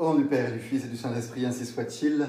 [0.00, 2.26] Au nom du Père du Fils et du Saint-Esprit, ainsi soit-il.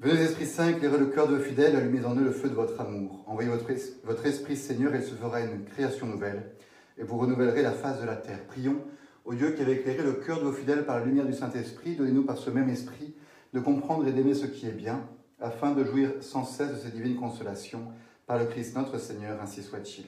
[0.00, 2.54] Venez, Esprit Saint, éclairer le cœur de vos fidèles, allumez en eux le feu de
[2.54, 3.22] votre amour.
[3.26, 3.70] Envoyez votre,
[4.04, 6.52] votre Esprit, Seigneur, et il se fera une création nouvelle,
[6.96, 8.46] et vous renouvellerez la face de la terre.
[8.46, 8.82] Prions
[9.26, 11.96] au Dieu qui avait éclairé le cœur de vos fidèles par la lumière du Saint-Esprit,
[11.96, 13.14] donnez-nous par ce même Esprit
[13.52, 15.06] de comprendre et d'aimer ce qui est bien,
[15.38, 17.92] afin de jouir sans cesse de ces divines consolations,
[18.26, 20.06] par le Christ notre Seigneur, ainsi soit-il.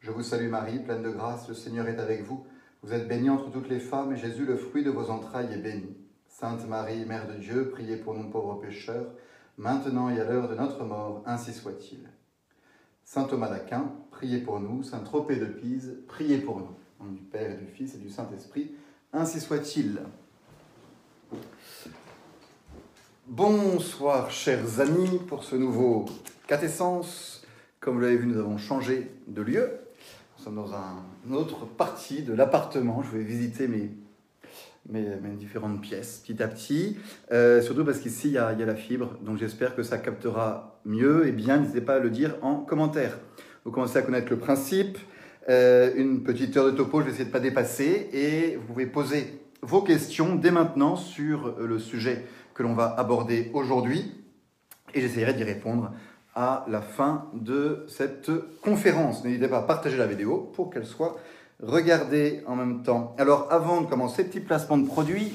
[0.00, 2.44] Je vous salue Marie, pleine de grâce, le Seigneur est avec vous.
[2.82, 5.58] Vous êtes bénie entre toutes les femmes, et Jésus, le fruit de vos entrailles, est
[5.58, 5.96] béni.
[6.26, 9.06] Sainte Marie, Mère de Dieu, priez pour nous pauvres pécheurs,
[9.56, 12.08] maintenant et à l'heure de notre mort, ainsi soit-il.
[13.04, 14.82] Saint Thomas d'Aquin, priez pour nous.
[14.82, 16.74] Saint Tropez de Pise, priez pour nous.
[16.98, 18.72] Au nom du Père et du Fils et du Saint-Esprit,
[19.12, 20.00] ainsi soit-il.
[23.28, 26.06] Bonsoir, chers amis, pour ce nouveau
[26.48, 27.46] catessence.
[27.78, 29.81] Comme vous l'avez vu, nous avons changé de lieu.
[30.42, 33.00] Sommes dans un, une autre partie de l'appartement.
[33.04, 33.90] Je vais visiter mes,
[34.88, 36.96] mes, différentes pièces petit à petit.
[37.30, 39.16] Euh, surtout parce qu'ici, il, y a, il y a la fibre.
[39.22, 41.58] Donc j'espère que ça captera mieux et bien.
[41.58, 43.20] N'hésitez pas à le dire en commentaire.
[43.64, 44.98] Vous commencez à connaître le principe.
[45.48, 48.08] Euh, une petite heure de topo, je vais essayer de ne pas dépasser.
[48.12, 53.52] Et vous pouvez poser vos questions dès maintenant sur le sujet que l'on va aborder
[53.54, 54.12] aujourd'hui.
[54.92, 55.92] Et j'essaierai d'y répondre
[56.34, 58.30] à la fin de cette
[58.62, 59.24] conférence.
[59.24, 61.18] N'hésitez pas à partager la vidéo pour qu'elle soit
[61.62, 63.14] regardée en même temps.
[63.18, 65.32] Alors avant de commencer, petit placement de produit.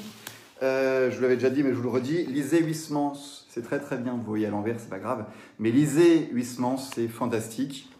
[0.62, 3.14] Euh, je vous l'avais déjà dit, mais je vous le redis, lisez Huysmans.
[3.48, 5.24] C'est très très bien, vous voyez à l'envers, c'est pas grave.
[5.58, 7.90] Mais lisez Huysmans, c'est fantastique.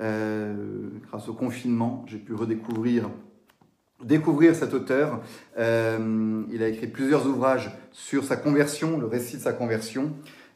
[0.00, 3.08] Euh, grâce au confinement, j'ai pu redécouvrir
[4.02, 5.20] découvrir cet auteur.
[5.58, 10.12] Euh, il a écrit plusieurs ouvrages sur sa conversion, le récit de sa conversion,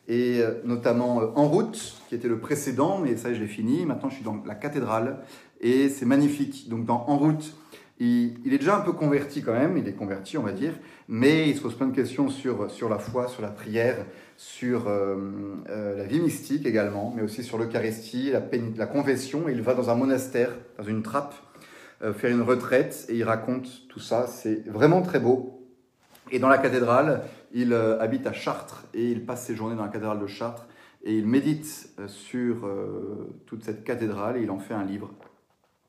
[0.08, 3.86] et euh, notamment euh, En route, qui était le précédent, mais ça je l'ai fini.
[3.86, 5.18] Maintenant je suis dans la cathédrale,
[5.60, 6.68] et c'est magnifique.
[6.68, 7.54] Donc dans En route,
[8.00, 10.74] il, est déjà un peu converti quand même, il est converti on va dire,
[11.08, 14.04] mais il se pose plein de questions sur, sur la foi, sur la prière,
[14.36, 15.16] sur euh,
[15.68, 18.42] la vie mystique également, mais aussi sur l'Eucharistie, la,
[18.76, 19.48] la confession.
[19.48, 21.34] Il va dans un monastère, dans une trappe,
[22.16, 24.26] faire une retraite et il raconte tout ça.
[24.26, 25.54] C'est vraiment très beau.
[26.30, 27.22] Et dans la cathédrale,
[27.54, 30.66] il euh, habite à Chartres et il passe ses journées dans la cathédrale de Chartres
[31.02, 32.68] et il médite euh, sur
[33.46, 35.10] toute cette cathédrale et il en fait un livre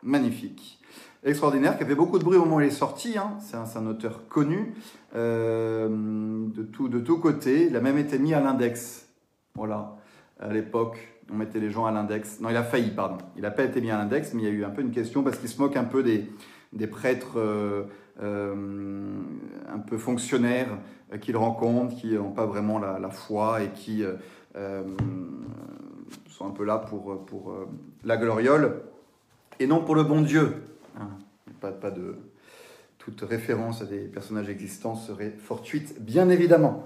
[0.06, 0.80] magnifique,
[1.24, 3.18] extraordinaire, qui a fait beaucoup de bruit au moment où il est sorti.
[3.18, 3.38] Hein.
[3.42, 4.74] C'est un, auteur connu
[5.16, 7.68] euh, de tout de tous côtés.
[7.68, 9.10] Il a même été mis à l'index.
[9.56, 9.96] Voilà,
[10.40, 10.98] à l'époque,
[11.32, 12.40] on mettait les gens à l'index.
[12.40, 13.18] Non, il a failli, pardon.
[13.36, 14.92] Il n'a pas été mis à l'index, mais il y a eu un peu une
[14.92, 17.84] question parce qu'il se moque un peu des, prêtres euh,
[18.22, 19.18] euh,
[19.74, 20.78] un peu fonctionnaires
[21.14, 24.04] euh, qu'il rencontre, qui n'ont pas vraiment la, foi et qui
[24.56, 24.84] euh,
[26.30, 27.54] sont un peu là pour,
[28.04, 28.82] la gloriole
[29.60, 30.54] et non pour le bon Dieu.
[31.00, 31.10] Hein.
[31.62, 32.16] Pas, de
[33.00, 36.86] toute référence à des personnages existants serait fortuite, bien évidemment.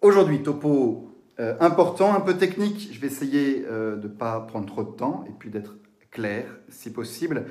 [0.00, 1.08] Aujourd'hui, topo
[1.40, 2.90] euh, important, un peu technique.
[2.92, 5.76] Je vais essayer euh, de ne pas prendre trop de temps et puis d'être
[6.10, 7.46] clair, si possible.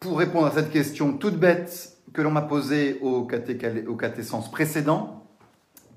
[0.00, 4.50] Pour répondre à cette question toute bête que l'on m'a posée au, caté au catessence
[4.50, 5.26] précédent,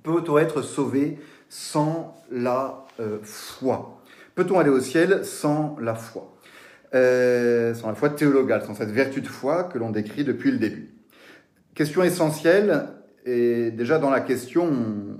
[0.03, 1.19] peut-on être sauvé
[1.49, 4.01] sans la euh, foi?
[4.35, 6.35] Peut-on aller au ciel sans la foi?
[6.93, 10.57] Euh, Sans la foi théologale, sans cette vertu de foi que l'on décrit depuis le
[10.57, 10.93] début.
[11.73, 12.89] Question essentielle,
[13.25, 14.69] et déjà dans la question,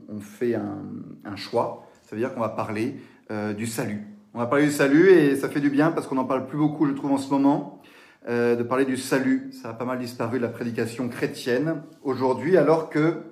[0.10, 0.84] on, fait un,
[1.24, 2.98] un choix ça veut dire qu'on va parler
[3.32, 4.06] euh, du salut.
[4.34, 6.58] On va parler du salut et ça fait du bien parce qu'on n'en parle plus
[6.58, 7.81] beaucoup, je trouve, en ce moment,
[8.28, 9.50] euh, de parler du salut.
[9.52, 13.24] Ça a pas mal disparu de la prédication chrétienne aujourd'hui, alors que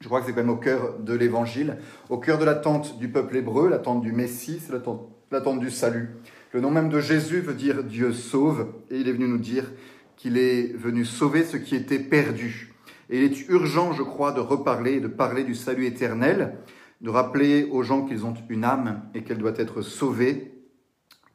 [0.00, 1.76] je crois que c'est quand même au cœur de l'évangile,
[2.08, 6.10] au cœur de l'attente du peuple hébreu, l'attente du Messie, c'est l'attente du salut.
[6.52, 9.70] Le nom même de Jésus veut dire Dieu sauve, et il est venu nous dire
[10.16, 12.74] qu'il est venu sauver ce qui était perdu.
[13.10, 16.58] Et il est urgent, je crois, de reparler, de parler du salut éternel,
[17.00, 20.52] de rappeler aux gens qu'ils ont une âme et qu'elle doit être sauvée,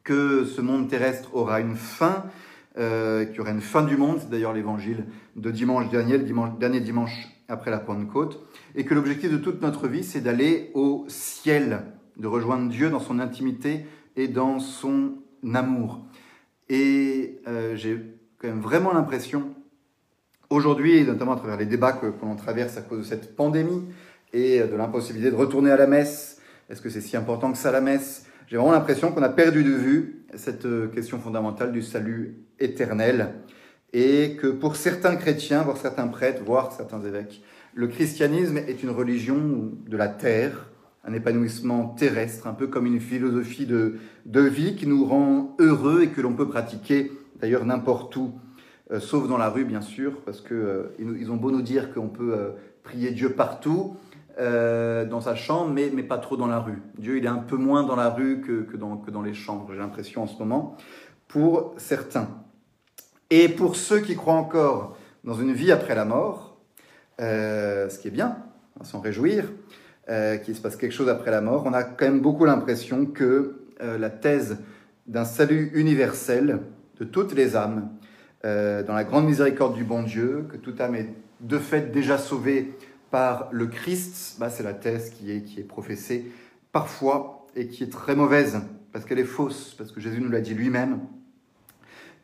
[0.04, 2.24] que ce monde terrestre aura une fin,
[2.78, 5.04] euh, qu'il y aura une fin du monde, c'est d'ailleurs l'évangile
[5.36, 8.40] de dimanche dernier, le dimanche, dernier dimanche après la Pentecôte,
[8.74, 11.82] et que l'objectif de toute notre vie, c'est d'aller au ciel,
[12.16, 13.86] de rejoindre Dieu dans son intimité
[14.16, 15.18] et dans son
[15.54, 16.04] amour.
[16.68, 18.00] Et euh, j'ai
[18.38, 19.54] quand même vraiment l'impression,
[20.50, 23.82] aujourd'hui, notamment à travers les débats que l'on traverse à cause de cette pandémie,
[24.34, 26.40] et de l'impossibilité de retourner à la messe.
[26.68, 28.23] Est-ce que c'est si important que ça la messe?
[28.46, 33.30] J'ai vraiment l'impression qu'on a perdu de vue cette euh, question fondamentale du salut éternel
[33.94, 37.42] et que pour certains chrétiens, voire certains prêtres, voire certains évêques,
[37.74, 40.68] le christianisme est une religion de la terre,
[41.04, 43.94] un épanouissement terrestre, un peu comme une philosophie de,
[44.26, 48.32] de vie qui nous rend heureux et que l'on peut pratiquer d'ailleurs n'importe où
[49.00, 52.52] sauf dans la rue, bien sûr, parce qu'ils ils ont beau nous dire qu'on peut
[52.82, 53.96] prier Dieu partout,
[54.38, 56.82] dans sa chambre, mais, mais pas trop dans la rue.
[56.98, 59.78] Dieu, il est un peu moins dans la rue que, que, dans, les chambres, j'ai
[59.78, 60.76] l'impression en ce moment,
[61.28, 62.28] pour certains.
[63.30, 66.58] Et pour ceux qui croient encore dans une vie après la mort,
[67.18, 68.38] ce qui est bien,
[68.76, 69.44] on va s'en réjouir,
[70.10, 73.06] euh, qu'il se passe quelque chose après la mort, on a quand même beaucoup l'impression
[73.06, 74.58] que euh, la thèse
[75.06, 76.60] d'un salut universel
[77.00, 77.88] de toutes les âmes,
[78.44, 81.08] euh, dans la grande miséricorde du bon Dieu, que toute âme est
[81.40, 82.74] de fait déjà sauvée
[83.14, 86.32] par le Christ, bah, c'est la thèse qui est, qui est professée
[86.72, 90.40] parfois et qui est très mauvaise, parce qu'elle est fausse, parce que Jésus nous l'a
[90.40, 90.98] dit lui-même,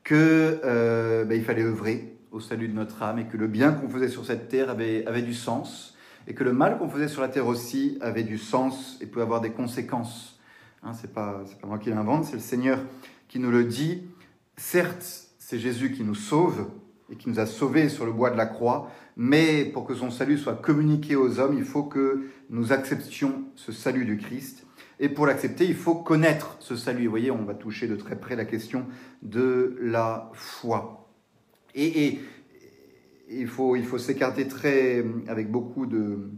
[0.03, 3.89] qu'il bah, il fallait œuvrer au salut de notre âme et que le bien qu'on
[3.89, 5.97] faisait sur cette terre avait, du sens
[6.27, 9.23] et que le mal qu'on faisait sur la terre aussi avait du sens et pouvait
[9.23, 10.41] avoir des conséquences.
[10.83, 12.81] Hein, Ce n'est pas, pas moi qui l'invente, c'est le Seigneur
[13.29, 14.09] qui nous le dit.
[14.57, 16.69] Certes, c'est Jésus qui nous sauve
[17.13, 18.91] et qui nous a sauvés sur le bois de la croix,
[19.23, 23.71] mais pour que son salut soit communiqué aux hommes, il faut que nous acceptions ce
[23.71, 24.65] salut du Christ.
[24.99, 27.05] Et pour l'accepter, il faut connaître ce salut.
[27.05, 28.87] Vous voyez, on va toucher de très près la question
[29.21, 31.13] de la foi.
[31.75, 32.19] Et,
[33.29, 36.31] il faut, il faut s'écarter très, avec beaucoup de,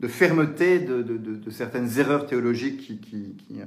[0.00, 3.60] de fermeté de, de, certaines erreurs théologiques qui, qui, qui,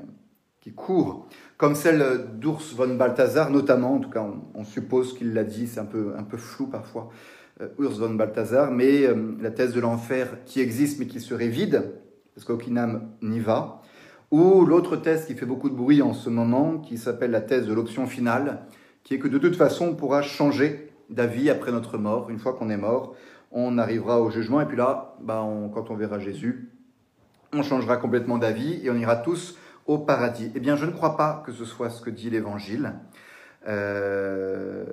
[0.60, 5.46] qui courent, comme celle d'Urs von Balthasar notamment, en tout cas on, suppose qu'il l'a
[5.46, 7.37] dit, c'est un peu, un peu flou parfois, euh,
[7.80, 11.92] Urs von Balthasar, mais euh, la thèse de l'enfer qui existe mais qui serait vide,
[12.36, 13.82] parce qu'aucune âme n'y va,
[14.30, 17.66] ou l'autre thèse qui fait beaucoup de bruit en ce moment, qui s'appelle la thèse
[17.66, 18.62] de l'option finale,
[19.04, 22.30] qui est que de toute façon on pourra changer d'avis après notre mort.
[22.30, 23.16] Une fois qu'on est mort,
[23.52, 26.70] on arrivera au jugement et puis là, bah, quand on verra Jésus,
[27.54, 30.52] on changera complètement d'avis et on ira tous au paradis.
[30.54, 32.94] Eh bien, je ne crois pas que ce soit ce que dit l'Évangile.
[33.68, 34.86] Euh,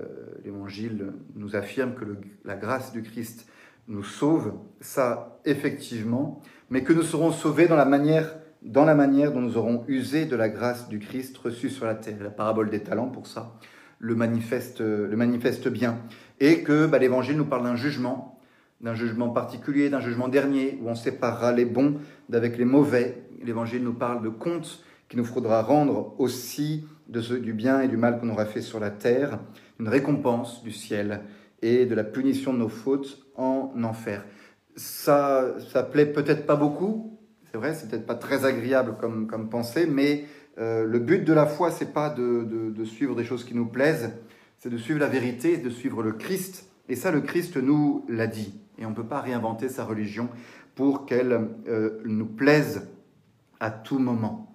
[0.44, 2.04] L'Évangile nous affirme que
[2.44, 3.46] la grâce du Christ
[3.88, 9.32] nous sauve, ça effectivement, mais que nous serons sauvés dans la manière, dans la manière
[9.32, 12.16] dont nous aurons usé de la grâce du Christ reçue sur la terre.
[12.20, 13.58] La parabole des talents pour ça
[14.04, 15.98] le manifeste, le manifeste bien.
[16.40, 18.38] Et que bah, l'Évangile nous parle d'un jugement,
[18.80, 21.96] d'un jugement particulier, d'un jugement dernier, où on séparera les bons
[22.28, 23.22] d'avec les mauvais.
[23.42, 27.88] L'Évangile nous parle de comptes qu'il nous faudra rendre aussi de ce, du bien et
[27.88, 29.38] du mal qu'on aura fait sur la terre,
[29.78, 31.20] une récompense du ciel
[31.62, 34.24] et de la punition de nos fautes en enfer.
[34.76, 37.18] Ça, ça plaît peut-être pas beaucoup,
[37.50, 40.24] c'est vrai, c'est peut-être pas très agréable comme, comme pensée, mais
[40.58, 44.12] euh, le but de la foi, c'est pas de, suivre des choses qui nous plaisent,
[44.58, 46.68] c'est de suivre la vérité, de suivre le Christ.
[46.88, 48.60] Et ça, le Christ nous l'a dit.
[48.78, 50.28] Et on ne peut pas réinventer sa religion
[50.74, 52.88] pour qu'elle euh, nous plaise
[53.60, 54.53] à tout moment.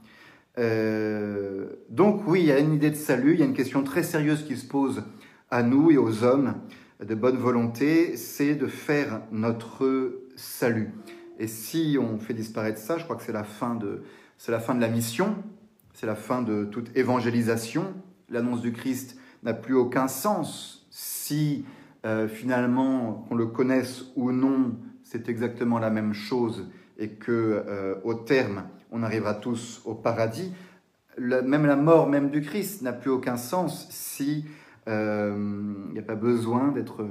[0.59, 3.83] Euh, donc oui, il y a une idée de salut, il y a une question
[3.83, 5.03] très sérieuse qui se pose
[5.49, 6.55] à nous et aux hommes
[7.03, 10.91] de bonne volonté, c'est de faire notre salut.
[11.39, 14.03] Et si on fait disparaître ça, je crois que c'est la fin de,
[14.37, 15.37] c'est la fin de la mission,
[15.93, 17.93] c'est la fin de toute évangélisation.
[18.29, 21.65] L'annonce du Christ n'a plus aucun sens si
[22.05, 27.95] euh, finalement, qu'on le connaisse ou non, c'est exactement la même chose et que euh,
[28.03, 30.53] au terme, on arrivera tous au paradis.
[31.17, 34.45] même la mort même du Christ n'a plus aucun sens si
[34.87, 35.35] euh,
[35.87, 37.05] il n'y a pas besoin d'être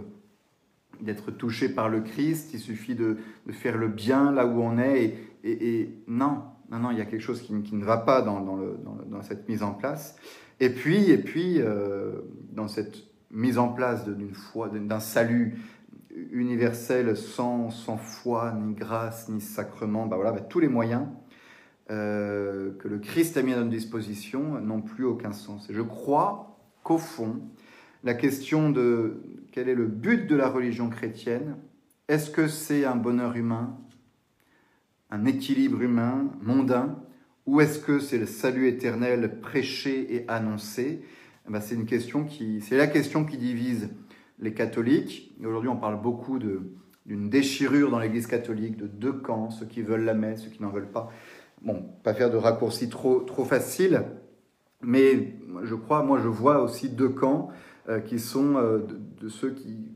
[1.00, 2.50] d'être touché par le Christ.
[2.54, 3.18] Il suffit de,
[3.50, 7.22] faire le bien là où on est et non, non, non, il y a quelque
[7.22, 10.16] chose qui, ne va pas dans, dans, cette mise en place.
[10.60, 12.20] Et puis, et puis euh,
[12.52, 12.96] dans cette
[13.30, 15.58] mise en place d'une foi, d'un salut
[16.32, 21.06] universel sans, sans foi, ni grâce, ni sacrement, bah voilà, bah, tous les moyens
[21.90, 25.68] euh, que le Christ a mis à notre disposition n'ont plus aucun sens.
[25.70, 27.40] Et je crois qu'au fond,
[28.04, 31.56] la question de quel est le but de la religion chrétienne,
[32.08, 33.78] est-ce que c'est un bonheur humain
[35.10, 37.02] un équilibre humain, mondain,
[37.46, 41.02] ou est-ce que c'est le salut éternel prêché et annoncé?
[41.46, 43.88] Eh ben, C'est une question qui, c'est la question qui divise
[44.38, 45.34] les catholiques.
[45.42, 50.04] aujourd'hui, on parle beaucoup d'une déchirure dans l'Église catholique, de deux camps, ceux qui veulent
[50.04, 51.10] la messe, ceux qui n'en veulent pas.
[51.62, 54.04] Bon, pas faire de raccourcis trop, trop faciles,
[54.80, 55.34] mais
[55.64, 57.50] je crois, moi je vois aussi deux camps
[57.88, 58.78] euh, qui sont euh,
[59.20, 59.90] de, ceux qui,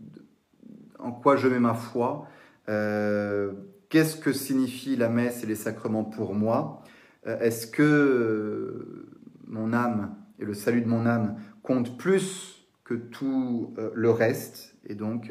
[0.98, 2.26] en quoi je mets ma foi.
[2.68, 3.52] Euh,
[3.88, 6.82] Qu'est-ce que signifie la messe et les sacrements pour moi?
[7.26, 9.06] Est-ce que
[9.46, 14.74] mon âme et le salut de mon âme comptent plus que tout le reste?
[14.86, 15.30] Et donc,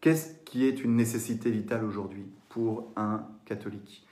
[0.00, 4.03] qu'est-ce qui est une nécessité vitale aujourd'hui pour un catholique?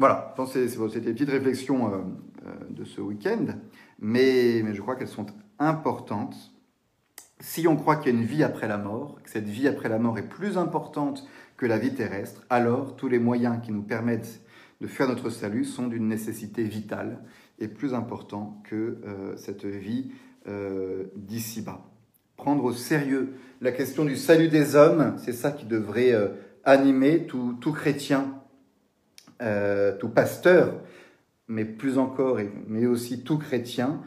[0.00, 1.92] Voilà, c'était des petites réflexions
[2.70, 3.44] de ce week-end,
[3.98, 5.26] mais, je crois qu'elles sont
[5.58, 6.54] importantes
[7.38, 9.90] Si on croit qu'il y a une vie après la mort, que cette vie après
[9.90, 11.28] la mort est plus importante
[11.58, 14.40] que la vie terrestre, alors tous les moyens qui nous permettent
[14.80, 17.18] de faire notre salut sont d'une nécessité vitale
[17.58, 20.12] et plus important que euh, cette vie
[20.48, 21.84] euh, d'ici-bas.
[22.38, 26.28] Prendre au sérieux la question du salut des hommes, c'est ça qui devrait euh,
[26.64, 28.39] animer tout chrétien,
[29.98, 30.74] tout pasteur,
[31.48, 34.00] mais plus encore, mais aussi tout chrétien,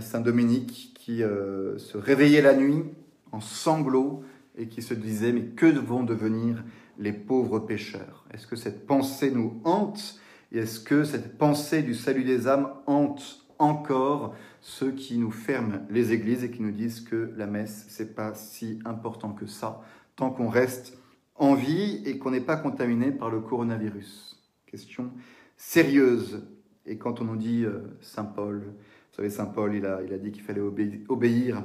[0.00, 2.84] Saint Dominique qui se réveillait la nuit
[3.32, 4.22] en sanglots
[4.56, 6.64] et qui se disait mais que vont devenir
[6.98, 8.24] les pauvres pécheurs?
[8.32, 10.18] Est-ce que cette pensée nous hante?
[10.50, 15.80] Et est-ce que cette pensée du salut des âmes hante encore ceux qui nous ferment
[15.90, 19.82] les églises et qui nous disent que la messe, c'est pas si important que ça,
[20.16, 20.98] tant qu'on reste
[21.36, 24.27] en vie et qu'on n'est pas contaminé par le coronavirus?
[24.70, 25.10] Question
[25.56, 26.42] sérieuse.
[26.84, 30.12] Et quand on nous dit euh, Saint Paul, vous savez, Saint Paul, il a, il
[30.12, 30.60] a dit qu'il fallait
[31.08, 31.62] obéir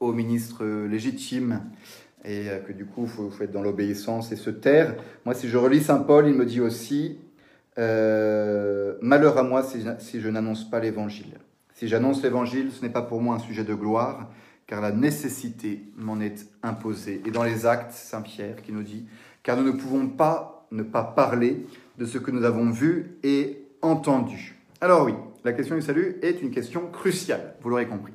[0.00, 1.62] au ministre légitime
[2.24, 4.96] et euh, que du coup, il faut, être dans l'obéissance et se taire.
[5.24, 7.18] Moi, si je relis Saint Paul, il me dit aussi
[7.78, 11.38] euh, malheur à moi si, je n'annonce pas l'évangile.
[11.74, 14.30] Si j'annonce l'évangile, ce n'est pas pour moi un sujet de gloire,
[14.66, 17.22] car la nécessité m'en est imposée.
[17.24, 19.06] Et dans les actes, Saint Pierre qui nous dit,
[19.42, 21.64] car nous ne pouvons pas ne pas parler
[21.98, 24.56] de ce que nous avons vu et entendu.
[24.80, 28.12] Alors oui, la question du salut est une question cruciale, vous l'aurez compris.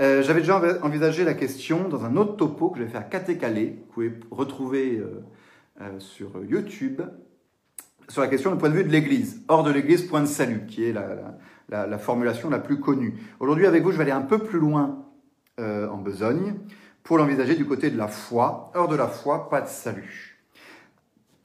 [0.00, 3.70] Euh, j'avais déjà envisagé la question dans un autre topo que je vais faire catécalé,
[3.70, 5.02] que vous pouvez retrouver
[5.80, 7.02] euh, sur YouTube,
[8.08, 9.42] sur la question du point de vue de l'Église.
[9.48, 13.14] Hors de l'Église, point de salut, qui est la, formulation la plus connue.
[13.40, 15.04] Aujourd'hui, avec vous, je vais aller un peu plus loin
[15.58, 16.54] euh, en besogne
[17.02, 18.70] pour l'envisager du côté de la foi.
[18.74, 20.27] Hors de la foi, pas de salut.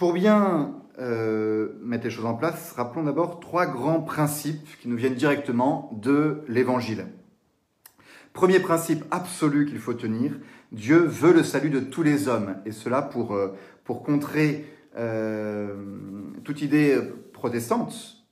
[0.03, 4.97] Pour bien euh, mettre les choses en place, rappelons d'abord trois grands principes qui nous
[4.97, 7.05] viennent directement de l'Évangile.
[8.33, 10.33] Premier principe absolu qu'il faut tenir,
[10.73, 13.55] Dieu veut le salut de tous les hommes, et cela pour, euh,
[13.85, 14.65] pour contrer
[14.97, 15.73] euh,
[16.43, 16.99] toute idée
[17.31, 18.25] protestante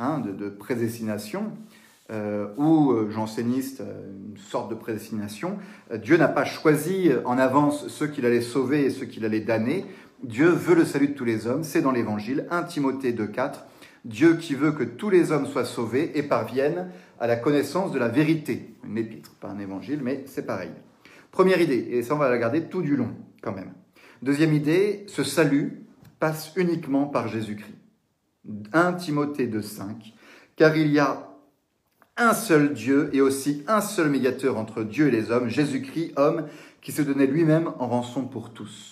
[0.00, 1.52] hein, de, prédestination,
[2.58, 5.56] ou janséniste, une sorte de prédestination,
[5.94, 9.86] Dieu n'a pas choisi en avance ceux qu'il allait sauver et ceux qu'il allait damner.
[10.22, 13.64] Dieu veut le salut de tous les hommes, c'est dans l'Évangile, 1 Timothée 2.4,
[14.04, 17.98] Dieu qui veut que tous les hommes soient sauvés et parviennent à la connaissance de
[17.98, 18.72] la vérité.
[18.84, 20.70] Une épître, pas un évangile, mais c'est pareil.
[21.32, 23.10] Première idée, et ça on va la garder tout du long
[23.42, 23.72] quand même.
[24.22, 25.82] Deuxième idée, ce salut,
[26.20, 27.74] passe uniquement par Jésus-Christ.
[28.72, 30.12] 1 Timothée 2,5
[30.54, 31.30] Car il y a
[32.16, 36.46] un seul Dieu et aussi un seul médiateur entre Dieu et les hommes, Jésus-Christ, homme,
[36.80, 38.91] qui se donnait lui-même en rançon pour tous.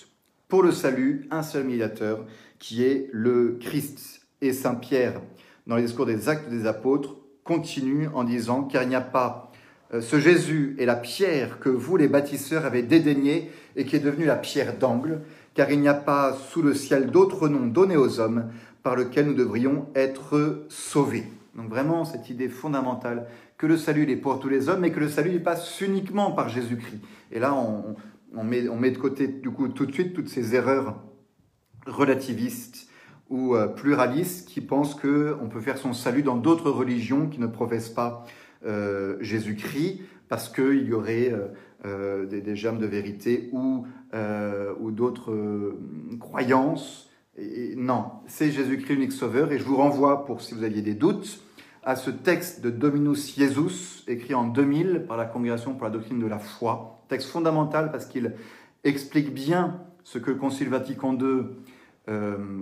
[0.51, 2.27] Pour le salut, un seul médiateur,
[2.59, 4.23] qui est le Christ.
[4.43, 5.21] Et Saint Pierre,
[5.69, 7.15] dans les discours des actes des apôtres,
[7.45, 9.53] continue en disant, car il n'y a pas
[9.95, 14.01] euh, ce Jésus est la pierre que vous, les bâtisseurs, avez dédaigné et qui est
[14.01, 15.21] devenue la pierre d'angle,
[15.55, 18.51] car il n'y a pas sous le ciel d'autre nom donné aux hommes
[18.83, 21.29] par lequel nous devrions être sauvés.
[21.55, 23.27] Donc vraiment cette idée fondamentale
[23.57, 26.49] que le salut est pour tous les hommes, mais que le salut passe uniquement par
[26.49, 27.01] Jésus-Christ.
[27.31, 27.95] Et là, on,
[28.35, 31.03] on, met, de côté du coup tout de suite toutes ces erreurs
[31.87, 32.89] relativistes
[33.29, 37.47] ou euh, pluralistes qui pensent qu'on peut faire son salut dans d'autres religions qui ne
[37.47, 38.25] professent pas
[38.67, 41.47] euh, Jésus-Christ parce qu'il y aurait euh,
[41.87, 43.87] euh, des, germes de vérité ou,
[44.91, 45.75] d'autres
[46.19, 47.09] croyances.
[47.77, 49.51] Non, c'est Jésus-Christ unique sauveur.
[49.51, 51.41] Et je vous renvoie, pour si vous aviez des doutes,
[51.83, 56.19] à ce texte de Dominus Jesus, écrit en 2000 par la Congrégation pour la doctrine
[56.19, 57.00] de la foi.
[57.11, 58.33] Texte fondamental parce qu'il
[58.85, 61.43] explique bien ce que le Concile Vatican II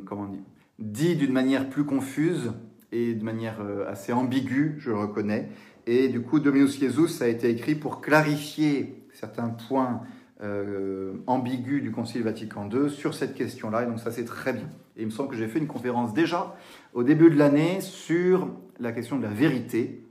[0.05, 0.31] comment
[0.79, 2.53] dit, d'une manière plus confuse
[2.93, 5.49] et de manière assez ambiguë, je le reconnais.
[5.87, 10.03] Et du coup, Dominus Jesus a été écrit pour clarifier certains points
[10.43, 14.69] euh, ambigus du Concile Vatican II sur cette question-là, et donc ça c'est très bien.
[14.97, 16.55] Et il me semble que j'ai fait une conférence déjà
[16.93, 20.05] au début de l'année sur la question de la vérité,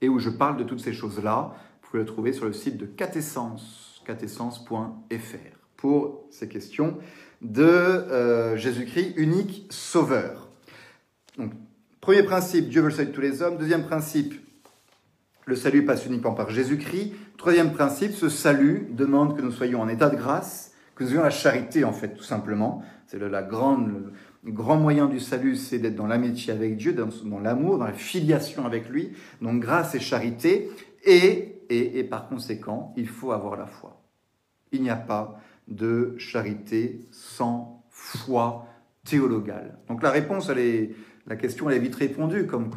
[0.00, 1.54] et où je parle de toutes ces choses-là.
[1.88, 6.98] Vous pouvez le trouver sur le site de catessence, catessence.fr, pour ces questions
[7.40, 10.50] de euh, Jésus-Christ unique sauveur.
[11.38, 11.52] Donc,
[12.02, 13.56] premier principe, Dieu veut le salut de tous les hommes.
[13.56, 14.34] Deuxième principe,
[15.46, 17.14] le salut passe uniquement par Jésus-Christ.
[17.38, 21.22] Troisième principe, ce salut demande que nous soyons en état de grâce, que nous ayons
[21.22, 22.82] la charité, en fait, tout simplement.
[23.06, 27.78] C'est le, la grand moyen du salut, c'est d'être dans l'amitié avec Dieu, dans, l'amour,
[27.78, 29.12] dans la filiation avec lui.
[29.40, 30.68] Donc grâce et charité.
[31.06, 34.00] Et, et, par conséquent, il faut avoir la foi.
[34.72, 38.66] Il n'y a pas de charité sans foi
[39.04, 39.78] théologale.
[39.88, 40.90] Donc la réponse, elle
[41.26, 42.70] la question elle est vite répondue, comme,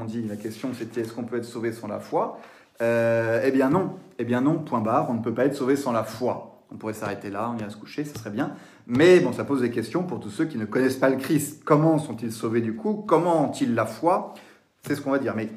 [0.00, 0.22] on dit.
[0.22, 2.40] La question c'était est-ce qu'on peut être sauvé sans la foi?
[2.80, 5.76] Euh, eh bien non, eh bien non, point barre, on ne peut pas être sauvé
[5.76, 6.64] sans la foi.
[6.70, 8.54] On pourrait s'arrêter là, on irait se coucher, ce serait bien.
[8.86, 11.62] Mais bon, ça pose des questions pour tous ceux qui ne connaissent pas le Christ.
[11.64, 13.04] Comment sont-ils sauvés du coup?
[13.06, 14.34] Comment ont-ils la foi?
[14.82, 15.34] C'est ce qu'on va dire.
[15.34, 15.48] Mais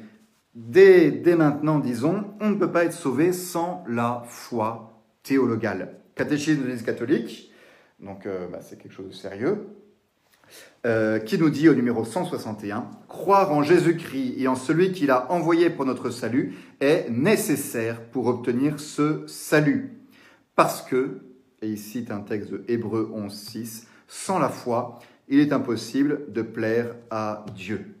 [0.54, 5.96] dès, dès maintenant, disons, on ne peut pas être sauvé sans la foi théologale.
[6.14, 7.52] Catéchisme de l'Église catholique,
[8.00, 9.66] donc euh, bah, c'est quelque chose de sérieux,
[10.84, 15.30] euh, qui nous dit au numéro 161, croire en Jésus-Christ et en celui qu'il a
[15.30, 19.92] envoyé pour notre salut est nécessaire pour obtenir ce salut.
[20.56, 21.20] Parce que,
[21.62, 26.30] et il cite un texte de Hébreu 11, 6, sans la foi, il est impossible
[26.30, 27.94] de plaire à Dieu.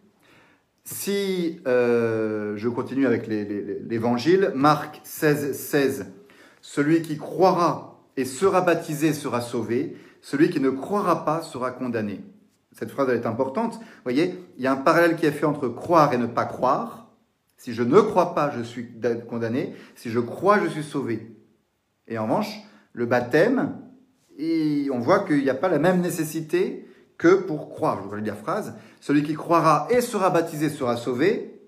[0.84, 6.12] Si euh, je continue avec l'évangile, Marc 16, 16,
[6.60, 12.20] celui qui croira et sera baptisé sera sauvé, celui qui ne croira pas sera condamné.
[12.72, 13.74] Cette phrase est importante.
[13.74, 16.46] Vous voyez, il y a un parallèle qui est fait entre croire et ne pas
[16.46, 17.10] croire.
[17.56, 18.88] Si je ne crois pas, je suis
[19.28, 19.74] condamné.
[19.94, 21.36] Si je crois, je suis sauvé.
[22.08, 22.60] Et en revanche,
[22.92, 23.78] le baptême,
[24.36, 26.88] et on voit qu'il n'y a pas la même nécessité
[27.22, 28.00] que pour croire.
[28.02, 28.74] Je vous lire la phrase.
[29.00, 31.60] Celui qui croira et sera baptisé sera sauvé.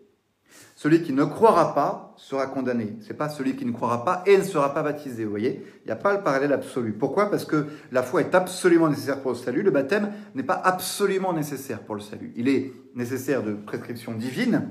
[0.74, 2.96] Celui qui ne croira pas sera condamné.
[3.06, 5.24] C'est pas celui qui ne croira pas et ne sera pas baptisé.
[5.24, 6.92] Vous voyez, il n'y a pas le parallèle absolu.
[6.92, 7.30] Pourquoi?
[7.30, 9.62] Parce que la foi est absolument nécessaire pour le salut.
[9.62, 12.32] Le baptême n'est pas absolument nécessaire pour le salut.
[12.34, 14.68] Il est nécessaire de prescription divine,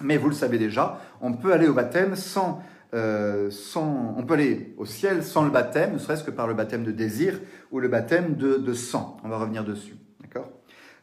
[0.00, 2.62] mais vous le savez déjà, on peut aller au baptême sans
[2.94, 6.54] euh, sans, on peut aller au ciel sans le baptême, ne serait-ce que par le
[6.54, 9.18] baptême de désir ou le baptême de, sang.
[9.24, 9.96] On va revenir dessus.
[10.20, 10.48] D'accord?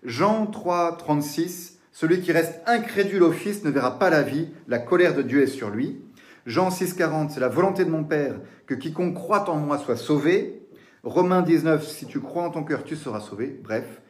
[0.03, 4.79] Jean 3, 36, celui qui reste incrédule au Fils ne verra pas la vie, la
[4.79, 6.01] colère de Dieu est sur lui.
[6.45, 8.35] Jean 6, 40, c'est la volonté de mon Père
[8.67, 10.61] que quiconque croit en moi soit sauvé.
[11.03, 13.59] Romains 19, si tu crois en ton cœur, tu seras sauvé.
[13.63, 14.01] Bref,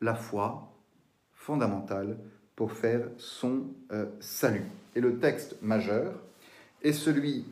[0.00, 0.72] la foi
[1.32, 2.18] fondamentale
[2.56, 4.64] pour faire son euh, salut.
[4.94, 6.12] Et le texte majeur,
[6.84, 7.44] est celui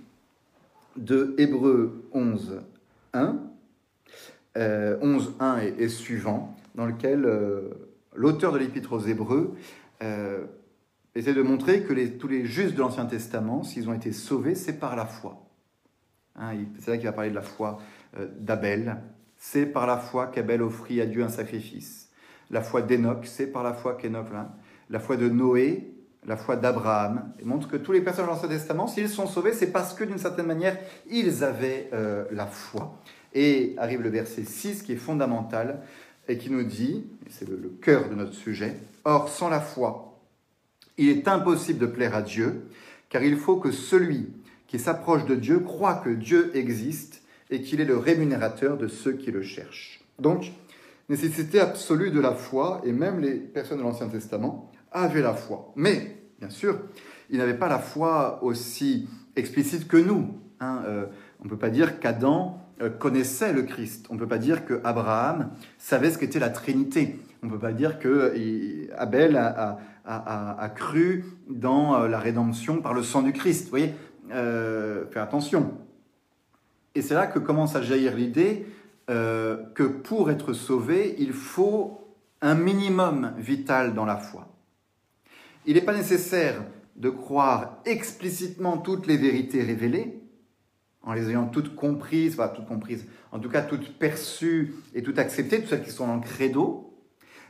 [0.96, 2.62] de Hébreu 11,
[3.14, 3.36] 1,
[4.54, 7.70] 11, 1 et, suivant, dans lequel euh,
[8.14, 9.54] l'auteur de l'Épître aux Hébreux
[10.02, 10.44] euh,
[11.14, 14.78] essaie de montrer que tous les justes de l'Ancien Testament, s'ils ont été sauvés, c'est
[14.78, 15.46] par la foi.
[16.36, 17.80] Hein, c'est là qu'il va parler de la foi
[18.18, 18.98] euh, d'Abel.
[19.36, 22.10] C'est par la foi qu'Abel offrit à Dieu un sacrifice.
[22.50, 24.28] La foi d'Enoch, c'est par la foi qu'Enoch.
[24.90, 25.92] La foi de Noé,
[26.26, 29.72] la foi d'Abraham, montre que tous les personnages de l'Ancien Testament, s'ils sont sauvés, c'est
[29.72, 30.78] parce que d'une certaine manière,
[31.10, 32.96] ils avaient euh, la foi.
[33.34, 35.80] Et arrive le verset 6 qui est fondamental
[36.28, 40.16] et qui nous dit, c'est le, le cœur de notre sujet, Or, sans la foi,
[40.96, 42.68] il est impossible de plaire à Dieu,
[43.08, 44.28] car il faut que celui
[44.68, 49.12] qui s'approche de Dieu croit que Dieu existe et qu'il est le rémunérateur de ceux
[49.12, 50.00] qui le cherchent.
[50.18, 50.52] Donc,
[51.08, 55.72] nécessité absolue de la foi, et même les personnes de l'Ancien Testament, avait la foi.
[55.76, 56.78] Mais, bien sûr,
[57.30, 60.38] il n'avait pas la foi aussi explicite que nous.
[60.60, 60.82] Hein.
[60.86, 61.06] Euh,
[61.40, 64.06] on ne peut pas dire qu'Adam euh, connaissait le Christ.
[64.10, 67.18] On ne peut pas dire que Abraham savait ce qu'était la Trinité.
[67.42, 73.02] On ne peut pas dire que Abel a, cru dans euh, la rédemption par le
[73.02, 73.64] sang du Christ.
[73.64, 73.94] Vous voyez,
[74.32, 75.72] euh, faites attention.
[76.94, 78.66] Et c'est là que commence à jaillir l'idée
[79.08, 82.00] que pour être sauvé, il faut
[82.40, 84.51] un minimum vital dans la foi.
[85.66, 86.64] Il n'est pas nécessaire
[86.96, 90.20] de croire explicitement toutes les vérités révélées,
[91.02, 95.60] en les ayant toutes comprises, toutes comprises, en tout cas toutes perçues et toutes acceptées,
[95.60, 96.94] toutes celles qui sont dans le credo,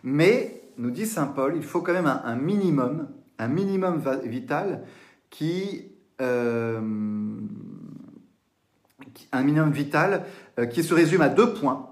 [0.02, 4.84] mais, nous dit Saint Paul, il faut quand même un, minimum, un minimum vital
[5.30, 5.88] qui...
[6.20, 6.80] Euh,
[9.32, 10.24] un minimum vital
[10.58, 11.90] euh, qui se résume à deux points.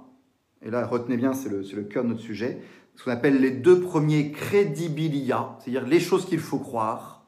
[0.63, 2.61] Et là, retenez bien, c'est le cœur de notre sujet
[3.01, 7.25] ce qu'on appelle les deux premiers crédibilia, c'est-à-dire les choses qu'il faut croire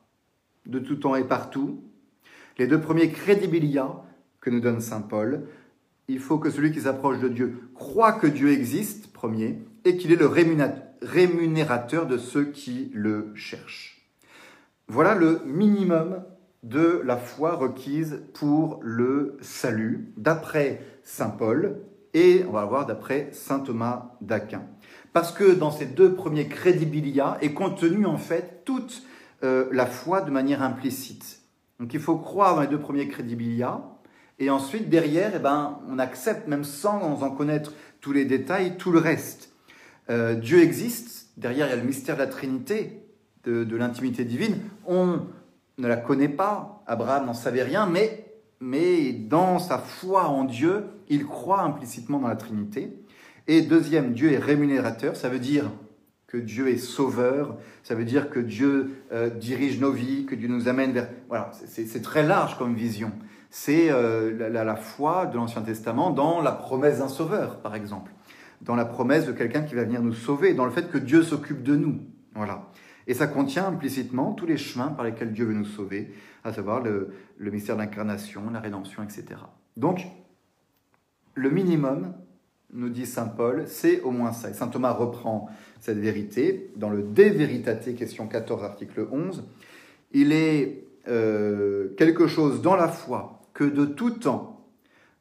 [0.66, 1.82] de tout temps et partout.
[2.58, 4.02] Les deux premiers crédibilia
[4.42, 5.46] que nous donne Saint Paul,
[6.08, 10.12] il faut que celui qui s'approche de Dieu croit que Dieu existe, premier, et qu'il
[10.12, 10.26] est le
[11.00, 14.06] rémunérateur de ceux qui le cherchent.
[14.88, 16.22] Voilà le minimum
[16.64, 21.78] de la foi requise pour le salut, d'après Saint Paul,
[22.12, 24.66] et on va voir d'après Saint Thomas d'Aquin.
[25.12, 29.02] Parce que dans ces deux premiers crédibilia est contenue en fait toute
[29.44, 31.40] euh, la foi de manière implicite.
[31.80, 33.82] Donc il faut croire dans les deux premiers crédibilia,
[34.38, 38.90] et ensuite derrière, eh ben, on accepte même sans en connaître tous les détails, tout
[38.90, 39.52] le reste.
[40.10, 43.02] Euh, Dieu existe, derrière il y a le mystère de la Trinité,
[43.44, 44.58] de, de l'intimité divine.
[44.86, 45.20] On
[45.78, 50.84] ne la connaît pas, Abraham n'en savait rien, mais, mais dans sa foi en Dieu,
[51.08, 53.01] il croit implicitement dans la Trinité.
[53.48, 55.70] Et deuxième, Dieu est rémunérateur, ça veut dire
[56.32, 60.48] que Dieu est sauveur, ça veut dire que Dieu euh, dirige nos vies, que Dieu
[60.48, 61.08] nous amène vers...
[61.28, 63.12] Voilà, c'est très large comme vision.
[63.50, 68.12] C'est euh, la, foi de l'Ancien Testament dans la promesse d'un sauveur, par exemple,
[68.62, 71.22] dans la promesse de quelqu'un qui va venir nous sauver, dans le fait que Dieu
[71.22, 72.00] s'occupe de nous.
[72.34, 72.70] Voilà.
[73.06, 76.80] Et ça contient implicitement tous les chemins par lesquels Dieu veut nous sauver, à savoir
[76.80, 79.26] le, le mystère de l'incarnation, la rédemption, etc.
[79.76, 80.06] Donc,
[81.34, 82.14] le minimum,
[82.72, 84.50] nous dit Saint Paul, c'est au moins ça.
[84.50, 89.44] Et Saint Thomas reprend cette vérité dans le De Veritate, question 14, article 11.
[90.12, 94.66] Il est euh, quelque chose dans la foi que de tout temps,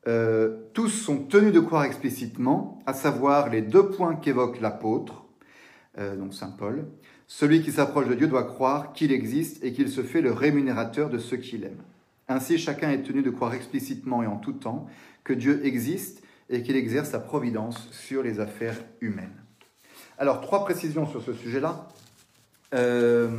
[0.07, 5.25] euh, tous sont tenus de croire explicitement, à savoir les deux points qu'évoque l'apôtre,
[5.97, 6.85] euh, donc Saint Paul.
[7.27, 11.09] Celui qui s'approche de Dieu doit croire qu'il existe et qu'il se fait le rémunérateur
[11.09, 11.81] de ceux qu'il aime.
[12.27, 14.87] Ainsi, chacun est tenu de croire explicitement et en tout temps
[15.23, 16.20] que Dieu existe
[16.51, 19.41] et qu'il exerce sa providence sur les affaires humaines.
[20.17, 21.87] Alors, trois précisions sur ce sujet-là.
[22.75, 23.29] Euh,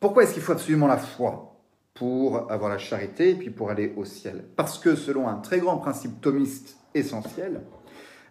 [0.00, 1.60] pourquoi est-ce qu'il faut absolument la foi
[1.92, 4.44] pour avoir la charité et puis pour aller au ciel?
[4.56, 7.62] Parce que selon un très grand principe thomiste essentiel,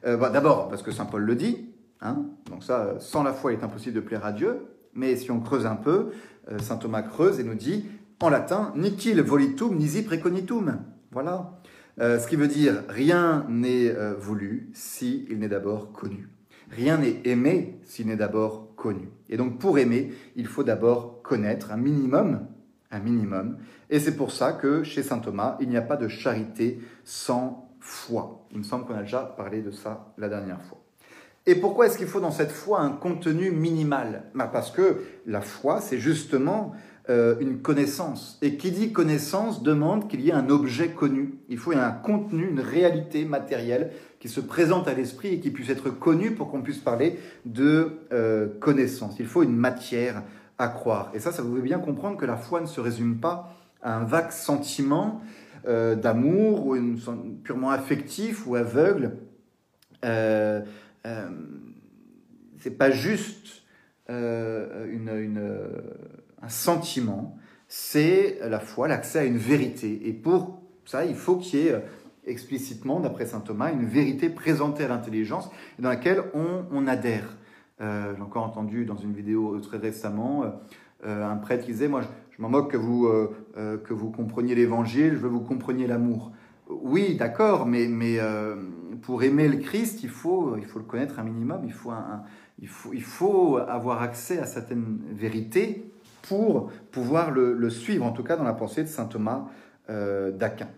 [0.06, 1.69] euh, bah, d'abord parce que Saint Paul le dit,
[2.02, 5.30] hein, donc ça, sans la foi, il est impossible de plaire à Dieu, mais si
[5.30, 6.12] on creuse un peu,
[6.52, 7.86] euh, Saint Thomas creuse et nous dit,
[8.22, 10.80] en latin, niquil volitum nisi preconitum.
[11.12, 11.60] Voilà.
[12.00, 16.28] Euh, ce qui veut dire rien n'est euh, voulu s'il n'est d'abord connu.
[16.72, 19.10] Rien n'est aimé s'il n'est d'abord connu.
[19.30, 22.48] Et donc pour aimer, il faut d'abord connaître un minimum,
[22.90, 23.58] un minimum.
[23.92, 27.70] Et c'est pour ça que chez saint Thomas, il n'y a pas de charité sans
[27.80, 28.48] foi.
[28.52, 30.80] Il me semble qu'on a déjà parlé de ça la dernière fois.
[31.46, 34.24] Et pourquoi est-ce qu'il faut dans cette foi un contenu minimal?
[34.34, 36.74] Bah, Parce que la foi, c'est justement
[37.10, 38.39] euh, une connaissance.
[38.42, 41.34] Et qui dit connaissance demande qu'il y ait un objet connu.
[41.50, 45.70] Il faut un contenu, une réalité matérielle qui se présente à l'esprit et qui puisse
[45.70, 49.18] être connue pour qu'on puisse parler de euh, connaissance.
[49.20, 50.24] Il faut une matière
[50.58, 51.12] à croire.
[51.13, 53.98] Et ça, ça vous fait bien comprendre que la foi ne se résume pas à
[53.98, 55.22] un vague sentiment
[55.68, 56.78] euh, d'amour ou
[57.44, 59.18] purement affectif ou aveugle.
[60.02, 60.63] C'est
[62.78, 63.63] pas juste
[64.08, 65.10] une
[66.44, 70.08] un sentiment, c'est la foi, l'accès à une vérité.
[70.08, 71.80] Et pour ça, il faut qu'il y ait euh,
[72.26, 77.38] explicitement, d'après saint Thomas, une vérité présentée à l'intelligence et dans laquelle on, adhère.
[77.82, 80.44] Euh, j'ai encore entendu dans une vidéo très récemment
[81.06, 83.08] euh, un prêtre qui disait, moi je, m'en moque que vous,
[83.56, 86.32] que vous compreniez l'évangile, je veux que vous compreniez l'amour.
[86.68, 87.88] Oui, d'accord, mais,
[89.02, 91.62] pour aimer le Christ, il faut, le connaître un minimum,
[92.62, 95.93] il faut avoir accès à certaines vérités
[96.24, 99.46] pour pouvoir le, suivre, en tout cas dans la pensée de saint Thomas
[99.90, 100.70] euh, d'Aquin.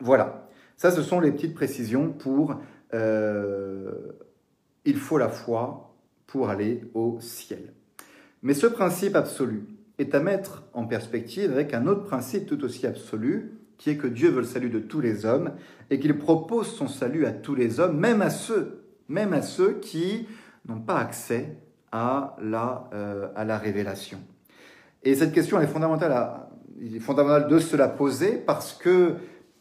[0.00, 2.56] Voilà, ça ce sont les petites précisions pour
[2.94, 3.92] euh,
[4.84, 5.94] il faut la foi
[6.26, 7.74] pour aller au ciel.
[8.42, 9.64] Mais ce principe absolu
[9.98, 14.06] est à mettre en perspective avec un autre principe tout aussi absolu, qui est que
[14.06, 15.52] Dieu veut le salut de tous les hommes
[15.90, 19.74] et qu'il propose son salut à tous les hommes, même à ceux, même à ceux
[19.80, 20.28] qui
[20.68, 21.56] n'ont pas accès
[21.92, 24.18] à la, euh, à la révélation.
[25.02, 26.30] Et cette question est fondamentale,
[26.80, 29.14] est fondamental de se la poser parce que,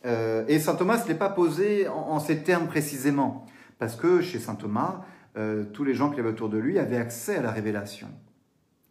[0.06, 3.46] euh, et saint Thomas ne l'est pas posé en, ces termes précisément,
[3.80, 5.02] parce que chez saint Thomas,
[5.38, 8.08] euh, tous les gens qui avaient autour de lui avaient accès à la révélation.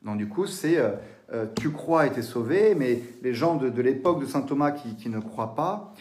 [0.02, 0.78] Donc du coup, c'est
[1.56, 5.18] tu crois et t'es sauvé, mais les gens de, l'époque de saint Thomas qui, ne
[5.18, 5.92] croient pas,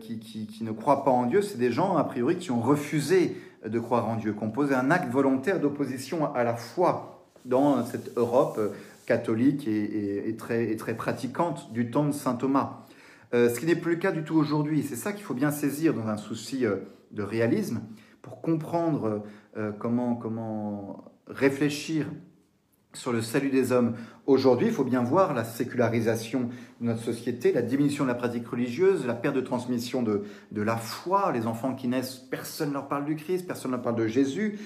[0.00, 3.36] qui, qui, ne croient pas en Dieu, c'est des gens a priori qui ont refusé
[3.66, 8.60] de croire en Dieu, posé un acte volontaire d'opposition à la foi dans cette Europe
[9.06, 12.84] catholique et, très, pratiquante du temps de saint Thomas.
[13.32, 14.82] Euh, ce qui n'est plus le cas du tout aujourd'hui.
[14.82, 16.76] C'est ça qu'il faut bien saisir dans un souci euh,
[17.10, 17.80] de réalisme
[18.22, 19.24] pour comprendre
[19.56, 22.06] euh, comment, comment réfléchir
[22.94, 23.94] sur le salut des hommes.
[24.26, 26.48] Aujourd'hui, il faut bien voir la sécularisation
[26.80, 30.62] de notre société, la diminution de la pratique religieuse, la perte de transmission de, de
[30.62, 31.32] la foi.
[31.32, 34.06] Les enfants qui naissent, personne ne leur parle du Christ, personne ne leur parle de
[34.06, 34.58] Jésus.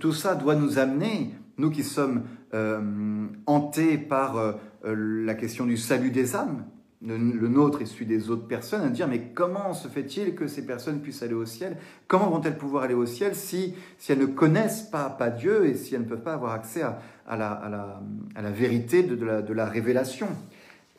[0.00, 2.22] Tout ça doit nous amener, nous qui sommes
[2.54, 4.52] euh, hantés par euh,
[4.84, 6.64] la question du salut des âmes,
[7.02, 10.64] le, nôtre et celui des autres personnes, à dire mais comment se fait-il que ces
[10.64, 11.76] personnes puissent aller au ciel?
[12.08, 15.94] Comment vont-elles pouvoir aller au ciel si, si elles ne connaissent pas Dieu et si
[15.94, 20.28] elles ne peuvent pas avoir accès à, à, la, vérité de, la, révélation.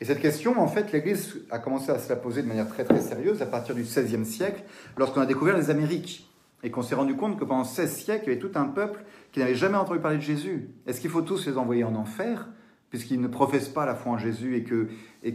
[0.00, 2.84] Et cette question, en fait, l'Église a commencé à se la poser de manière très
[2.84, 4.62] très sérieuse à partir du XVIe siècle,
[4.96, 6.30] lorsqu'on a découvert les Amériques
[6.62, 9.04] et qu'on s'est rendu compte que pendant 16 siècles, il y avait tout un peuple
[9.32, 10.68] qui n'avait jamais entendu parler de Jésus.
[10.86, 12.48] Est-ce qu'il faut tous les envoyer en enfer
[12.90, 14.88] puisqu'ils ne professent pas la foi en Jésus et que
[15.22, 15.32] et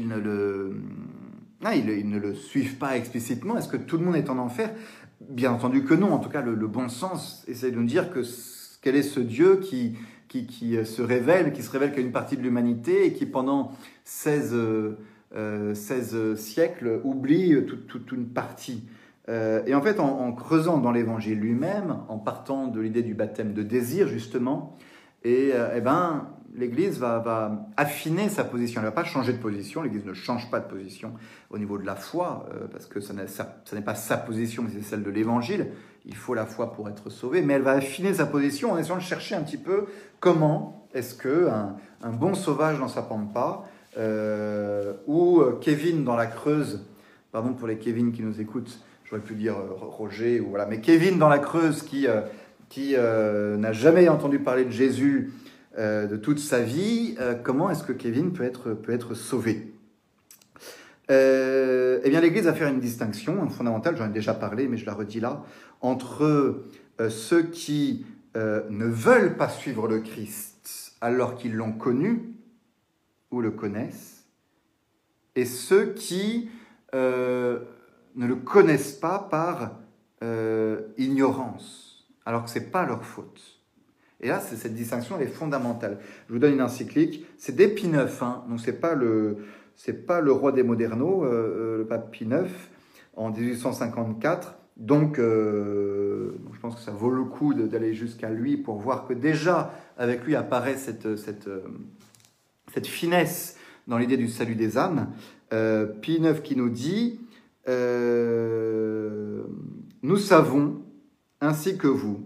[0.00, 0.76] ne le
[1.64, 3.56] ah, ils, ne le suivent pas explicitement?
[3.56, 4.74] Est-ce que tout le monde est en enfer?
[5.20, 8.24] Bien entendu que non, en tout cas le, bon sens essaie de nous dire que
[8.82, 9.96] quel est ce Dieu qui,
[10.28, 13.72] qui, euh, se révèle, qui se révèle qu'à une partie de l'humanité et qui pendant
[14.04, 14.54] 16,
[15.74, 18.84] 16 siècles oublie toute, une partie?
[19.28, 23.62] et en fait, en, creusant dans l'évangile lui-même, en partant de l'idée du baptême de
[23.62, 24.76] désir, justement,
[25.24, 28.80] et, eh ben, l'Église va, affiner sa position.
[28.80, 29.82] Elle ne va pas changer de position.
[29.82, 31.14] L'Église ne change pas de position
[31.50, 34.82] au niveau de la foi, euh, parce que ce n'est pas sa position, mais c'est
[34.82, 35.68] celle de l'Évangile.
[36.04, 37.42] Il faut la foi pour être sauvé.
[37.42, 39.86] Mais elle va affiner sa position en essayant de chercher un petit peu
[40.20, 43.64] comment est-ce que un, bon sauvage dans sa pampa,
[43.96, 46.84] euh, ou euh, Kevin dans la Creuse,
[47.30, 51.18] pardon pour les Kevin qui nous écoutent, j'aurais pu dire Roger, ou voilà, mais Kevin
[51.18, 55.32] dans la Creuse qui, n'a jamais entendu parler de Jésus,
[55.78, 59.71] euh, de toute sa vie, euh, comment est-ce que Kevin peut être, peut être sauvé?
[61.10, 64.86] Euh, Eh bien, l'Église va faire une distinction fondamentale, j'en ai déjà parlé, mais je
[64.86, 65.44] la redis là,
[65.80, 66.64] entre
[67.08, 72.34] ceux qui ne veulent pas suivre le Christ alors qu'ils l'ont connu
[73.32, 74.24] ou le connaissent,
[75.34, 76.48] et ceux qui
[76.92, 77.58] ne
[78.14, 79.72] le connaissent pas par
[80.96, 83.62] ignorance, alors que ce n'est pas leur faute.
[84.22, 85.98] Et là, cette distinction elle est fondamentale.
[86.28, 87.26] Je vous donne une encyclique.
[87.38, 89.38] C'est IX, hein, donc c'est pas le
[89.84, 92.48] c'est pas le roi des modernos, euh, euh, le pape Pie IX,
[93.16, 94.54] en 1854.
[94.76, 99.12] Donc, euh, je pense que ça vaut le coup d'aller jusqu'à lui pour voir que
[99.12, 101.50] déjà avec lui apparaît cette, cette,
[102.72, 105.08] cette finesse dans l'idée du salut des âmes.
[106.00, 107.18] Pie IX qui nous dit
[107.66, 107.72] Nous
[110.16, 110.80] savons,
[111.40, 112.20] ainsi que vous,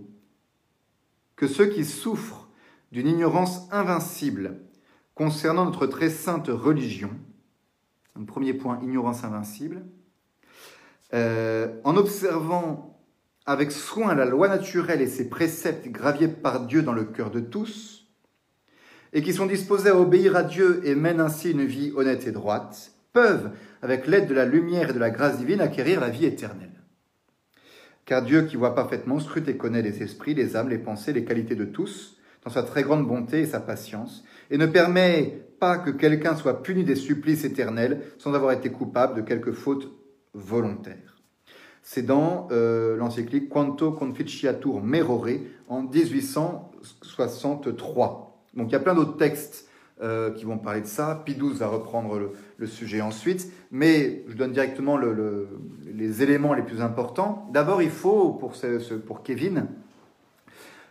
[1.36, 2.50] que ceux qui souffrent
[2.92, 4.58] d'une ignorance invincible
[5.14, 7.10] concernant notre très sainte religion,
[8.24, 9.82] premier point, ignorance invincible,
[11.14, 13.00] euh, en observant
[13.44, 17.40] avec soin la loi naturelle et ses préceptes gravés par Dieu dans le cœur de
[17.40, 18.08] tous,
[19.12, 22.32] et qui sont disposés à obéir à Dieu et mènent ainsi une vie honnête et
[22.32, 23.50] droite, peuvent,
[23.82, 26.70] avec l'aide de la lumière et de la grâce divine, acquérir la vie éternelle.
[28.04, 31.24] Car Dieu qui voit parfaitement scrute et connaît les esprits, les âmes, les pensées, les
[31.24, 35.78] qualités de tous, dans sa très grande bonté et sa patience, et ne permet pas
[35.78, 39.90] que quelqu'un soit puni des supplices éternels sans avoir été coupable de quelque faute
[40.34, 41.22] volontaire.
[41.82, 45.28] C'est dans euh, l'encyclique Quanto Conficiatur Merore
[45.68, 48.42] en 1863.
[48.54, 49.66] Donc il y a plein d'autres textes
[50.02, 51.22] euh, qui vont parler de ça.
[51.24, 57.48] Pidouze va reprendre le, sujet ensuite, mais je donne directement les éléments les plus importants.
[57.52, 58.52] D'abord, il faut, pour,
[59.22, 59.68] Kevin,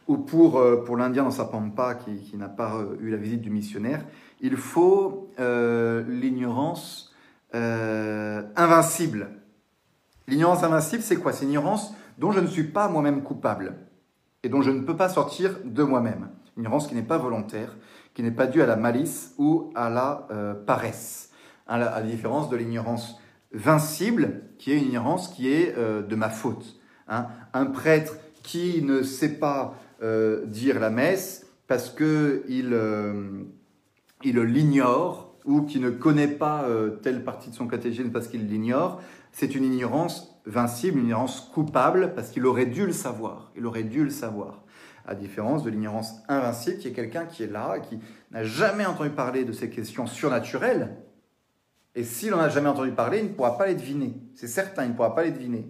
[0.08, 3.52] ou pour, euh, pour l'Indien dans sa pampa qui, n'a pas eu la visite du
[3.52, 4.04] missionnaire,
[4.42, 7.14] il faut l'ignorance
[7.54, 9.30] invincible.
[10.28, 11.34] L'ignorance invincible, c'est quoi?
[11.34, 13.76] C'est l'ignorance dont je ne suis pas moi-même coupable
[14.44, 16.30] et dont je ne peux pas sortir de moi-même.
[16.58, 17.76] Ignorance qui n'est pas volontaire,
[18.14, 21.32] qui n'est pas due à la malice ou à la euh, paresse,
[21.68, 23.20] à la, différence de l'ignorance
[23.52, 26.80] vincible, qui est une ignorance qui est euh, de ma faute.
[27.08, 27.28] Hein.
[27.54, 32.74] Un prêtre qui ne sait pas euh, dire la messe parce qu'il il
[34.32, 36.66] l'ignore ou qui ne connaît pas
[37.04, 42.14] telle partie de son catéchisme parce qu'il l'ignore, c'est une ignorance vincible, une ignorance coupable
[42.16, 43.52] parce qu'il aurait dû le savoir.
[43.56, 44.66] Il aurait dû le savoir
[45.08, 48.00] à différence de l'ignorance invincible, qui est quelqu'un qui est là, qui
[48.32, 50.96] n'a jamais entendu parler de ces questions surnaturelles.
[51.96, 54.16] Et s'il n'en a jamais entendu parler, il ne pourra pas les deviner.
[54.34, 55.68] C'est certain, il ne pourra pas les deviner.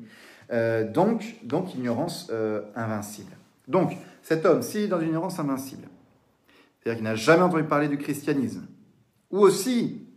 [0.52, 3.32] Euh, donc, donc, ignorance euh, invincible.
[3.68, 5.85] Donc, cet homme, s'il est dans une ignorance invincible,
[6.86, 8.68] c'est-à-dire qu'il n'a jamais entendu parler du christianisme,
[9.32, 10.08] ou aussi,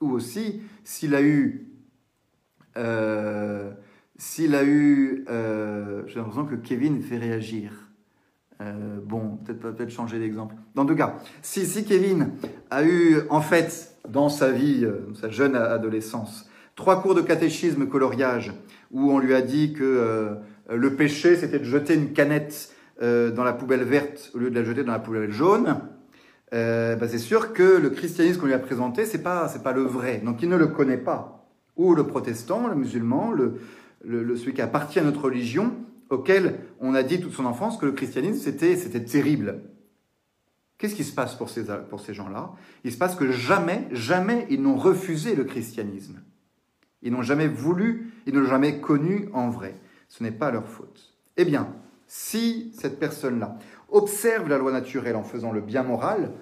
[0.00, 1.68] ou aussi, s'il a eu,
[2.76, 3.70] euh,
[4.18, 7.86] s'il a eu, j'ai l'impression que Kevin fait réagir.
[8.62, 10.54] Euh, bon, peut-être peut changer d'exemple.
[10.74, 12.30] Dans deux cas, si, si Kevin
[12.70, 17.86] a eu, en fait, dans sa vie, euh, sa jeune adolescence, trois cours de catéchisme
[17.86, 18.52] coloriage,
[18.90, 20.34] où on lui a dit que euh,
[20.74, 24.64] le péché, c'était de jeter une canette dans la poubelle verte au lieu de la
[24.64, 25.82] jeter dans la poubelle jaune,
[26.52, 30.18] bah, c'est sûr que le christianisme qu'on lui a présenté, c'est pas, pas le vrai.
[30.24, 31.48] Donc il ne le connaît pas.
[31.76, 33.58] Ou le protestant, le musulman, le
[34.36, 35.72] celui qui appartient à notre religion,
[36.10, 39.62] auquel on a dit toute son enfance que le christianisme, c'était, c'était terrible.
[40.78, 42.52] Qu'est-ce qui se passe pour ces, pour ces gens-là?
[42.84, 46.20] Il se passe que jamais, jamais ils n'ont refusé le christianisme.
[47.02, 49.74] Ils n'ont jamais voulu, ils n'ont jamais connu en vrai.
[50.08, 51.14] Ce n'est pas leur faute.
[51.36, 51.72] Eh bien,
[52.06, 56.32] si cette personne-là observe la loi naturelle en faisant le bien moral,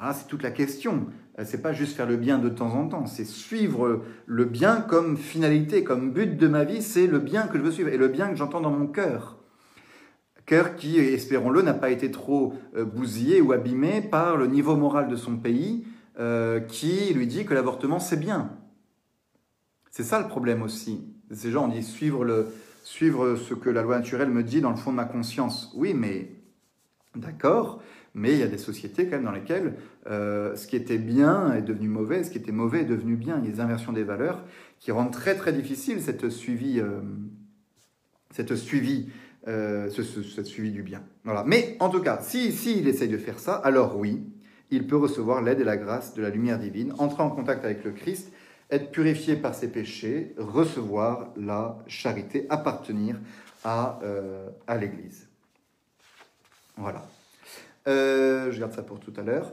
[0.00, 1.06] ah, c'est toute la question.
[1.38, 4.80] euh, c'est pas juste faire le bien de temps en temps, c'est suivre le bien
[4.80, 7.96] comme finalité, comme but de ma vie, c'est le bien que je veux suivre et
[7.96, 9.38] le bien que j'entends dans mon cœur.
[10.46, 15.08] Cœur qui, espérons-le, n'a pas été trop euh, bousillé ou abîmé par le niveau moral
[15.08, 15.86] de son pays
[16.20, 18.50] euh, qui lui dit que l'avortement c'est bien.
[19.90, 21.06] C'est ça le problème aussi.
[21.30, 22.48] Ces gens, on dit suivre, le,
[22.82, 25.72] suivre ce que la loi naturelle me dit dans le fond de ma conscience.
[25.74, 26.30] Oui, mais
[27.16, 27.82] d'accord,
[28.14, 29.74] mais il y a des sociétés quand même dans lesquelles
[30.06, 33.38] euh, ce qui était bien est devenu mauvais, ce qui était mauvais est devenu bien.
[33.38, 34.44] Il y a des inversions des valeurs
[34.78, 37.00] qui rendent très très difficile cette suivi, euh,
[38.30, 39.08] cette suivi,
[39.48, 40.02] euh, ce,
[40.44, 41.02] suivi du bien.
[41.24, 41.44] Voilà.
[41.44, 44.22] Mais en tout cas, si, si il essaye de faire ça, alors oui,
[44.70, 47.84] il peut recevoir l'aide et la grâce de la lumière divine, entrer en contact avec
[47.84, 48.32] le Christ,
[48.70, 53.20] être purifié par ses péchés, recevoir la charité, appartenir
[53.62, 54.00] à,
[54.66, 55.28] à l'Église.
[56.76, 57.06] Voilà.
[57.86, 59.52] Euh, je garde ça pour tout à l'heure.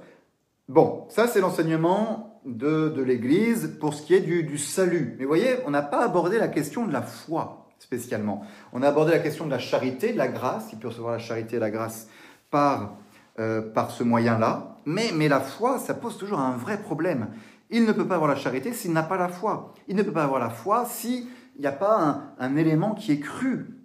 [0.69, 5.15] Bon, ça c'est l'enseignement de, de l'Église pour ce qui est du, du salut.
[5.17, 8.45] Mais vous voyez, on n'a pas abordé la question de la foi spécialement.
[8.73, 10.69] On a abordé la question de la charité, de la grâce.
[10.71, 12.07] Il peut recevoir la charité et la grâce
[12.51, 12.95] par,
[13.39, 14.77] euh, par ce moyen-là.
[14.85, 17.29] Mais, mais la foi, ça pose toujours un vrai problème.
[17.69, 19.73] Il ne peut pas avoir la charité s'il n'a pas la foi.
[19.87, 21.27] Il ne peut pas avoir la foi s'il
[21.59, 23.77] n'y a pas un, un, élément qui est cru.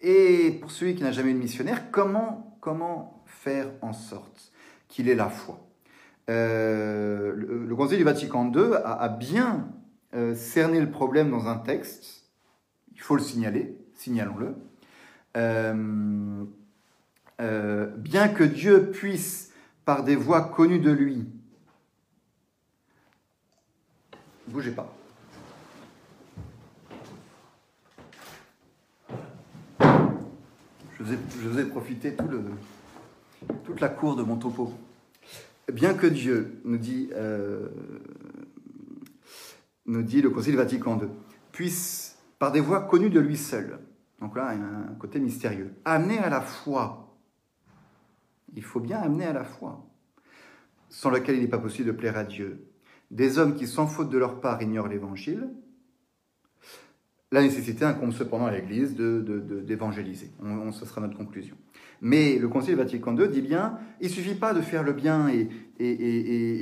[0.00, 4.50] Et pour celui qui n'a jamais eu de missionnaire, comment, comment faire en sorte
[4.88, 5.60] qu'il ait la foi.
[6.30, 9.68] Euh, le, Conseil du Vatican II a, bien
[10.14, 12.24] euh, cerné le problème dans un texte,
[12.94, 14.54] il faut le signaler, signalons-le.
[15.36, 16.46] Euh,
[17.98, 19.52] bien que Dieu puisse,
[19.84, 21.26] par des voies connues de lui,
[24.48, 24.96] bougez pas.
[30.98, 32.14] Je vous ai, profité
[33.64, 34.72] toute la cour de mon topo.
[35.72, 37.68] Bien que Dieu, nous dit, euh,
[39.86, 41.08] le Concile Vatican II,
[41.50, 43.78] puisse, par des voies connues de lui seul,
[44.20, 47.18] donc là, il y a un côté mystérieux, amener à la foi.
[48.54, 49.84] Il faut bien amener à la foi,
[50.88, 52.68] sans laquelle il n'est pas possible de plaire à Dieu.
[53.10, 55.48] Des hommes qui, sans faute de leur part, ignorent l'Évangile,
[57.34, 60.30] la nécessité incombe cependant à l'Église d'évangéliser.
[60.40, 61.56] De, ce sera notre conclusion.
[62.00, 65.48] Mais le Concile Vatican II dit bien, il suffit pas de faire le bien et,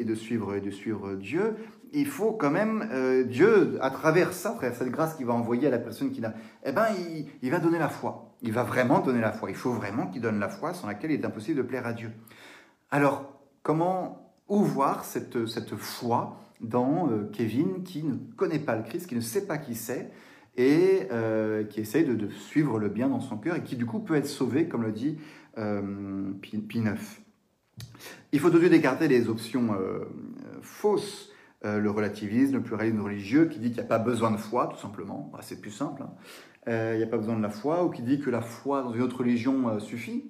[0.04, 1.56] de, suivre, de suivre Dieu,
[1.92, 5.34] il faut quand même, euh, Dieu, à travers ça, à travers cette grâce qu'il va
[5.34, 6.32] envoyer à la personne qui l'a,
[6.64, 8.34] eh ben, il, il, va donner la foi.
[8.40, 9.50] Il va vraiment donner la foi.
[9.50, 11.92] Il faut vraiment qu'il donne la foi sans laquelle il est impossible de plaire à
[11.92, 12.10] Dieu.
[12.90, 13.30] Alors,
[13.62, 19.06] comment, où voir cette, cette foi dans euh, Kevin qui ne connaît pas le Christ,
[19.06, 20.10] qui ne sait pas qui c'est,
[20.56, 24.00] et euh, qui essaye de, suivre le bien dans son cœur et qui du coup
[24.00, 25.18] peut être sauvé, comme le dit
[25.58, 27.20] euh, Pi, 9.
[28.32, 30.04] Il faut aujourd'hui écarter les options euh,
[30.60, 31.30] fausses,
[31.64, 34.68] euh, le relativisme, le pluralisme religieux qui dit qu'il n'y a pas besoin de foi,
[34.68, 36.12] tout simplement, bah, c'est plus simple, hein.
[36.66, 38.92] il n'y a pas besoin de la foi, ou qui dit que la foi dans
[38.92, 40.28] une autre religion suffit.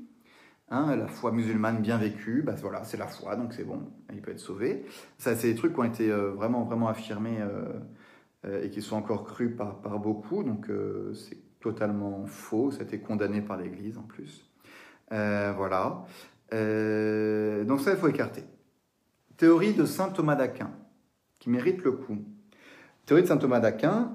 [0.68, 3.80] Hein, la foi musulmane bien vécue, bah, voilà, c'est la foi, donc c'est bon,
[4.12, 4.86] il peut être sauvé.
[5.18, 7.38] Ça, c'est des trucs qui ont été vraiment, vraiment affirmés
[8.44, 10.42] et qui sont encore crus par, par beaucoup.
[10.42, 12.70] Donc euh, c'est totalement faux.
[12.70, 14.50] Ça a été condamné par l'Église en plus.
[15.12, 16.04] Euh, voilà.
[16.50, 18.44] donc ça, il faut écarter.
[19.36, 20.70] Théorie de saint Thomas d'Aquin,
[21.38, 22.18] qui mérite le coup.
[23.06, 24.12] Théorie de saint Thomas d'Aquin.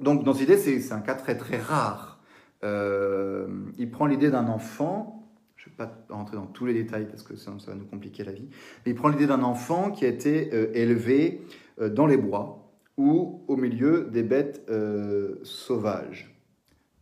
[0.00, 2.20] Donc dans cette idée, c'est un cas très très rare.
[2.62, 5.12] il prend l'idée d'un enfant
[5.56, 8.22] je ne vais pas rentrer dans tous les détails parce que ça va nous compliquer
[8.22, 8.48] la vie.
[8.84, 11.42] Mais il prend l'idée d'un enfant qui a été élevé
[11.80, 12.65] dans les bois,
[12.96, 16.34] ou au milieu des bêtes euh, sauvages.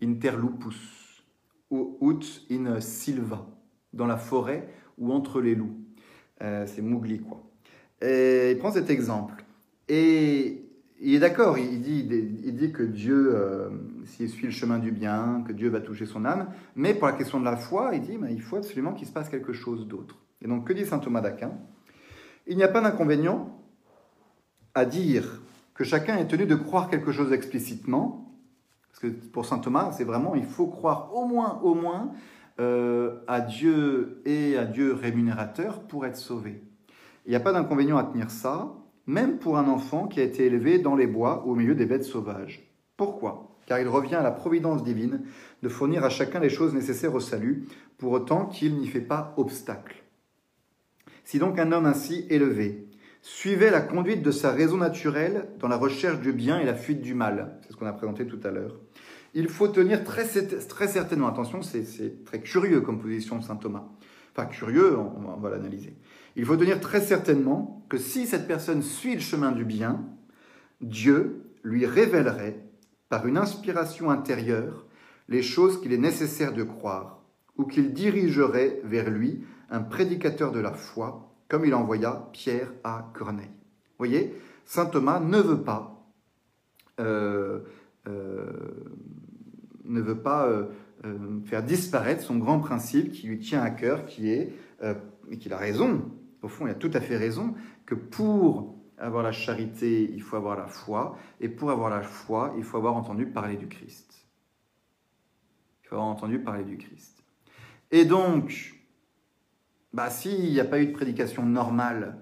[0.02, 1.24] Interlupus,
[1.70, 3.46] ou ut in silva,
[3.92, 4.68] dans la forêt
[4.98, 5.76] ou entre les loups.
[6.42, 7.42] Euh, c'est Mougli, quoi.
[8.02, 9.44] Et il prend cet exemple.
[9.88, 10.62] Et
[11.00, 12.08] il est d'accord, il dit,
[12.44, 13.68] il que Dieu, euh,
[14.04, 17.12] s'il suit le chemin du bien, que Dieu va toucher son âme, mais pour la
[17.12, 19.86] question de la foi, il dit, ben, il faut absolument qu'il se passe quelque chose
[19.86, 20.18] d'autre.
[20.40, 21.52] Et donc, que dit saint Thomas d'Aquin?
[22.46, 23.58] Il n'y a pas d'inconvénient
[24.74, 25.40] à dire
[25.74, 28.32] que chacun est tenu de croire quelque chose explicitement,
[28.90, 32.12] parce que pour saint Thomas, c'est vraiment, il faut croire au moins, au moins,
[32.60, 36.62] euh, à Dieu et à Dieu rémunérateur pour être sauvé.
[37.26, 38.72] Il n'y a pas d'inconvénient à tenir ça,
[39.06, 41.86] même pour un enfant qui a été élevé dans les bois ou au milieu des
[41.86, 42.70] bêtes sauvages.
[42.96, 43.50] Pourquoi?
[43.66, 45.22] Car il revient à la providence divine
[45.62, 47.66] de fournir à chacun les choses nécessaires au salut,
[47.98, 50.04] pour autant qu'il n'y fait pas obstacle.
[51.24, 52.83] Si donc un homme ainsi élevé
[53.24, 57.00] suivait la conduite de sa raison naturelle dans la recherche du bien et la fuite
[57.00, 57.58] du mal.
[57.62, 58.78] C'est ce qu'on a présenté tout à l'heure.
[59.32, 63.86] Il faut tenir très, certainement, attention, c'est très curieux comme position de saint Thomas.
[64.36, 65.96] Enfin, curieux, on, va l'analyser.
[66.36, 70.04] Il faut tenir très certainement que si cette personne suit le chemin du bien,
[70.82, 72.60] Dieu lui révélerait,
[73.08, 74.84] par une inspiration intérieure,
[75.30, 77.22] les choses qu'il est nécessaire de croire,
[77.56, 83.12] ou qu'il dirigerait vers lui un prédicateur de la foi, comme il envoya Pierre à
[83.14, 83.46] Corneille.
[83.46, 84.34] Vous voyez,
[84.64, 86.04] Saint Thomas ne veut pas,
[86.98, 87.60] euh,
[88.08, 88.50] euh,
[89.84, 90.66] ne veut pas euh,
[91.44, 94.52] faire disparaître son grand principe qui lui tient à cœur, qui est,
[95.30, 96.10] et qu'il a raison,
[96.42, 97.54] au fond il a tout à fait raison,
[97.86, 102.52] que pour avoir la charité, il faut avoir la foi, et pour avoir la foi,
[102.58, 104.26] il faut avoir entendu parler du Christ.
[105.84, 107.22] Il faut avoir entendu parler du Christ.
[107.92, 108.73] Et donc,
[109.94, 112.18] bah, s'il n'y a pas eu de prédication normale,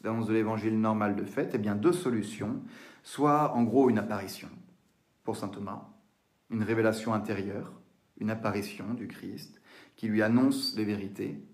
[0.00, 2.62] d'annonce de l'évangile normal de fait, eh bien deux solutions.
[3.02, 4.48] Soit en gros une apparition
[5.22, 5.88] pour saint Thomas,
[6.50, 7.72] une révélation intérieure,
[8.18, 9.60] une apparition du Christ
[9.96, 11.44] qui lui annonce les vérités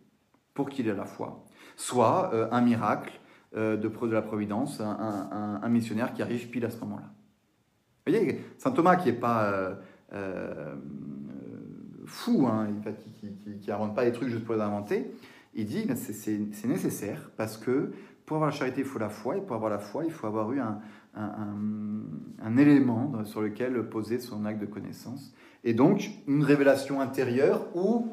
[0.55, 1.45] pour qu'il ait la foi.
[1.77, 3.21] Soit euh, un miracle
[3.57, 7.11] euh, de, de la Providence, un, missionnaire qui arrive pile à ce moment-là.
[8.07, 9.75] Vous voyez, saint Thomas qui n'est pas
[10.12, 10.77] euh,
[12.09, 12.68] fou, hein,
[13.20, 15.11] qui n'invente pas les trucs juste pour les inventer,
[15.54, 17.92] il dit que c'est nécessaire parce que
[18.26, 20.26] pour avoir la charité, il faut la foi, et pour avoir la foi, il faut
[20.26, 20.80] avoir eu un,
[22.59, 25.32] élément sur lequel poser son acte de connaissance.
[25.64, 28.09] Et donc, une révélation intérieure ou,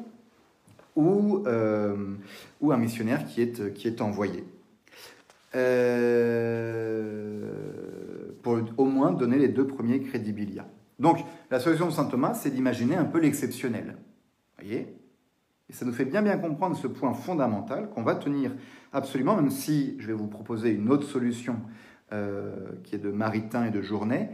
[0.96, 2.14] ou, euh,
[2.62, 4.44] un missionnaire qui est, qui est envoyé.
[5.54, 7.16] Euh,
[8.42, 10.66] pour au moins donner les deux premiers crédibilia.
[10.98, 11.18] Donc,
[11.50, 13.96] la solution de saint Thomas, c'est d'imaginer un peu l'exceptionnel.
[14.58, 14.96] voyez?
[15.68, 18.52] Et ça nous fait bien bien comprendre ce point fondamental qu'on va tenir
[18.92, 21.56] absolument, même si je vais vous proposer une autre solution
[22.12, 24.28] euh, qui est de Maritain et de Journée,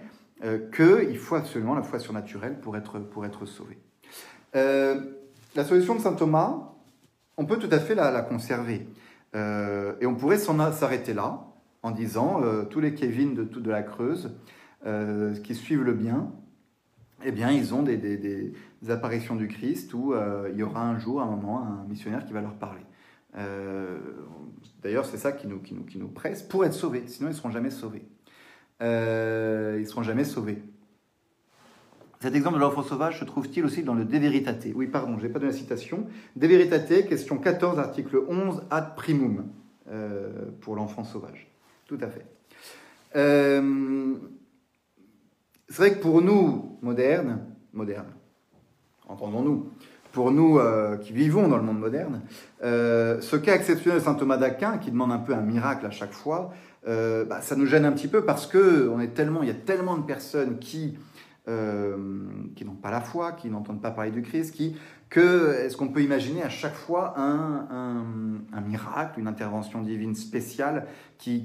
[0.45, 3.79] euh, qu'il faut absolument la foi surnaturelle pour être, pour être sauvé.
[4.55, 5.01] Euh,
[5.57, 6.75] la solution de saint Thomas,
[7.39, 8.87] on peut tout à fait la, conserver.
[9.35, 11.47] et on pourrait s'arrêter là
[11.83, 14.31] en disant tous les Kevin de, de la Creuse
[15.43, 16.31] qui suivent le bien,
[17.25, 18.53] eh bien, ils ont des,
[18.89, 22.33] apparitions du Christ où euh, il y aura un jour, un moment, un missionnaire qui
[22.33, 22.83] va leur parler.
[23.37, 23.99] Euh,
[24.83, 27.33] d'ailleurs, c'est ça qui nous, qui, nous, qui nous presse pour être sauvés, sinon ils
[27.33, 28.03] ne seront jamais sauvés.
[28.83, 30.63] Euh, ils ne seront jamais sauvés.
[32.21, 34.69] Cet exemple de l'enfant sauvage se trouve-t-il aussi dans le De Veritate?
[34.75, 36.07] Oui, pardon, je n'ai pas donné la citation.
[36.37, 39.47] De Veritate, question 14, article 11, ad primum,
[40.61, 41.51] pour l'enfant sauvage.
[41.87, 42.25] Tout à fait.
[45.73, 48.13] C'est vrai que pour nous, modernes, modernes,
[49.09, 49.71] entendons-nous,
[50.13, 52.21] pour nous euh, qui vivons dans le monde moderne,
[52.63, 55.91] euh, ce cas exceptionnel de saint Thomas d'Aquin, qui demande un peu un miracle à
[55.91, 56.53] chaque fois,
[56.87, 59.51] euh, bah, ça nous gêne un petit peu parce que on est tellement, il y
[59.51, 60.99] a tellement de personnes qui
[62.55, 64.77] qui n'ont pas la foi, qui n'entendent pas parler du Christ, qui
[65.09, 68.05] que est-ce qu'on peut imaginer à chaque fois un,
[68.65, 70.87] miracle, une intervention divine spéciale
[71.19, 71.45] qui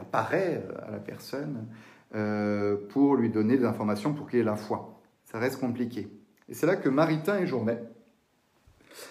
[0.00, 1.66] apparaît à la personne
[2.14, 5.00] euh, pour lui donner des informations pour qu'il ait la foi.
[5.24, 6.08] Ça reste compliqué.
[6.48, 7.82] Et c'est là que Maritain et Journet,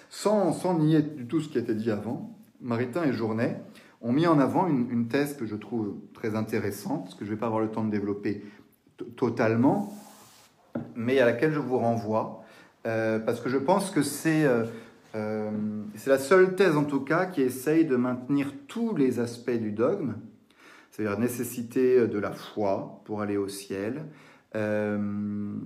[0.08, 3.60] sans, nier du tout ce qui a été dit avant, Maritain et Journet
[4.00, 7.40] ont mis en avant une, thèse que je trouve très intéressante, que je ne vais
[7.40, 8.44] pas avoir le temps de développer
[9.16, 9.92] totalement,
[10.94, 12.44] mais à laquelle je vous renvoie,
[12.86, 14.00] euh, parce que je pense que
[15.14, 15.50] euh,
[15.96, 19.72] c'est la seule thèse en tout cas qui essaye de maintenir tous les aspects du
[19.72, 20.14] dogme,
[20.92, 24.04] c'est-à-dire nécessité de la foi pour aller au ciel,
[24.54, 25.58] euh, euh,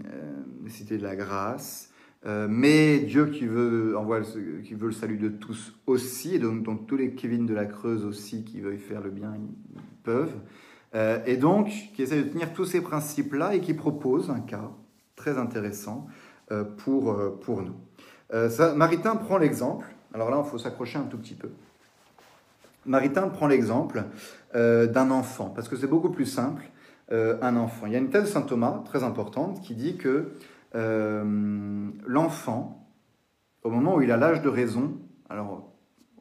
[0.62, 1.91] nécessité de la grâce,
[2.24, 6.39] euh, mais Dieu qui veut, envoie le, qui veut le salut de tous aussi, et
[6.39, 10.37] donc, tous les Kevin de la Creuse aussi qui veulent faire le bien, ils, peuvent,
[11.27, 14.70] et donc qui essaie de tenir tous ces principes-là et qui propose un cas
[15.16, 16.07] très intéressant
[16.79, 17.74] pour, pour nous.
[18.77, 21.51] Maritain prend l'exemple, alors là il faut s'accrocher un tout petit peu.
[22.87, 24.05] Maritain prend l'exemple
[24.57, 26.63] euh, d'un enfant, parce que c'est beaucoup plus simple,
[27.13, 27.87] euh, un enfant.
[27.87, 30.33] Il y a une thèse Saint Thomas très importante qui dit que
[30.75, 32.89] euh, l'enfant,
[33.63, 34.99] au moment où il a l'âge de raison,
[35.29, 35.73] alors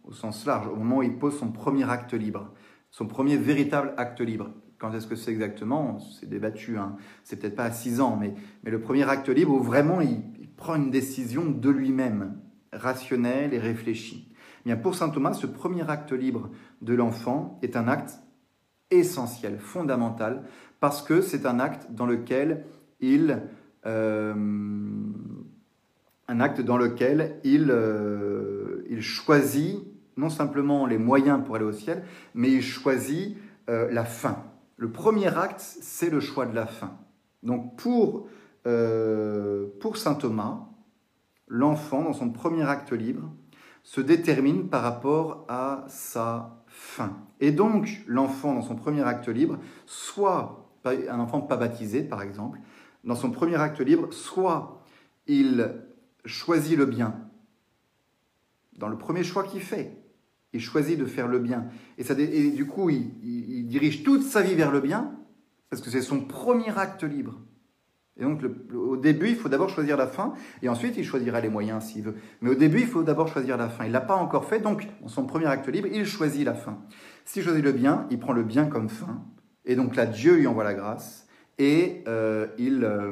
[0.03, 2.51] au sens large, au moment où il pose son premier acte libre,
[2.91, 6.97] son premier véritable acte libre, quand est-ce que c'est exactement C'est débattu, hein.
[7.23, 8.33] c'est peut-être pas à 6 ans, mais,
[8.63, 12.37] mais le premier acte libre où vraiment il, il prend une décision de lui-même,
[12.73, 14.35] rationnelle et réfléchie
[14.75, 16.49] pour saint Thomas, ce premier acte libre
[16.81, 18.19] de l'enfant est un acte
[18.99, 20.43] essentiel, fondamental,
[20.79, 22.65] parce que c'est un acte dans lequel
[22.99, 23.41] il,
[23.85, 24.33] euh,
[26.27, 29.79] un acte dans lequel il, euh, il choisit
[30.17, 33.37] non simplement les moyens pour aller au ciel, mais il choisit
[33.69, 34.43] euh, la fin.
[34.77, 36.97] Le premier acte, c'est le choix de la fin.
[37.43, 38.27] Donc pour,
[39.79, 40.67] pour saint Thomas,
[41.47, 43.31] l'enfant, dans son premier acte libre,
[43.83, 46.64] se détermine par rapport à sa
[47.39, 52.59] Et donc, l'enfant, dans son premier acte libre, soit un enfant pas baptisé, par exemple,
[53.03, 54.83] dans son premier acte libre, soit
[55.27, 55.73] il
[56.25, 57.15] choisit le bien,
[58.77, 59.97] dans le premier choix qu'il fait,
[60.53, 61.67] il choisit de faire le bien.
[61.97, 65.15] Et du coup, il, dirige toute sa vie vers le bien,
[65.69, 67.39] parce que c'est son premier acte libre.
[68.17, 68.41] Et donc,
[68.73, 72.03] au début, il faut d'abord choisir la fin, et ensuite, il choisira les moyens s'il
[72.03, 72.15] veut.
[72.41, 73.83] Mais au début, il faut d'abord choisir la fin.
[73.83, 76.53] Il ne l'a pas encore fait, donc, dans son premier acte libre, il choisit la
[76.53, 76.79] fin.
[77.25, 79.25] S'il choisit le bien, il prend le bien comme fin,
[79.65, 83.11] et donc là, Dieu lui envoie la grâce, et euh, il, euh,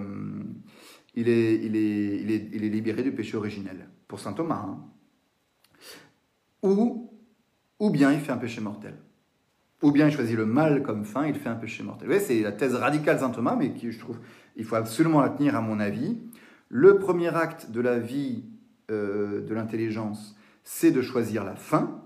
[1.16, 3.90] il, est, il, est, il, est, il, est, libéré du péché originel.
[4.08, 4.66] Pour saint Thomas.
[4.68, 4.86] Hein.
[6.62, 7.12] Ou,
[7.80, 8.96] ou bien il fait un péché mortel.
[9.82, 12.08] Ou bien il choisit le mal comme fin, il fait un péché mortel.
[12.08, 14.18] Vous voyez, c'est la thèse radicale de saint Thomas, mais qui, je trouve,
[14.56, 16.18] il faut absolument la tenir à mon avis.
[16.70, 18.44] Le premier acte de la vie
[18.92, 22.02] euh, de l'intelligence, c'est de choisir la fin.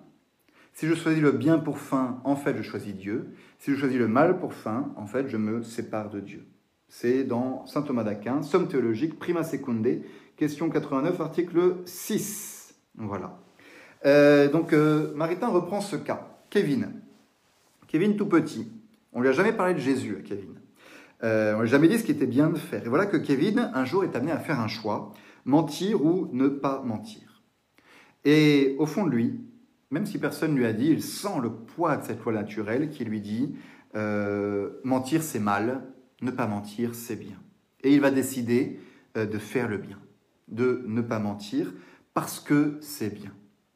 [0.74, 3.30] Si je choisis le bien pour fin, en fait, je choisis Dieu.
[3.60, 6.46] Si je choisis le mal pour fin, en fait, je me sépare de Dieu.
[6.90, 10.02] C'est dans Saint Thomas d'Aquin, Somme théologique, prima secunde,
[10.36, 12.76] question 89, article 6.
[12.96, 13.40] Voilà.
[14.06, 16.28] Euh, donc, euh, Maritain reprend ce cas.
[16.50, 16.92] Kevin.
[17.88, 18.72] Kevin tout petit.
[19.14, 20.57] On lui a jamais parlé de Jésus à Kevin.
[21.24, 22.86] Euh, on lui a jamais dit ce qui était bien de faire.
[22.86, 25.14] Et voilà que Kevin, un jour, est amené à faire un choix,
[25.46, 27.44] mentir ou ne pas mentir.
[28.26, 29.42] Et au fond de lui,
[29.90, 32.90] même si personne ne lui a dit, il sent le poids de cette loi naturelle
[32.90, 33.56] qui lui dit,
[34.84, 35.84] mentir c'est mal,
[36.22, 37.38] ne pas mentir c'est bien.
[37.84, 38.80] Et il va décider
[39.16, 39.98] de faire le bien,
[40.50, 41.74] de ne pas mentir
[42.14, 43.32] parce que c'est bien.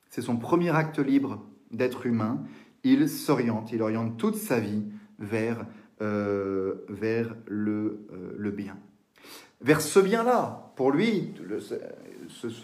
[0.10, 2.44] C'est son premier acte libre d'être humain.
[2.84, 4.84] Il s'oriente, il oriente toute sa vie
[5.20, 5.66] vers,
[6.02, 8.76] euh, vers le, euh, le, bien.
[9.62, 11.36] Vers ce bien-là, pour lui,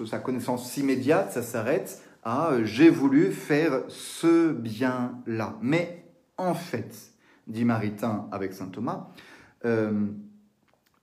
[0.07, 5.55] sa connaissance immédiate, ça s'arrête à euh, j'ai voulu faire ce bien-là.
[5.61, 6.03] Mais
[6.37, 7.11] en fait,
[7.45, 9.09] dit Maritain avec saint Thomas,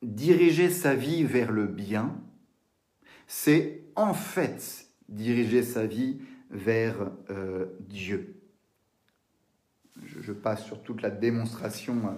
[0.02, 2.16] diriger sa vie vers le bien,
[3.28, 6.18] c'est en fait diriger sa vie
[6.50, 7.12] vers
[7.78, 8.33] Dieu.
[10.20, 12.10] Je, passe sur toute la démonstration euh,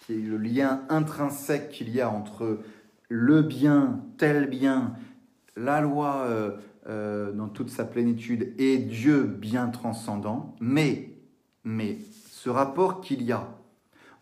[0.00, 2.60] qui est le lien intrinsèque qu'il y a entre
[3.08, 4.94] le bien, tel bien,
[5.56, 6.26] la loi
[6.86, 11.12] euh, dans toute sa plénitude et Dieu bien transcendant, mais,
[11.64, 13.48] mais ce rapport qu'il y a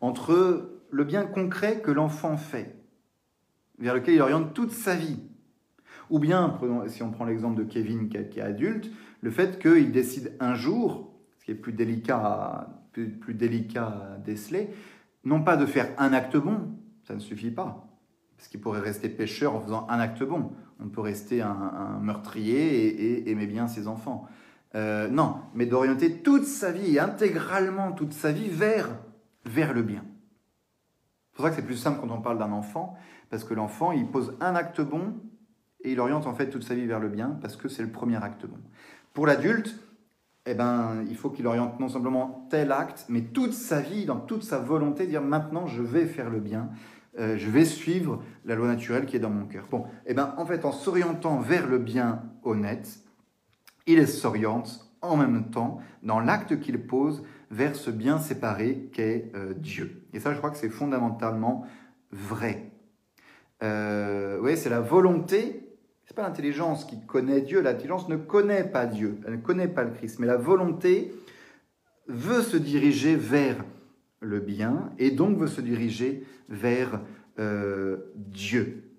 [0.01, 2.77] entre le bien concret que l'enfant fait,
[3.79, 5.19] vers lequel il oriente toute sa vie,
[6.11, 8.91] ou bien, si on prend l'exemple de Kevin qui est adulte,
[9.21, 14.71] le fait qu'il décide un jour, ce qui est plus délicat à, plus, délicat déceler,
[15.25, 16.73] non pas de faire un acte bon,
[17.03, 17.89] ça ne suffit pas,
[18.37, 20.53] parce qu'il pourrait rester pécheur en faisant un acte bon.
[20.81, 24.27] On peut rester un, meurtrier et, aimer bien ses enfants.
[24.75, 28.89] Euh, non, mais d'orienter toute sa vie, intégralement toute sa vie, vers,
[29.45, 30.05] vers le bien.
[31.33, 32.97] C'est pour ça que c'est plus simple quand on parle d'un enfant,
[33.31, 35.15] parce que l'enfant, il pose un acte bon
[35.83, 37.91] et il oriente en fait toute sa vie vers le bien, parce que c'est le
[37.91, 38.59] premier acte bon.
[39.15, 39.81] Pour l'adulte,
[40.51, 44.19] eh ben, il faut qu'il oriente non simplement tel acte, mais toute sa vie, dans
[44.19, 46.71] toute sa volonté, dire maintenant je vais faire le bien,
[47.19, 49.67] euh, je vais suivre la loi naturelle qui est dans mon cœur.
[49.71, 53.01] Bon, eh ben, en fait, en s'orientant vers le bien honnête,
[53.87, 59.53] il s'oriente en même temps, dans l'acte qu'il pose, vers ce bien séparé qu'est euh,
[59.55, 60.07] Dieu.
[60.15, 61.65] Et ça, je crois que c'est fondamentalement
[62.11, 62.73] vrai.
[63.63, 65.68] Euh, oui, c'est la volonté
[66.09, 69.85] c'est pas l'intelligence qui connaît Dieu, l'intelligence ne connaît pas Dieu, elle ne connaît pas
[69.85, 71.13] le Christ, mais la volonté
[72.07, 73.63] veut se diriger vers
[74.21, 77.03] le bien et donc veut se diriger vers
[77.39, 78.91] euh, Dieu,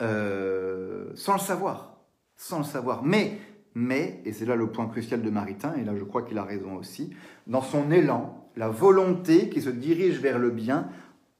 [0.00, 2.00] euh, sans le savoir,
[2.34, 3.04] sans le savoir.
[3.04, 3.38] Mais,
[3.76, 6.44] mais, et c'est là le point crucial de Maritain, et là je crois qu'il a
[6.44, 7.14] raison aussi,
[7.46, 10.88] dans son élan, la volonté qui se dirige vers le bien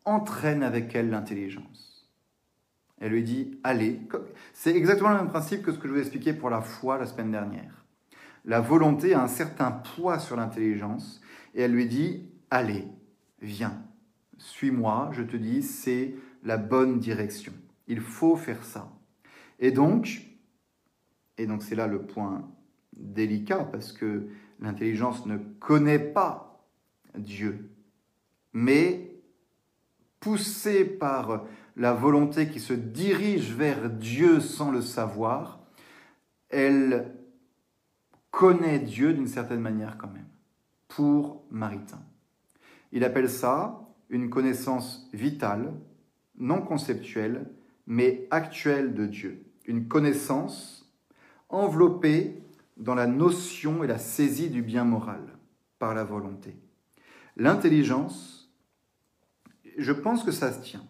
[0.04, 1.91] entraîne avec elle l'intelligence.
[3.02, 4.00] Elle lui dit allez.
[4.52, 6.98] C'est exactement le même principe que ce que je vous ai expliqué pour la foi
[6.98, 7.84] la semaine dernière.
[8.44, 11.20] La volonté a un certain poids sur l'intelligence
[11.54, 12.86] et elle lui dit allez,
[13.40, 13.82] viens,
[14.38, 17.52] suis-moi, je te dis, c'est la bonne direction.
[17.88, 18.92] Il faut faire ça.
[19.58, 20.22] Et donc,
[21.38, 22.48] et donc c'est là le point
[22.96, 24.28] délicat parce que
[24.60, 26.64] l'intelligence ne connaît pas
[27.18, 27.68] Dieu,
[28.52, 29.16] mais
[30.20, 31.46] poussée par
[31.76, 35.60] la volonté qui se dirige vers Dieu sans le savoir,
[36.48, 37.14] elle
[38.30, 40.28] connaît Dieu d'une certaine manière quand même,
[40.88, 42.02] pour Maritain.
[42.92, 45.72] Il appelle ça une connaissance vitale,
[46.38, 47.50] non conceptuelle,
[47.86, 49.44] mais actuelle de Dieu.
[49.66, 50.92] Une connaissance
[51.48, 52.42] enveloppée
[52.76, 55.20] dans la notion et la saisie du bien moral
[55.78, 56.56] par la volonté.
[57.36, 58.52] L'intelligence,
[59.78, 60.84] je pense que ça se tient.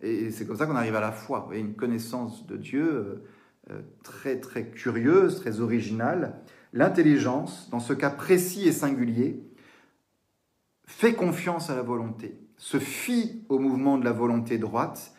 [0.00, 1.40] Et c'est comme ça qu'on arrive à la foi.
[1.40, 3.24] Vous voyez, une connaissance de Dieu euh,
[3.70, 6.40] euh, très très curieuse, très originale.
[6.72, 9.42] L'intelligence, dans ce cas précis et singulier,
[10.86, 15.12] fait confiance à la volonté, se fie au mouvement de la volonté droite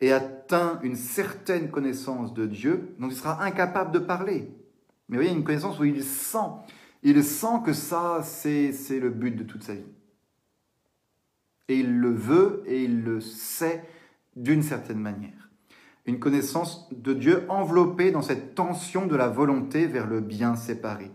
[0.00, 4.50] et atteint une certaine connaissance de Dieu dont il sera incapable de parler.
[5.08, 6.38] Mais vous voyez, une connaissance où il sent,
[7.02, 9.84] il sent que ça, c'est le but de toute sa vie.
[11.68, 13.84] Et il le veut et il le sait
[14.36, 15.50] d'une certaine manière.
[16.06, 21.10] Une connaissance de Dieu enveloppée dans cette tension de la volonté vers le bien séparé.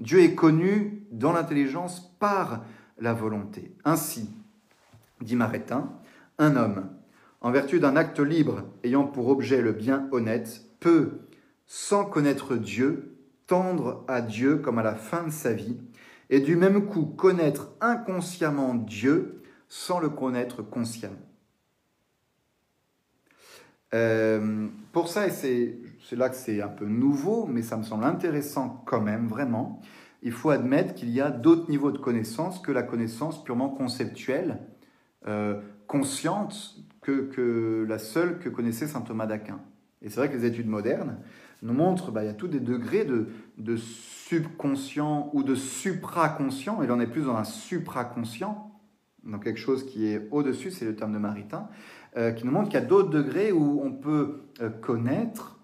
[0.00, 2.64] Dieu est connu dans l'intelligence par
[2.98, 3.74] la volonté.
[3.84, 4.30] Ainsi,
[5.20, 5.92] dit Marétin,
[6.38, 6.90] un homme,
[7.40, 11.20] en vertu d'un acte libre ayant pour objet le bien honnête, peut,
[11.66, 15.76] sans connaître Dieu, tendre à Dieu comme à la fin de sa vie,
[16.30, 21.27] et du même coup connaître inconsciemment Dieu sans le connaître consciemment.
[23.94, 28.04] Euh, pour ça, et c'est là que c'est un peu nouveau, mais ça me semble
[28.04, 29.80] intéressant quand même, vraiment,
[30.22, 34.60] il faut admettre qu'il y a d'autres niveaux de connaissance que la connaissance purement conceptuelle,
[35.26, 39.60] euh, consciente, que, que, la seule que connaissait saint Thomas d'Aquin.
[40.02, 41.18] Et c'est vrai que les études modernes
[41.62, 47.00] nous montrent bah, y a tous des degrés de, subconscient ou de supraconscient, et l'on
[47.00, 48.70] est plus dans un supraconscient,
[49.24, 51.68] dans quelque chose qui est au-dessus, c'est le terme de Maritain,
[52.32, 55.60] qui nous montre qu'il y a d'autres degrés où on peut euh, connaître,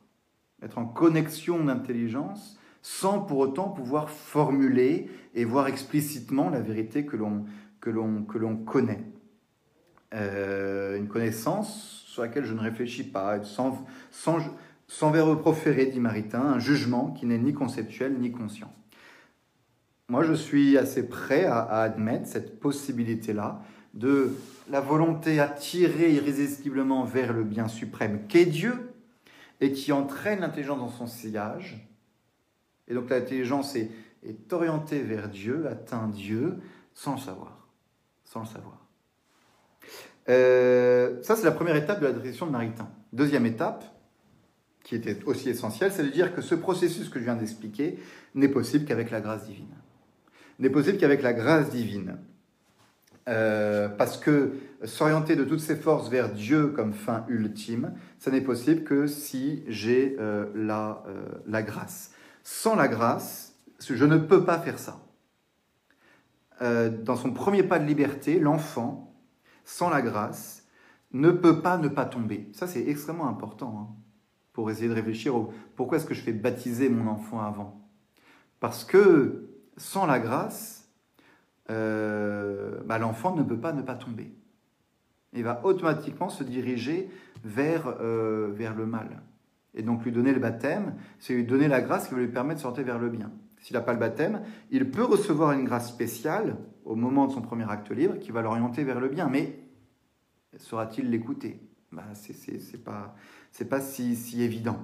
[0.62, 7.16] être en connexion d'intelligence, sans pour autant pouvoir formuler et voir explicitement la vérité que
[7.16, 9.05] l'on connaît.
[10.14, 14.38] Euh, une connaissance sur laquelle je ne réfléchis pas, sans, sans,
[14.86, 18.72] sans verbe proféré, dit Maritain, un jugement qui n'est ni conceptuel ni conscient.
[20.09, 23.62] Moi, je suis assez prêt à admettre cette possibilité-là
[23.95, 24.32] de
[24.70, 28.90] la volonté attirée irrésistiblement vers le bien suprême qu'est Dieu
[29.61, 31.88] et qui entraîne l'intelligence dans son sillage.
[32.88, 33.90] Et donc l'intelligence est,
[34.53, 36.59] orientée vers Dieu, atteint Dieu,
[36.92, 37.68] sans le savoir.
[38.24, 38.78] Sans le savoir.
[40.28, 42.88] Euh, ça, c'est la première étape de la direction de Maritain.
[43.12, 43.84] Deuxième étape,
[44.82, 47.99] qui était aussi essentielle, c'est de dire que ce processus que je viens d'expliquer
[48.34, 49.74] n'est possible qu'avec la grâce divine.
[50.59, 52.18] N'est possible qu'avec la grâce divine.
[53.27, 54.53] Euh, parce que
[54.85, 59.64] s'orienter de toutes ses forces vers Dieu comme fin ultime, ça n'est possible que si
[59.66, 62.12] j'ai euh, la, euh, la, grâce.
[62.43, 65.01] Sans la grâce, je ne peux pas faire ça.
[66.61, 69.14] dans son premier pas de liberté, l'enfant,
[69.64, 70.66] sans la grâce,
[71.12, 72.49] ne peut pas ne pas tomber.
[72.53, 73.97] Ça, c'est extrêmement important hein,
[74.53, 77.89] pour essayer de réfléchir au pourquoi est-ce que je fais baptiser mon enfant avant.
[78.61, 80.74] Parce que sans la grâce,
[81.70, 84.32] euh, bah, l'enfant ne peut pas ne pas tomber.
[85.32, 87.10] Il va automatiquement se diriger
[87.44, 89.22] vers, euh, vers le mal.
[89.74, 92.58] Et donc lui donner le baptême, c'est lui donner la grâce qui va lui permettre
[92.58, 93.32] de sortir vers le bien.
[93.60, 97.40] S'il n'a pas le baptême, il peut recevoir une grâce spéciale au moment de son
[97.40, 99.28] premier acte libre qui va l'orienter vers le bien.
[99.28, 99.58] Mais
[100.58, 101.60] saura-t-il l'écouter?
[101.90, 103.16] Bah, C'est pas,
[103.70, 104.78] pas si, si, évident.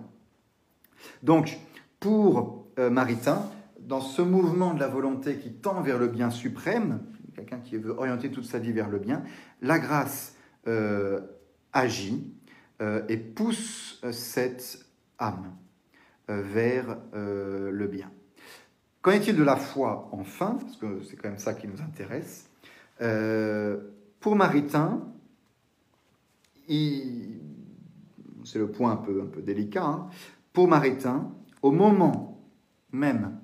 [1.23, 1.59] Donc,
[1.99, 3.43] pour euh, Maritain,
[3.81, 7.01] dans ce mouvement de la volonté qui tend vers le bien suprême,
[7.35, 9.23] quelqu'un qui veut orienter toute sa vie vers le bien,
[9.63, 11.21] la grâce euh,
[11.73, 12.33] agit
[12.83, 14.85] euh, et pousse euh, cette
[15.19, 15.57] âme
[16.29, 18.09] vers le bien.
[19.03, 20.59] Qu'en est-il de la foi enfin?
[20.61, 22.49] Parce que c'est quand même ça qui nous intéresse.
[24.21, 25.09] pour Maritain,
[26.69, 30.09] c'est le point un peu, un peu délicat, hein.
[30.53, 32.41] pour Maritain, au moment
[32.93, 33.40] même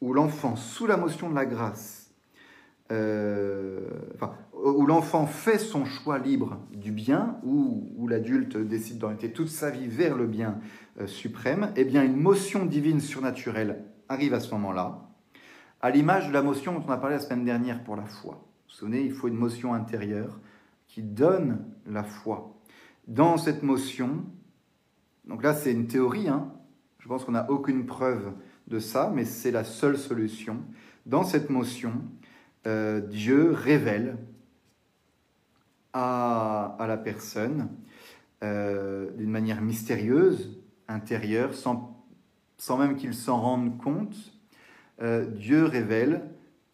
[0.00, 2.14] où l'enfant, sous la motion de la grâce,
[2.90, 3.86] euh,
[4.52, 9.70] où l'enfant fait son choix libre du bien, où, où l'adulte décide d'orienter toute sa
[9.70, 10.60] vie vers le bien
[11.00, 15.10] euh, suprême, eh bien une motion divine surnaturelle arrive à ce moment-là,
[15.80, 18.34] à l'image de la motion dont on a parlé la semaine dernière pour la foi.
[18.34, 18.38] Vous
[18.68, 20.40] vous souvenez, il faut une motion intérieure
[20.86, 22.58] qui donne la foi.
[23.06, 24.24] Dans cette motion,
[25.26, 26.52] donc là c'est une théorie, hein,
[26.98, 28.32] je pense qu'on n'a aucune preuve
[28.68, 30.58] de ça, mais c'est la seule solution.
[31.06, 31.92] Dans cette motion,
[32.66, 34.18] euh, Dieu révèle
[35.92, 37.70] à, la personne,
[38.44, 42.04] euh, d'une manière mystérieuse, intérieure, sans,
[42.58, 44.16] sans même qu'il s'en rende compte,
[45.00, 46.22] euh, Dieu révèle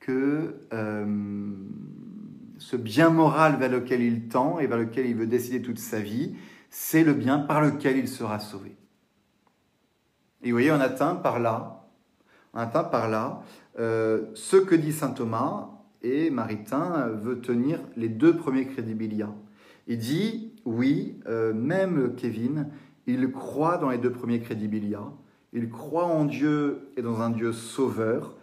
[0.00, 0.56] que
[2.58, 6.00] ce bien moral vers lequel il tend et vers lequel il veut décider toute sa
[6.00, 6.34] vie,
[6.70, 8.76] c'est le bien par lequel il sera sauvé.
[10.42, 11.83] Et vous voyez, on atteint par là
[12.54, 13.42] On atteint par là.
[13.76, 15.70] Ce que dit saint Thomas,
[16.02, 19.30] et Maritain veut tenir les deux premiers crédibilia.
[19.86, 21.18] Il dit, oui,
[21.54, 22.68] même Kevin,
[23.06, 25.02] il croit dans les deux premiers crédibilia,
[25.52, 28.36] il croit en Dieu et dans un Dieu sauveur,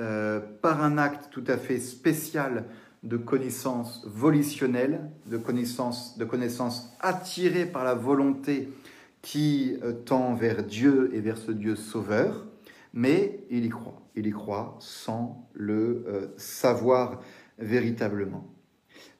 [0.00, 2.66] euh, par un acte tout à fait spécial
[3.02, 8.68] de connaissance volitionnelle, de connaissance, de connaissance attirée par la volonté
[9.22, 12.46] qui euh, tend vers Dieu et vers ce Dieu sauveur,
[12.96, 14.02] mais il y croit.
[14.16, 17.20] Il y croit sans le euh, savoir
[17.58, 18.48] véritablement.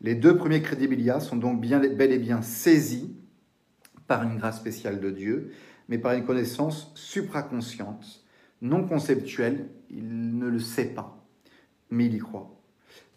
[0.01, 3.15] Les deux premiers crédibilia sont donc bien, bel et bien saisis
[4.07, 5.53] par une grâce spéciale de Dieu,
[5.89, 8.25] mais par une connaissance supraconsciente,
[8.63, 11.23] non conceptuelle, il ne le sait pas,
[11.91, 12.59] mais il y croit,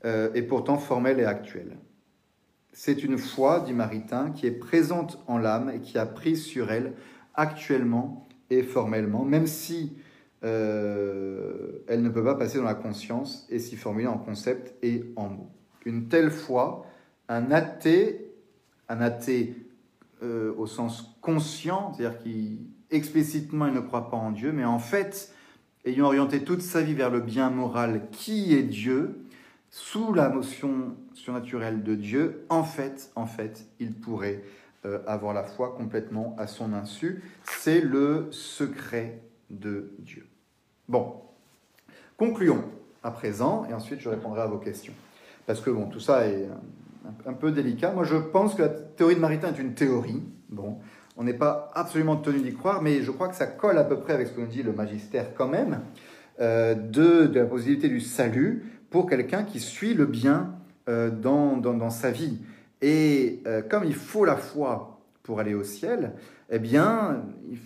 [0.04, 1.78] euh, et pourtant formelle et actuelle.
[2.74, 6.70] C'est une foi, dit Maritain, qui est présente en l'âme et qui a prise sur
[6.70, 6.94] elle
[7.34, 9.96] actuellement et formellement, même si
[10.44, 15.04] euh, elle ne peut pas passer dans la conscience et s'y formuler en concept et
[15.16, 15.52] en mots.
[15.86, 16.86] Une telle foi,
[17.28, 18.32] un athée,
[18.88, 19.56] un athée
[20.24, 22.60] euh, au sens conscient, c'est-à-dire qui
[22.92, 25.34] explicitement il ne croit pas en Dieu, mais en fait,
[25.86, 29.26] ayant orienté toute sa vie vers le bien moral qui est Dieu,
[29.70, 34.44] sous la notion surnaturelle de Dieu, en fait, en fait, il pourrait
[34.86, 37.22] euh, avoir la foi complètement à son insu.
[37.44, 40.29] C'est le secret de Dieu.
[40.90, 41.14] Bon,
[42.18, 42.64] concluons
[43.04, 44.94] à présent, et ensuite je répondrai à vos questions.
[45.46, 46.48] Parce que bon, tout ça est
[47.28, 47.92] un, peu délicat.
[47.92, 50.24] Moi, je pense que la théorie de Maritain est une théorie.
[50.50, 50.80] Bon,
[51.16, 54.00] on n'est pas absolument tenu d'y croire, mais je crois que ça colle à peu
[54.00, 55.82] près avec ce que nous dit le magistère quand même,
[56.42, 60.56] euh, de, la possibilité du salut pour quelqu'un qui suit le bien
[60.88, 62.40] euh, dans, dans, sa vie.
[62.82, 66.14] Et euh, comme il faut la foi pour aller au ciel,
[66.50, 67.60] eh bien, il,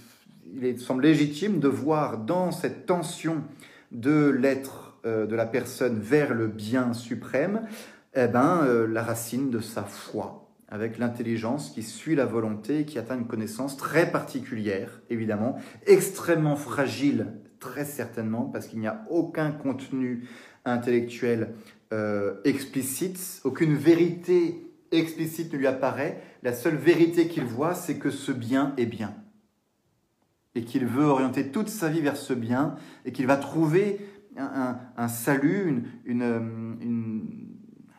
[0.61, 3.43] il semble légitime de voir dans cette tension
[3.91, 7.67] de l'être, de la personne vers le bien suprême,
[8.15, 12.85] eh ben, euh, la racine de sa foi, avec l'intelligence qui suit la volonté et
[12.85, 17.27] qui atteint une connaissance très particulière, évidemment, extrêmement fragile,
[17.59, 20.27] très certainement, parce qu'il n'y a aucun contenu
[20.63, 21.55] intellectuel
[21.91, 26.21] euh, explicite, aucune vérité explicite ne lui apparaît.
[26.43, 29.15] La seule vérité qu'il voit, c'est que ce bien est bien.
[30.55, 32.75] Et qu'il veut orienter toute sa vie vers ce bien,
[33.05, 33.99] et qu'il va trouver
[34.37, 36.23] un, salut, une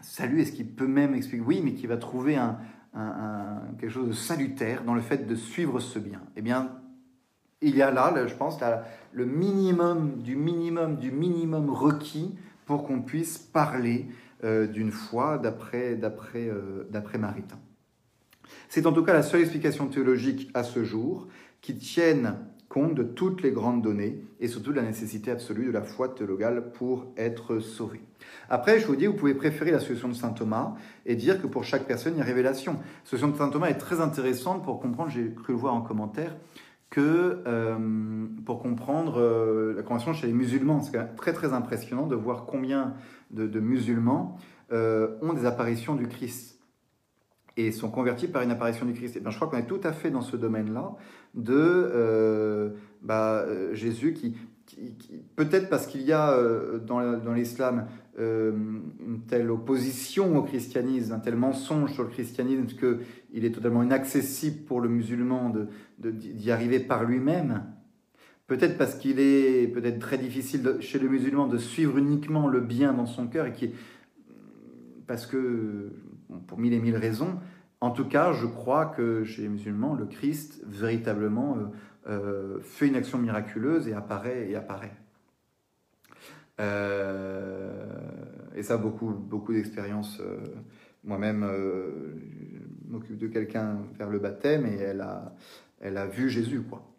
[0.04, 1.42] salut, est-ce qu'il peut même expliquer?
[1.44, 2.58] Oui, mais qu'il va trouver un,
[3.78, 6.22] quelque chose de salutaire dans le fait de suivre ce bien.
[6.36, 6.70] Eh bien,
[7.60, 8.58] il y a là, je pense,
[9.12, 12.34] le minimum du minimum du minimum requis
[12.66, 14.06] pour qu'on puisse parler
[14.44, 17.58] euh, d'une foi d'après d'après euh, d'après Maritain.
[18.68, 21.28] C'est en tout cas la seule explication théologique à ce jour
[21.64, 22.36] qui tienne
[22.68, 26.10] compte de toutes les grandes données et surtout de la nécessité absolue de la foi
[26.10, 28.02] théologale pour être sauvé.
[28.50, 30.74] Après, je vous dis, vous pouvez préférer la solution de saint Thomas
[31.06, 32.74] et dire que pour chaque personne, il y a révélation.
[32.74, 35.80] La solution de saint Thomas est très intéressante pour comprendre, j'ai cru le voir en
[35.80, 36.36] commentaire,
[36.90, 37.78] que euh,
[38.44, 40.82] pour comprendre euh, la conversion chez les musulmans.
[40.82, 42.92] C'est très très impressionnant de voir combien
[43.30, 44.36] de, musulmans
[44.70, 46.53] euh, ont des apparitions du Christ
[47.56, 49.16] et sont convertis par une apparition du Christ.
[49.16, 50.96] Et bien, je crois qu'on est tout à fait dans ce domaine-là
[51.34, 54.36] de bah, Jésus qui,
[55.36, 56.36] peut-être parce qu'il y a
[56.86, 57.86] dans, dans l'islam
[58.16, 58.52] euh,
[59.04, 64.64] une telle opposition au christianisme, un tel mensonge sur le christianisme qu'il est totalement inaccessible
[64.66, 65.52] pour le musulman
[65.98, 67.64] d'y arriver par lui-même.
[68.46, 72.92] Peut-être parce qu'il est peut-être très difficile chez le musulman de suivre uniquement le bien
[72.92, 73.72] dans son cœur et qui
[75.08, 75.90] parce que
[76.46, 77.38] pour mille et mille raisons,
[77.84, 81.66] en tout cas, je crois que chez les musulmans, le Christ véritablement euh,
[82.08, 84.96] euh, fait une action miraculeuse et apparaît et apparaît.
[86.62, 87.84] Euh,
[88.54, 90.22] et ça, beaucoup, beaucoup d'expériences.
[91.02, 95.34] Moi-même, je m'occupe de quelqu'un vers le baptême et elle a,
[95.82, 96.90] elle a vu Jésus, quoi.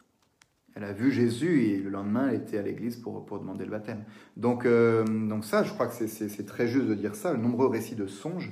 [0.75, 3.71] Elle a vu Jésus et le lendemain, elle était à l'église pour, pour demander le
[3.71, 4.03] baptême.
[4.38, 7.33] Donc, donc ça, je crois que c'est très juste de dire ça.
[7.33, 8.51] Le nombreux récits de songes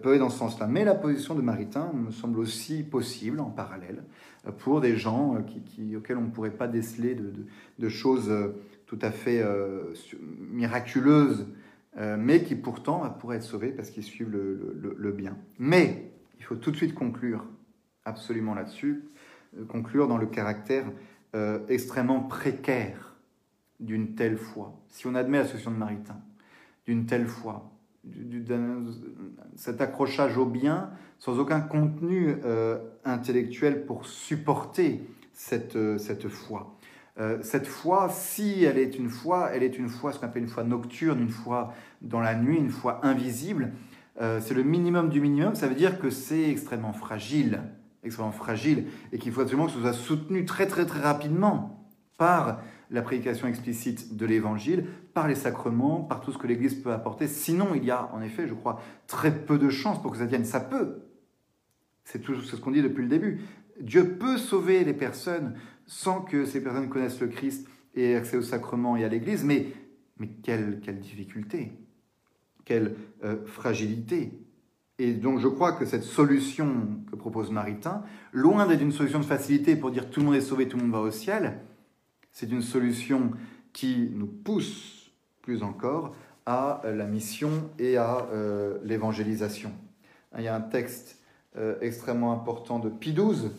[0.00, 0.66] peut aller dans ce sens-là.
[0.66, 4.02] Mais la position de Maritain me semble aussi possible en parallèle
[4.58, 7.16] pour des gens qui auxquels on ne pourrait pas déceler
[7.78, 8.30] de, choses
[8.86, 9.94] tout à fait euh,
[10.52, 11.48] miraculeuse,
[11.96, 15.36] euh, mais qui pourtant pourrait être sauvée parce qu'ils suivent le, bien.
[15.58, 17.44] Mais il faut tout de suite conclure
[18.04, 19.04] absolument là-dessus,
[19.58, 20.86] euh, conclure dans le caractère
[21.68, 23.16] extrêmement précaire
[23.80, 24.80] d'une telle foi.
[24.86, 26.20] Si on admet la solution de Maritain,
[26.86, 27.73] d'une telle foi,
[29.56, 32.36] cet accrochage au bien sans aucun contenu
[33.04, 36.74] intellectuel pour supporter cette, cette foi.
[37.20, 40.42] Euh, cette foi, si elle est une foi, elle est une foi, ce qu'on appelle
[40.42, 43.72] une foi nocturne, une foi dans la nuit, une foi invisible.
[44.20, 47.62] Euh, c'est le minimum du minimum, ça veut dire que c'est extrêmement fragile,
[48.02, 51.88] extrêmement fragile, et qu'il faut absolument que ce soit soutenu très très très rapidement
[52.18, 56.92] par la prédication explicite de l'Évangile, par les sacrements, par tout ce que l'Église peut
[56.92, 57.26] apporter.
[57.26, 60.26] Sinon, il y a en effet, je crois, très peu de chances pour que ça
[60.26, 60.44] vienne.
[60.44, 61.02] Ça peut.
[62.04, 63.40] C'est ce qu'on dit depuis le début.
[63.80, 65.54] Dieu peut sauver les personnes
[65.86, 69.44] sans que ces personnes connaissent le Christ et aient accès au sacrement et à l'Église,
[69.44, 69.66] mais,
[70.18, 71.72] mais quelle, quelle difficulté,
[72.64, 74.32] quelle euh, fragilité.
[74.98, 79.24] Et donc je crois que cette solution que propose Maritain, loin d'être une solution de
[79.24, 81.60] facilité pour dire tout le monde est sauvé, tout le monde va au ciel,
[82.34, 83.30] c'est une solution
[83.72, 85.10] qui nous pousse
[85.40, 86.14] plus encore
[86.44, 89.72] à la mission et à euh, l'évangélisation.
[90.36, 91.18] Il y a un texte
[91.56, 93.50] euh, extrêmement important de Pie XII,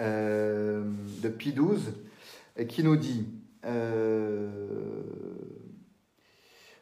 [0.00, 0.84] euh,
[1.22, 3.28] de qui nous dit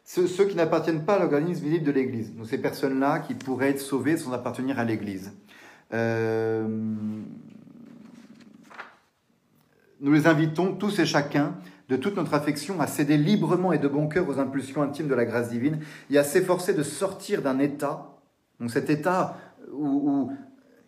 [0.03, 3.69] ceux, ceux, qui n'appartiennent pas à l'organisme visible de l'Église, donc ces personnes-là qui pourraient
[3.69, 5.31] être sauvées sans appartenir à l'Église.
[10.05, 11.55] Nous les invitons tous et chacun
[11.89, 15.15] de toute notre affection à céder librement et de bon cœur aux impulsions intimes de
[15.15, 15.79] la grâce divine
[16.11, 18.11] et à s'efforcer de sortir d'un état,
[18.59, 19.35] donc cet état
[19.73, 20.31] où,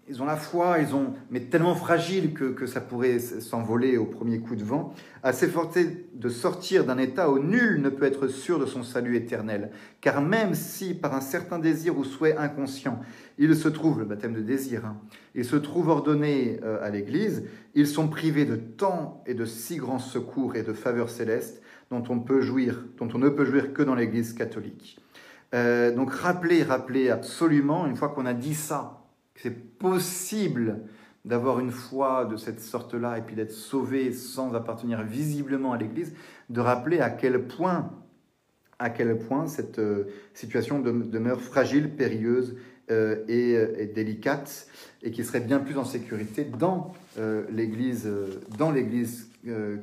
[0.10, 4.06] ils ont la foi, ils ont, mais tellement fragile que, que ça pourrait s'envoler au
[4.06, 8.28] premier coup de vent, à s'efforcer de sortir d'un état où nul ne peut être
[8.28, 9.72] sûr de son salut éternel.
[10.00, 13.02] Car même si, par un certain désir ou souhait inconscient,
[13.38, 14.98] il se trouve, le baptême de désir, hein,
[15.36, 17.44] il se trouve ordonné euh, à l'Église,
[17.76, 22.04] ils sont privés de temps et de si grands secours et de faveurs célestes dont
[22.10, 25.00] on, peut jouir, dont on ne peut jouir que dans l'Église catholique.
[25.54, 29.07] Euh, donc rappelez, rappelez absolument, une fois qu'on a dit ça,
[29.38, 30.82] c'est possible
[31.26, 36.14] d'avoir une foi de cette sorte-là et puis d'être sauvé sans appartenir visiblement à l'Église,
[36.50, 37.92] de rappeler à quel point,
[38.80, 42.56] à quel point cette euh, situation demeure fragile, périlleuse
[42.90, 44.68] euh, et, délicate,
[45.04, 46.94] et qui serait bien plus en sécurité dans
[47.50, 48.10] l'Église,
[48.58, 49.30] dans l'Église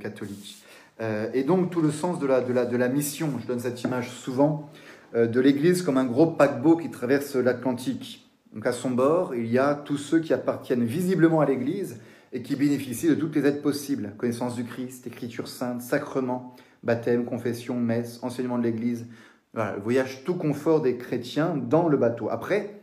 [0.00, 0.62] catholique.
[1.00, 4.70] et donc tout le sens de la, mission, je donne cette image souvent,
[5.14, 8.24] euh, de l'Église comme un gros paquebot qui traverse l'Atlantique.
[8.55, 12.00] Donc à son bord, il y a tous ceux qui appartiennent visiblement à l'Église
[12.32, 14.14] et qui bénéficient de toutes les aides possibles.
[14.16, 19.07] Connaissance du Christ, écriture sainte, sacrement, baptême, confession, messe, enseignement de l'Église.
[19.52, 22.28] Voilà, le voyage tout confort des chrétiens dans le bateau.
[22.30, 22.80] Après,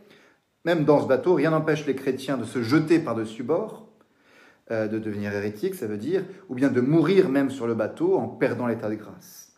[0.64, 3.88] même dans ce bateau, rien n'empêche les chrétiens de se jeter par-dessus bord,
[4.70, 8.16] euh, de devenir hérétiques, ça veut dire, ou bien de mourir même sur le bateau
[8.16, 9.52] en perdant l'état de grâce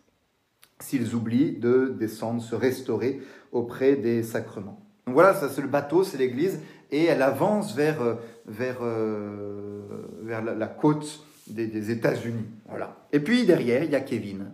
[0.81, 4.84] s'ils oublient de descendre, se restaurer auprès des sacrements.
[5.07, 8.15] Donc voilà, ça c'est le bateau, c'est l'Église, et elle avance vers, euh,
[8.47, 9.83] vers, euh,
[10.23, 12.47] vers la, côte des, États-Unis.
[12.69, 12.97] Voilà.
[13.13, 14.53] Et puis derrière, il y a Kevin.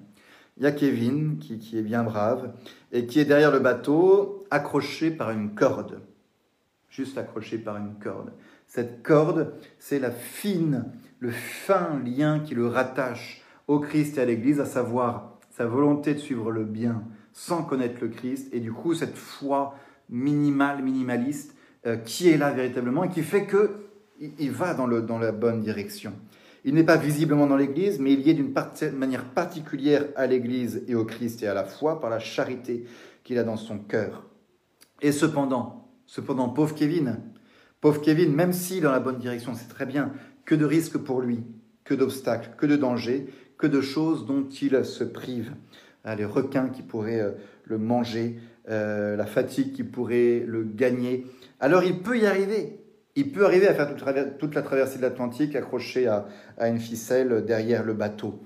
[0.56, 2.52] Il y a Kevin qui, qui, est bien brave
[2.92, 6.00] et qui est derrière le bateau, accroché par une corde.
[6.88, 8.32] Juste accroché par une corde.
[8.66, 10.86] Cette corde, c'est la fine,
[11.20, 16.14] le fin lien qui le rattache au Christ et à l'Église, à savoir sa volonté
[16.14, 19.74] de suivre le bien sans connaître le Christ, et du coup cette foi
[20.10, 21.54] minimale, minimaliste,
[21.86, 23.86] euh, qui est là véritablement et qui fait que
[24.38, 26.12] il va dans, le, dans la bonne direction.
[26.64, 28.52] Il n'est pas visiblement dans l'Église, mais il y est d'une
[28.94, 32.84] manière particulière à l'Église et au Christ et à la foi par la charité
[33.24, 34.26] qu'il a dans son cœur.
[35.00, 37.20] Et cependant, cependant, pauvre Kevin,
[37.80, 40.12] pauvre Kevin, même si dans la bonne direction, c'est très bien,
[40.44, 41.44] que de risques pour lui,
[41.84, 45.54] que d'obstacles, que de dangers, que de choses dont il se prive.
[46.04, 47.32] Ah, les requins qui pourraient euh,
[47.64, 48.38] le manger,
[48.68, 51.26] euh, la fatigue qui pourrait le gagner.
[51.60, 52.78] Alors il peut y arriver.
[53.16, 53.88] Il peut arriver à faire
[54.38, 56.26] toute, la traversée de l'Atlantique accroché à,
[56.60, 58.40] une ficelle derrière le bateau.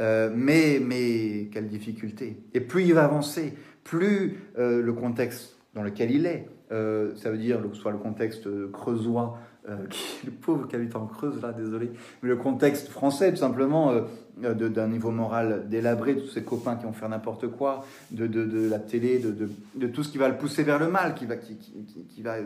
[0.00, 2.36] Euh, mais, mais quelle difficulté.
[2.52, 3.54] Et plus il va avancer,
[3.84, 8.48] plus le contexte dans lequel il est, ça veut dire que ce soit le contexte
[8.72, 9.38] creusois,
[9.90, 11.90] qui, le pauvre qui habite en Creuse là, désolé,
[12.22, 14.00] mais le contexte français tout simplement, euh,
[14.40, 18.68] d'un niveau moral délabré, de tous ses copains qui vont faire n'importe quoi, de, de,
[18.68, 21.36] la télé, de, de, tout ce qui va le pousser vers le mal, qui va,
[21.36, 22.36] qui, qui, va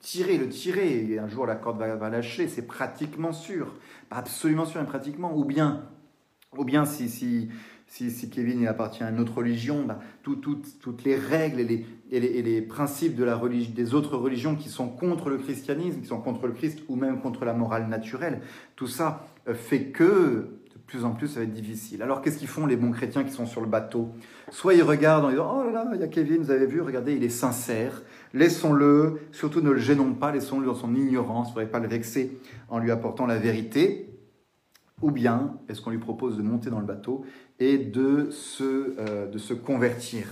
[0.00, 3.74] tirer, le tirer, et un jour la corde va, va lâcher, c'est pratiquement sûr,
[4.10, 5.82] absolument sûr, mais pratiquement, ou bien,
[6.56, 7.50] ou bien si, si,
[7.92, 12.62] si, Kevin il appartient à une autre religion, bah, tout, toutes les règles et les,
[12.62, 13.40] principes de la
[13.74, 17.20] des autres religions qui sont contre le christianisme, qui sont contre le Christ, ou même
[17.20, 18.40] contre la morale naturelle,
[18.76, 22.02] tout ça euh, fait que plus en plus, ça va être difficile.
[22.02, 24.10] Alors, qu'est-ce qu'ils font les bons chrétiens qui sont sur le bateau?
[24.50, 26.82] Soit ils regardent en disant Oh là là, il y a Kevin, vous avez vu,
[26.82, 28.02] regardez, il est sincère.
[28.34, 32.38] Laissons-le, surtout ne le gênons pas, laissons-le dans son ignorance, ne faudrait pas le vexer
[32.68, 34.08] en lui apportant la vérité.
[35.00, 37.24] ou bien est-ce qu'on lui propose de monter dans le bateau
[37.62, 40.26] et de se, euh, de se convertir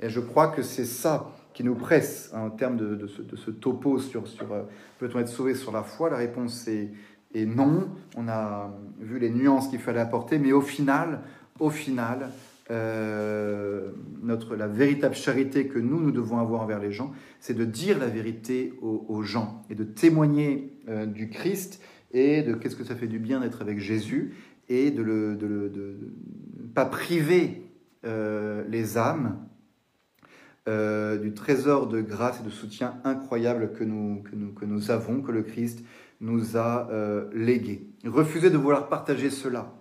[0.00, 3.98] Et je crois que c'est ça qui nous presse hein, en termes de, ce, topo
[3.98, 4.62] sur, sur euh,
[4.98, 6.08] peut-on être sauvé sur la foi?
[6.08, 6.88] La réponse est,
[7.34, 7.88] est, non.
[8.16, 11.20] On a vu les nuances qu'il fallait apporter, mais au final,
[11.58, 12.30] au final,
[12.70, 13.90] euh,
[14.22, 17.98] notre, la véritable charité que nous, nous devons avoir envers les gens, c'est de dire
[17.98, 20.72] la vérité aux, gens et de témoigner
[21.08, 24.34] du Christ et de qu'est-ce que ça fait du bien d'être avec Jésus
[24.70, 25.34] et de ne
[26.74, 27.70] pas priver
[28.06, 29.46] euh, les âmes
[30.68, 34.90] euh, du trésor de grâce et de soutien incroyable que nous, que nous, que nous
[34.90, 35.84] avons, que le Christ
[36.22, 37.86] nous a euh, légué.
[38.06, 39.74] Refuser de vouloir partager cela.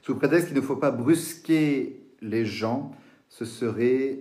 [0.00, 2.92] Sous prétexte qu'il ne faut pas brusquer les gens,
[3.28, 4.20] ce serait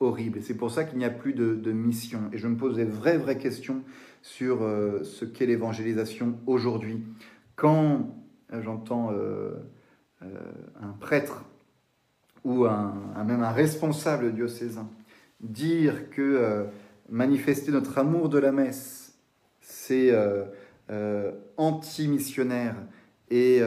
[0.00, 0.40] horrible.
[0.42, 2.30] C'est pour ça qu'il n'y a plus de, de, mission.
[2.32, 3.82] Et je me pose des vraies, vraies questions
[4.22, 4.60] sur
[5.04, 7.04] ce qu'est l'évangélisation aujourd'hui.
[7.56, 8.16] Quand
[8.50, 9.10] j'entends
[10.80, 11.44] un prêtre
[12.44, 14.88] ou un, même un responsable diocésain
[15.40, 16.66] dire que
[17.08, 19.14] manifester notre amour de la messe,
[19.60, 20.12] c'est
[21.56, 22.76] anti-missionnaire
[23.30, 23.62] et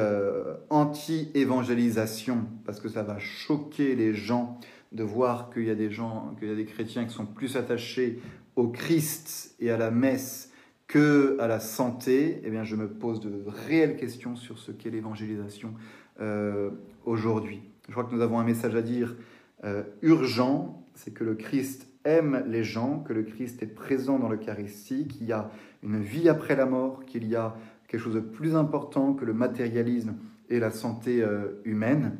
[0.70, 4.60] anti-évangélisation, parce que ça va choquer les gens
[4.92, 7.58] de voir qu'il y a des gens, qu'il y a des chrétiens qui sont plus
[7.58, 8.20] attachés
[8.56, 10.52] au Christ et à la messe
[10.88, 14.90] que à la santé, eh bien, je me pose de réelles questions sur ce qu'est
[14.90, 15.74] l'évangélisation
[16.20, 16.72] euh,
[17.06, 17.62] aujourd'hui.
[17.88, 19.16] Je crois que nous avons un message à dire
[19.64, 24.30] euh, urgent, c'est que le Christ aime les gens, que le Christ est présent dans
[24.30, 25.52] l'Eucharistie, qu'il y a
[25.84, 27.56] une vie après la mort, qu'il y a
[27.88, 30.16] quelque chose de plus important que le matérialisme
[30.50, 32.18] et la santé euh, humaine.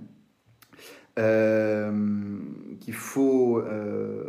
[2.80, 3.64] Qu'il faut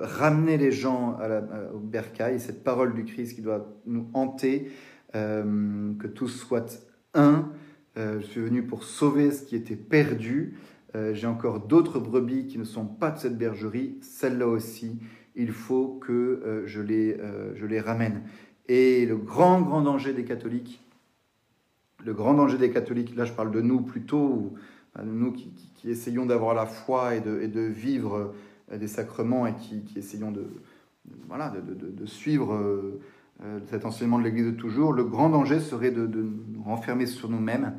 [0.01, 1.43] ramener les gens à la,
[1.75, 4.71] au bercail, cette parole du Christ qui doit nous hanter,
[5.13, 6.65] que tous soient
[7.13, 7.53] un.
[7.99, 10.57] Je suis venu pour sauver ce qui était perdu.
[11.13, 13.99] J'ai encore d'autres brebis qui ne sont pas de cette bergerie.
[14.01, 14.99] Celles-là aussi,
[15.35, 17.19] il faut que je, les,
[17.55, 18.23] je les ramène.
[18.69, 20.81] Et le grand, grand danger des catholiques,
[22.05, 24.55] le grand danger des catholiques, là je parle de nous plutôt,
[25.05, 25.51] nous qui,
[25.89, 28.35] essayons d'avoir la foi et de, vivre
[28.73, 30.47] euh, des sacrements et qui, essayons de,
[32.07, 33.01] suivre euh, euh,
[33.67, 37.75] cet enseignement de l'Église de toujours, le grand danger serait de, nous renfermer sur nous-mêmes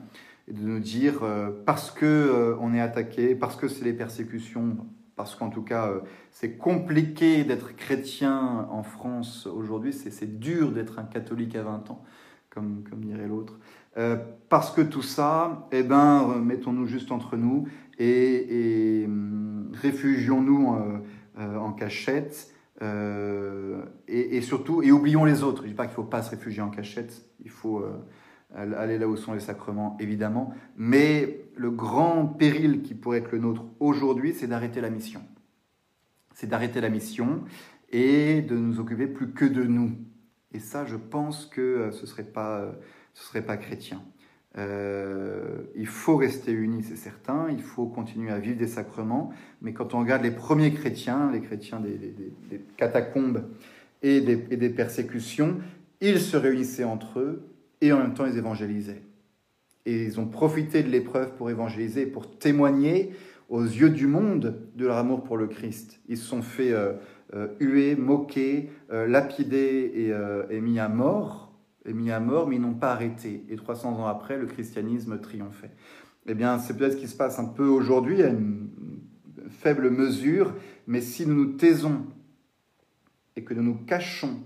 [0.47, 1.22] et de nous dire
[1.66, 4.78] parce que on est attaqué, parce que c'est les persécutions,
[5.18, 5.91] parce qu'en tout cas
[6.32, 12.05] c'est compliqué d'être chrétien en France aujourd'hui, c'est dur d'être un catholique à 20 ans,
[12.49, 13.60] comme, comme dirait l'autre.
[13.97, 14.18] Euh,
[14.49, 20.99] parce que tout ça, eh ben, mettons-nous juste entre nous et, hum, réfugions-nous euh,
[21.39, 22.53] euh, en cachette.
[22.82, 25.63] Et, surtout, et oublions les autres.
[25.63, 27.84] Je ne dis pas qu'il ne faut pas se réfugier en cachette, il faut
[28.55, 30.53] aller là où sont les sacrements, évidemment.
[30.77, 35.21] Mais le grand péril qui pourrait être le nôtre aujourd'hui, c'est d'arrêter la mission.
[36.34, 37.43] C'est d'arrêter la mission
[37.91, 39.91] et de nous occuper plus que de nous.
[40.53, 42.71] Et ça, je pense que ce ne serait pas
[43.13, 44.01] ce ne serait pas chrétien.
[44.58, 49.32] Euh, il faut rester unis, c'est certain, il faut continuer à vivre des sacrements,
[49.62, 52.16] mais quand on regarde les premiers chrétiens, les chrétiens des,
[52.76, 53.43] catacombes
[54.02, 55.58] et des, persécutions,
[56.02, 57.43] ils se réunissaient entre eux
[57.82, 59.04] et en même temps ils évangélisaient.
[59.86, 63.12] Et ils ont profité de l'épreuve pour évangéliser, pour témoigner
[63.50, 66.00] aux yeux du monde de leur amour pour le Christ.
[66.08, 66.93] Ils se sont fait euh,
[67.34, 70.12] euh, huer, moquer, lapider
[70.50, 71.49] et mis à mort
[71.93, 73.45] mis à mort, mais ils n'ont pas arrêté.
[73.49, 75.71] Et 300 ans après, le christianisme triomphait.
[76.27, 78.69] Eh bien, c'est peut-être ce qui se passe un peu aujourd'hui, à une
[79.49, 80.53] faible mesure,
[80.87, 82.05] mais si nous nous taisons
[83.35, 84.39] et que nous nous cachons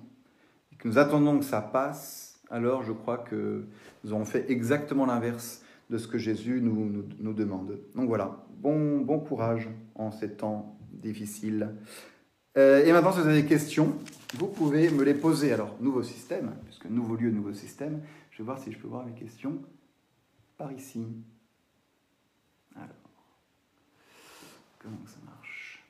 [0.71, 3.65] et que nous attendons que ça passe, alors je crois que
[4.03, 7.79] nous aurons fait exactement l'inverse de ce que Jésus nous, demande.
[7.95, 11.69] Donc voilà, bon, bon courage en ces temps difficiles.
[12.57, 13.95] Euh, et maintenant, si vous avez des questions,
[14.33, 15.53] vous pouvez me les poser.
[15.53, 18.01] Alors, nouveau système, puisque nouveau lieu, nouveau système.
[18.31, 19.61] Je vais voir si je peux voir mes questions
[20.57, 21.05] par ici.
[22.75, 22.89] Alors,
[24.79, 25.83] comment ça marche?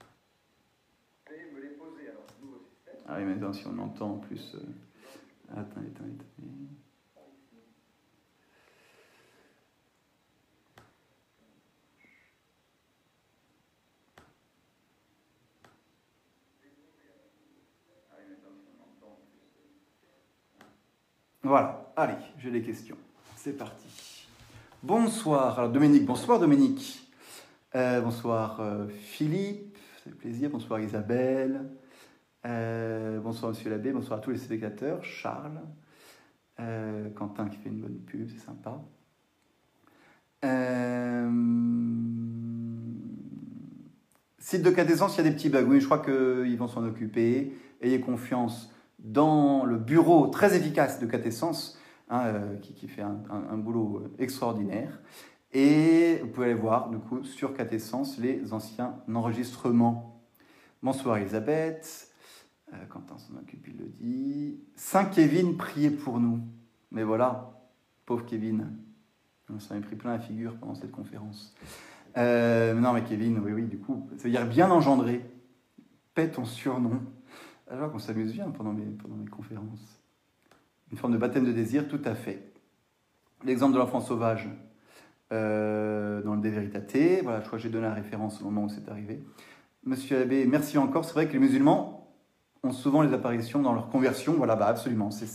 [0.00, 3.02] Vous pouvez me les poser, alors, nouveau système.
[3.06, 4.54] Ah oui, maintenant, si on entend en plus...
[4.54, 4.60] Euh...
[5.50, 6.68] Attendez, attendez, attendez.
[21.48, 22.98] Voilà, allez, j'ai des questions.
[23.34, 24.26] C'est parti.
[24.82, 25.58] Bonsoir.
[25.58, 27.10] Alors Dominique, bonsoir Dominique.
[27.74, 30.50] Euh, bonsoir euh, Philippe, c'est plaisir.
[30.50, 31.70] Bonsoir Isabelle.
[32.44, 35.02] Euh, bonsoir Monsieur l'abbé, bonsoir à tous les spectateurs.
[35.02, 35.62] Charles.
[37.14, 38.82] Quentin qui fait une bonne pub, c'est sympa.
[44.38, 45.64] Site de quintessence, il y a des petits bugs.
[45.66, 47.54] Oui, je crois qu'ils vont s'en occuper.
[47.80, 51.78] Ayez confiance dans le bureau très efficace de quintessence,
[52.08, 55.00] hein, euh, qui, fait un, boulot extraordinaire.
[55.52, 60.22] Et vous pouvez aller voir, du coup, sur quintessence, les anciens enregistrements.
[60.82, 62.12] Bonsoir Elisabeth.
[62.72, 64.60] Euh, Quentin s'en occupe, il le dit.
[64.76, 66.40] Saint Kevin, priez pour nous.
[66.90, 67.50] Mais voilà,
[68.04, 68.76] pauvre Kevin.
[69.50, 71.54] On s'en est pris plein la figure pendant cette conférence.
[72.16, 75.24] Euh, non, mais Kevin, oui, oui, du coup, ça veut dire bien engendré.
[76.14, 77.00] Pète ton surnom.
[77.70, 78.84] Alors qu'on s'amuse bien pendant mes,
[79.30, 80.00] conférences.
[80.90, 82.52] Une forme de baptême de désir, tout à fait.
[83.44, 84.48] L'exemple de l'enfant sauvage
[85.32, 87.22] euh, dans le De Veritate.
[87.22, 89.22] Voilà, je crois que j'ai donné la référence au moment où c'est arrivé.
[89.84, 91.04] Monsieur Abbé, merci encore.
[91.04, 92.14] C'est vrai que les musulmans
[92.62, 94.32] ont souvent les apparitions dans leur conversion.
[94.32, 95.26] Voilà, bah absolument, c'est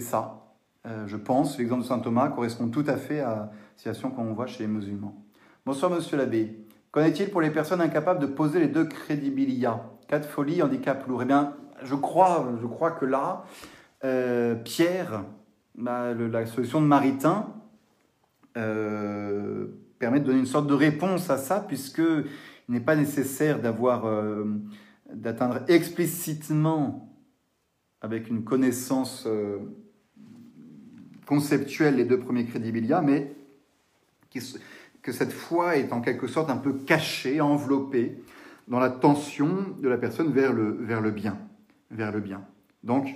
[0.00, 0.56] ça.
[0.86, 4.32] Euh, je pense, l'exemple de saint Thomas correspond tout à fait à la situation qu'on
[4.32, 5.26] voit chez les musulmans.
[5.66, 6.66] Bonsoir, monsieur l'abbé.
[6.90, 11.06] Qu'en est-il pour les personnes incapables de poser les deux crédibilia Cas de folie, handicap
[11.06, 11.22] lourd.
[11.22, 11.54] Eh bien,
[11.84, 13.44] je crois, je crois que là,
[14.02, 15.22] euh, Pierre,
[15.78, 17.46] la solution de Maritain,
[18.56, 19.68] euh,
[20.00, 22.24] permet de donner une sorte de réponse à ça, puisqu'il
[22.68, 24.04] n'est pas nécessaire d'avoir,
[25.12, 27.14] d'atteindre explicitement,
[28.00, 29.28] avec une connaissance
[31.24, 33.32] conceptuel les deux premiers crédibilia, mais
[35.02, 38.20] que cette foi est en quelque sorte un peu cachée, enveloppée
[38.70, 41.36] dans la tension de la personne vers le, vers le bien.
[41.90, 42.46] Vers le bien.
[42.84, 43.08] Donc,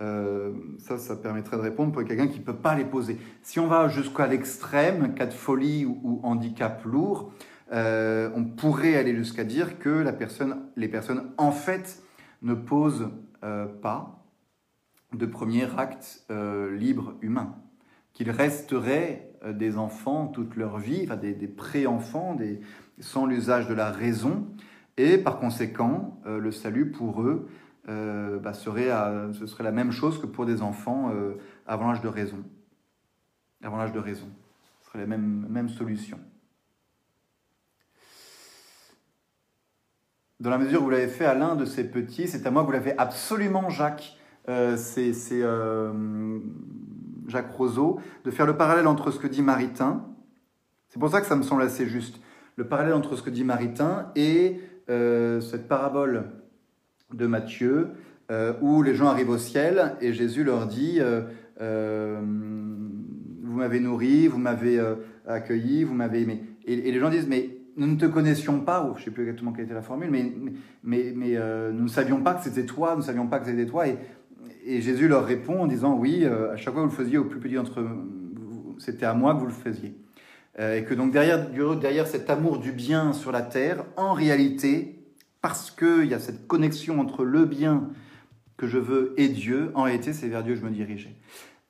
[0.00, 3.18] euh, ça, ça permettrait de répondre pour quelqu'un qui ne peut pas les poser.
[3.42, 7.30] Si on va jusqu'à l'extrême, cas de folie ou, handicap lourd,
[7.72, 12.02] euh, on pourrait aller jusqu'à dire que la personne, les personnes, en fait,
[12.40, 13.10] ne posent
[13.44, 14.24] euh, pas,
[15.12, 16.26] de premier acte
[16.72, 17.54] libre humain,
[18.12, 22.60] qu'ils resteraient des enfants toute leur vie, enfin des, pré-enfants, des,
[22.98, 24.46] sans l'usage de la raison,
[24.96, 27.48] et par conséquent, euh, le salut pour eux
[27.88, 28.90] bah, serait,
[29.32, 31.12] ce serait la même chose que pour des enfants
[31.68, 32.42] avant l'âge de raison.
[33.62, 34.26] Avant l'âge de raison.
[34.80, 36.18] Ce serait la même, même solution.
[40.40, 42.62] Dans la mesure où vous l'avez fait à l'un de ces petits, c'est à moi
[42.62, 44.18] que vous l'avez absolument, Jacques.
[44.48, 46.38] Euh, c'est euh,
[47.26, 50.04] Jacques Roseau, de faire le parallèle entre ce que dit Maritain,
[50.88, 52.20] c'est pour ça que ça me semble assez juste,
[52.54, 56.24] le parallèle entre ce que dit Maritain et euh, cette parabole
[57.12, 57.88] de Matthieu,
[58.60, 60.98] où les gens arrivent au ciel et Jésus leur dit,
[61.60, 61.64] vous
[63.56, 64.84] m'avez nourri, vous m'avez
[65.26, 66.42] accueilli, vous m'avez aimé.
[66.64, 69.22] Et, les gens disent, mais nous ne te connaissions pas, ou je ne sais plus
[69.22, 70.32] exactement quelle était la formule, mais,
[70.82, 73.84] nous ne savions pas que c'était toi, nous ne savions pas que c'était toi,
[74.66, 77.18] et Jésus leur répond en disant oui, euh, à chaque fois que vous le faisiez
[77.18, 77.84] au plus petit d'entre
[78.78, 79.94] c'était à moi que vous le faisiez.
[80.58, 84.98] Euh, et que donc derrière, derrière cet amour du bien sur la terre, en réalité,
[85.42, 87.90] parce qu'il y a cette connexion entre le bien
[88.56, 91.14] que je veux et Dieu, en réalité, c'est vers Dieu que je me dirigeais.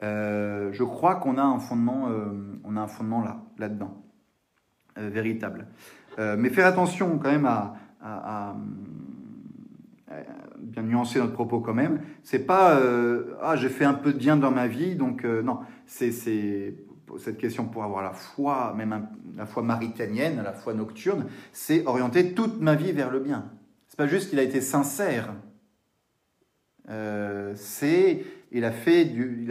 [0.02, 2.08] Euh, je crois qu'on a un fondement,
[2.64, 4.02] on a un fondement là, là-dedans,
[4.96, 5.66] véritable.
[6.18, 7.74] mais faire attention quand même à
[10.58, 12.00] bien nuancer notre propos quand même.
[12.22, 15.42] C'est pas euh, ah j'ai fait un peu de bien dans ma vie, donc euh,
[15.42, 15.60] non.
[15.86, 16.74] C'est
[17.18, 22.34] cette question pour avoir la foi, même la foi maritanienne, la foi nocturne, c'est orienter
[22.34, 23.50] toute ma vie vers le bien.
[23.88, 25.34] C'est pas juste qu'il a été sincère.
[26.88, 29.50] Euh, c'est il a fait il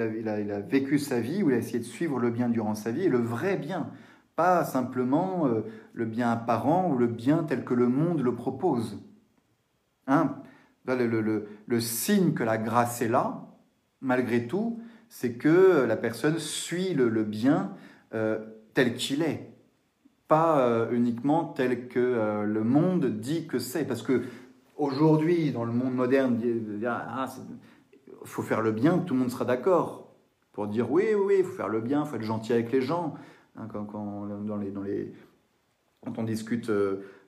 [0.52, 3.03] a, vécu sa vie où il a essayé de suivre le bien durant sa vie
[3.03, 3.90] et le vrai bien,
[4.36, 5.48] pas simplement
[5.94, 8.99] le bien apparent ou le bien tel que le monde le propose.
[10.07, 10.36] Hein?
[10.88, 13.48] Le, signe que la grâce est là,
[14.02, 14.80] malgré tout,
[15.10, 17.72] c'est que la personne suit le, bien
[18.14, 18.40] euh,
[18.73, 19.52] tel qu'il est,
[20.27, 23.86] pas euh, uniquement tel que euh, le monde dit que c'est.
[23.86, 24.23] Parce que
[24.77, 27.27] aujourd'hui, dans le monde moderne, il ah,
[28.23, 30.14] faut faire le bien, tout le monde sera d'accord
[30.52, 32.82] pour dire oui, oui, il faut faire le bien, il faut être gentil avec les
[32.82, 33.15] gens.
[33.57, 35.14] Hein, quand, dans les, dans les,
[36.03, 36.72] quand on discute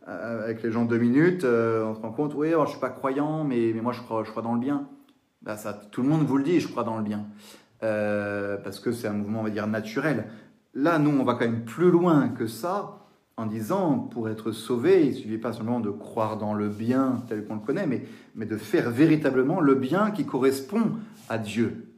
[0.06, 3.44] avec les gens deux minutes, on se rend compte, oui, je je suis pas croyant,
[3.44, 4.88] mais, mais moi je crois, je crois dans le bien.
[5.42, 5.56] Bah,
[5.92, 7.26] tout le monde vous le dit, je crois dans le bien.
[7.84, 10.26] Euh, parce que c'est un mouvement, on va dire, naturel.
[10.74, 13.06] Là, nous, on va quand même plus loin que ça,
[13.36, 17.24] en disant, pour être sauvé, il ne suffit pas seulement de croire dans le bien
[17.28, 20.92] tel qu'on le connaît, mais, de faire véritablement le bien qui correspond
[21.30, 21.94] à Dieu,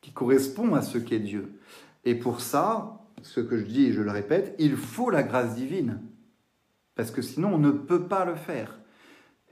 [0.00, 1.52] qui correspond à ce qu'est Dieu.
[2.04, 5.54] Et pour ça, ce que je dis et je le répète, il faut la grâce
[5.54, 6.00] divine
[6.94, 8.78] parce que sinon on ne peut pas le faire.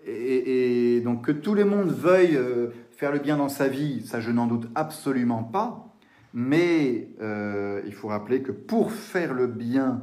[0.06, 2.68] Et, donc que tout le monde veuille euh,
[3.00, 5.96] faire le bien dans sa vie, ça je n'en doute absolument pas,
[6.34, 10.02] mais euh, il faut rappeler que pour faire le bien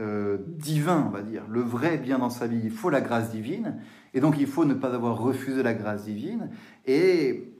[0.00, 3.30] euh, divin, on va dire, le vrai bien dans sa vie, il faut la grâce
[3.30, 3.76] divine,
[4.12, 6.50] et donc il faut ne pas avoir refusé la grâce divine,
[6.84, 7.54] et,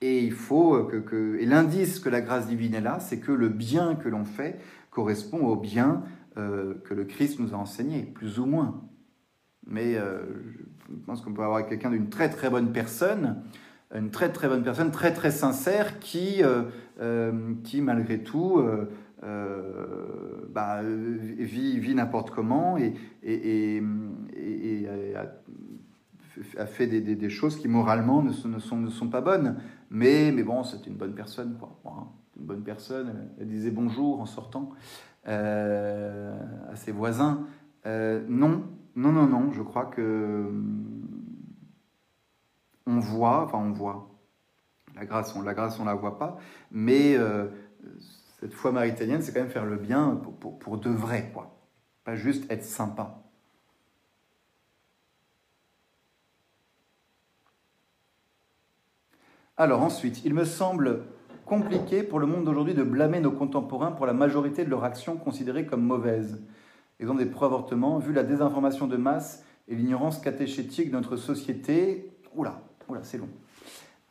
[0.00, 3.50] et il faut que, et l'indice que la grâce divine est là, c'est que le
[3.50, 4.58] bien que l'on fait
[4.90, 6.04] correspond au bien
[6.38, 8.80] euh, que le Christ nous a enseigné, plus ou moins.
[9.66, 13.42] Mais je pense qu'on peut avoir quelqu'un d'une très très bonne personne,
[13.94, 16.62] une très très bonne personne, très très sincère, qui, euh,
[17.00, 18.86] euh, qui malgré tout euh,
[20.48, 22.94] bah, vit, vit n'importe comment et,
[26.56, 29.56] a, fait des, choses qui moralement ne sont, ne sont, ne sont pas bonnes.
[29.90, 31.80] Mais, mais bon, c'est une bonne personne, quoi.
[31.84, 32.06] Hein,
[32.38, 33.28] une bonne personne.
[33.40, 34.70] Elle disait bonjour en sortant
[35.24, 37.46] à ses voisins.
[37.84, 38.62] non,
[38.96, 40.50] non, non, non, je crois que
[42.90, 44.10] on voit, enfin on voit,
[44.96, 46.38] la grâce, on la grâce, on la voit pas,
[46.70, 47.46] mais euh,
[48.40, 51.56] cette foi maritanienne, c'est quand même faire le bien pour, pour, de vrai, quoi.
[52.04, 53.22] Pas juste être sympa.
[59.56, 61.04] Alors ensuite, il me semble
[61.44, 65.16] compliqué pour le monde d'aujourd'hui de blâmer nos contemporains pour la majorité de leurs actions
[65.16, 66.42] considérées comme mauvaises.
[66.98, 72.10] Exemple des pro-avortements, vu la désinformation de masse et l'ignorance catéchétique de notre société.
[72.34, 73.28] Oula, oula, c'est long.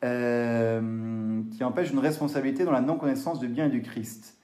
[0.02, 4.38] Euh, qui empêche une responsabilité dans la non-connaissance du bien et du Christ.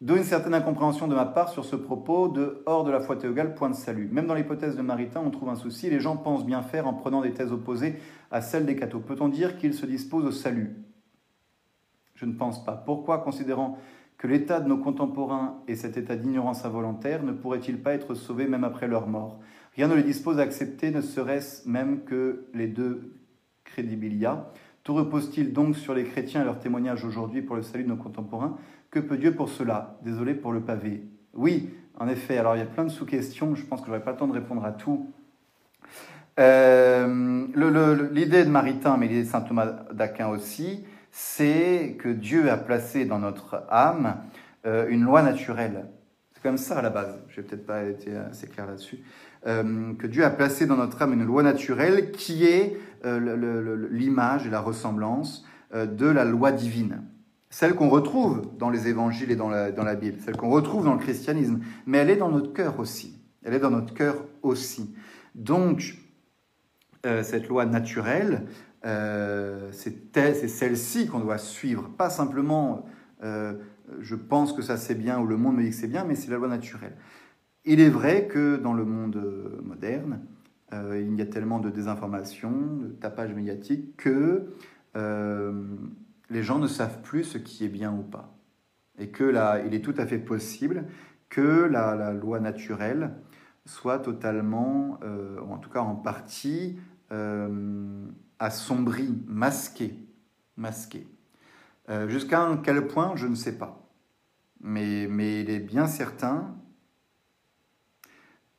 [0.00, 3.16] D'où une certaine incompréhension de ma part sur ce propos de hors de la foi
[3.16, 4.08] théogale, point de salut.
[4.12, 5.88] Même dans l'hypothèse de Maritain, on trouve un souci.
[5.88, 7.96] Les gens pensent bien faire en prenant des thèses opposées
[8.30, 9.00] à celles des cathos.
[9.00, 10.76] Peut-on dire qu'ils se disposent au salut?
[12.14, 12.76] Je ne pense pas.
[12.76, 13.78] Pourquoi, considérant
[14.18, 18.46] que l'état de nos contemporains et cet état d'ignorance involontaire ne pourrait-il pas être sauvé
[18.46, 19.40] même après leur mort?
[19.76, 23.12] Rien ne les dispose à accepter, ne serait-ce même que les deux
[23.64, 24.50] credibilia.
[24.84, 27.96] Tout repose-t-il donc sur les chrétiens et leur témoignage aujourd'hui pour le salut de nos
[27.96, 28.56] contemporains?
[28.90, 29.98] Que peut Dieu pour cela?
[30.04, 31.02] Désolé pour le pavé.
[31.32, 34.04] Oui, en effet, alors il y a plein de sous-questions, je pense que je n'aurai
[34.04, 35.10] pas le temps de répondre à tout.
[36.38, 37.46] Euh,
[38.12, 43.04] l'idée de Maritain, mais l'idée de saint Thomas d'Aquin aussi, c'est que Dieu a placé
[43.04, 44.16] dans notre âme
[44.66, 45.86] euh, une loi naturelle.
[46.32, 47.22] C'est comme ça à la base.
[47.28, 48.98] Je n'ai peut-être pas été assez clair là-dessus.
[49.46, 54.46] Euh, que Dieu a placé dans notre âme une loi naturelle qui est euh, l'image
[54.46, 55.44] et la ressemblance
[55.74, 57.02] euh, de la loi divine.
[57.50, 60.84] Celle qu'on retrouve dans les évangiles et dans la, dans la Bible, celle qu'on retrouve
[60.84, 63.20] dans le christianisme, mais elle est dans notre cœur aussi.
[63.42, 64.94] Elle est dans notre cœur aussi.
[65.34, 65.98] Donc,
[67.22, 68.46] cette loi naturelle,
[68.82, 72.86] c'est celle-ci qu'on doit suivre, pas simplement
[74.00, 76.14] je pense que ça c'est bien ou le monde me dit que c'est bien, mais
[76.14, 76.96] c'est la loi naturelle.
[77.66, 80.20] Il est vrai que dans le monde euh, moderne,
[80.74, 84.52] euh, il y a tellement de désinformation, de tapage médiatique, que
[84.96, 85.64] euh,
[86.28, 88.36] les gens ne savent plus ce qui est bien ou pas.
[88.98, 90.84] Et que là, il est tout à fait possible
[91.30, 93.14] que la, loi naturelle
[93.64, 96.78] soit totalement, ou en tout cas en partie,
[98.38, 99.96] assombrie, masquée.
[100.56, 101.08] masquée.
[102.06, 103.90] Jusqu'à quel point, je ne sais pas.
[104.60, 106.54] Mais, mais il est bien certain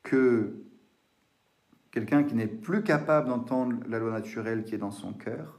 [0.06, 0.54] que
[1.90, 5.58] quelqu'un qui n'est plus capable d'entendre la loi naturelle qui est dans son cœur,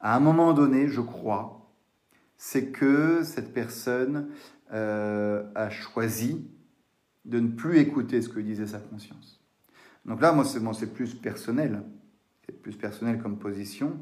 [0.00, 1.68] à un moment donné, je crois,
[2.36, 4.28] c'est que cette personne
[4.72, 6.48] euh, a choisi
[7.24, 9.40] de ne plus écouter ce que disait sa conscience.
[10.04, 11.82] Donc là, moi, c'est plus personnel,
[12.46, 13.98] c'est plus personnel comme position,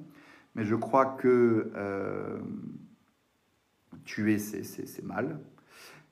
[0.55, 2.39] mais je crois que euh,
[4.05, 5.41] tuer, c'est mal,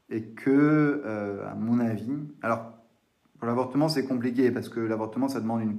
[0.09, 2.78] et que, euh, à mon avis, alors
[3.47, 5.79] l'avortement, c'est compliqué parce que l'avortement, ça demande une,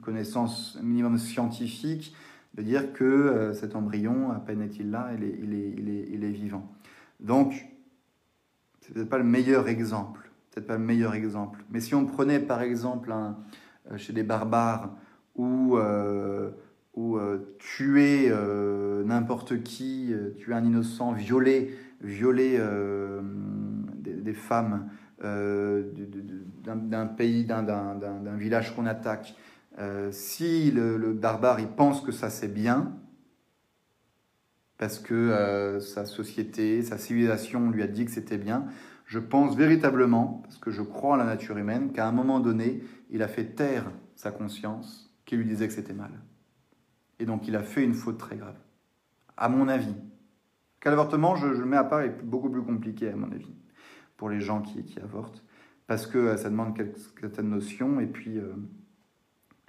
[0.00, 2.14] connaissance minimum scientifique
[2.54, 6.70] de dire que euh, cet embryon, à peine est-il là, il est, vivant.
[7.18, 7.66] Donc,
[8.80, 10.30] c'est peut-être pas le meilleur exemple.
[10.50, 11.64] Peut-être pas le meilleur exemple.
[11.70, 14.94] Mais si on prenait par exemple euh, chez des barbares
[15.34, 16.50] où, euh,
[17.58, 18.30] tuer
[19.04, 22.58] n'importe qui, tuer un innocent, violer, violer
[23.98, 24.88] des, femmes,
[25.24, 25.84] euh,
[26.62, 29.34] d'un pays, d'un village qu'on attaque,
[29.78, 32.92] euh, si le, barbare il pense que ça c'est bien,
[34.78, 38.66] parce que euh, sa société, sa civilisation lui a dit que c'était bien,
[39.06, 42.82] je pense véritablement, parce que je crois en la nature humaine, qu'à un moment donné,
[43.10, 46.12] il a fait taire sa conscience qui lui disait que c'était mal.
[47.18, 48.58] Et donc il a fait une faute très grave,
[49.36, 49.94] à mon avis.
[50.80, 53.54] Qu'à l'avortement, je, je, le mets à part, est beaucoup plus compliqué, à mon avis
[54.22, 55.42] pour les gens qui, qui avortent,
[55.92, 56.74] parce que euh, ça demande
[57.20, 58.54] certaines notions, et puis, euh,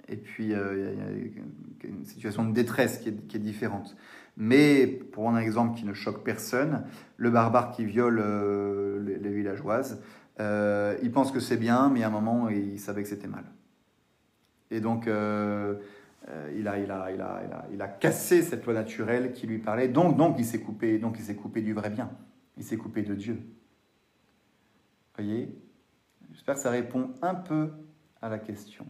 [0.08, 3.94] et puis il y, a une situation de détresse qui est, différente.
[4.38, 6.84] Mais pour un exemple qui ne choque personne,
[7.18, 8.22] le barbare qui viole
[9.04, 10.02] les, villageoises,
[10.38, 13.44] il pense que c'est bien, mais à un moment, il savait que c'était mal.
[14.70, 15.74] Et donc, euh,
[16.56, 19.88] il, a, il, a, cassé cette loi naturelle qui lui parlait.
[19.88, 22.10] Donc, donc il s'est coupé, donc il s'est coupé du vrai bien.
[22.56, 23.38] Il s'est coupé de Dieu.
[25.16, 25.63] Voyez?
[26.34, 27.70] J'espère que ça répond un peu
[28.20, 28.84] à la question.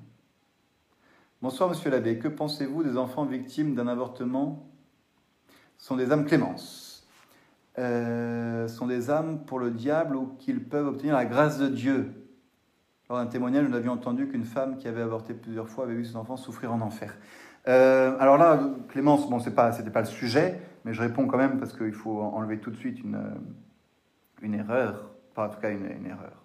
[1.41, 2.19] Bonsoir, monsieur l'abbé.
[2.19, 4.69] Que pensez-vous des enfants victimes d'un avortement?
[5.79, 7.07] Sont des âmes clémence.
[7.79, 12.25] Euh, sont des âmes pour le diable ou qu'ils peuvent obtenir la grâce de Dieu
[13.09, 16.05] lors d'un témoignage, nous avions entendu qu'une femme qui avait avorté plusieurs fois avait vu
[16.05, 17.15] ses enfants souffrir en enfer.
[17.69, 21.59] Euh, alors là, Clémence, bon, c'est pas, pas le sujet, mais je réponds quand même
[21.59, 23.21] parce qu'il faut enlever tout de suite une,
[24.41, 26.44] une erreur, pas en tout cas une, erreur.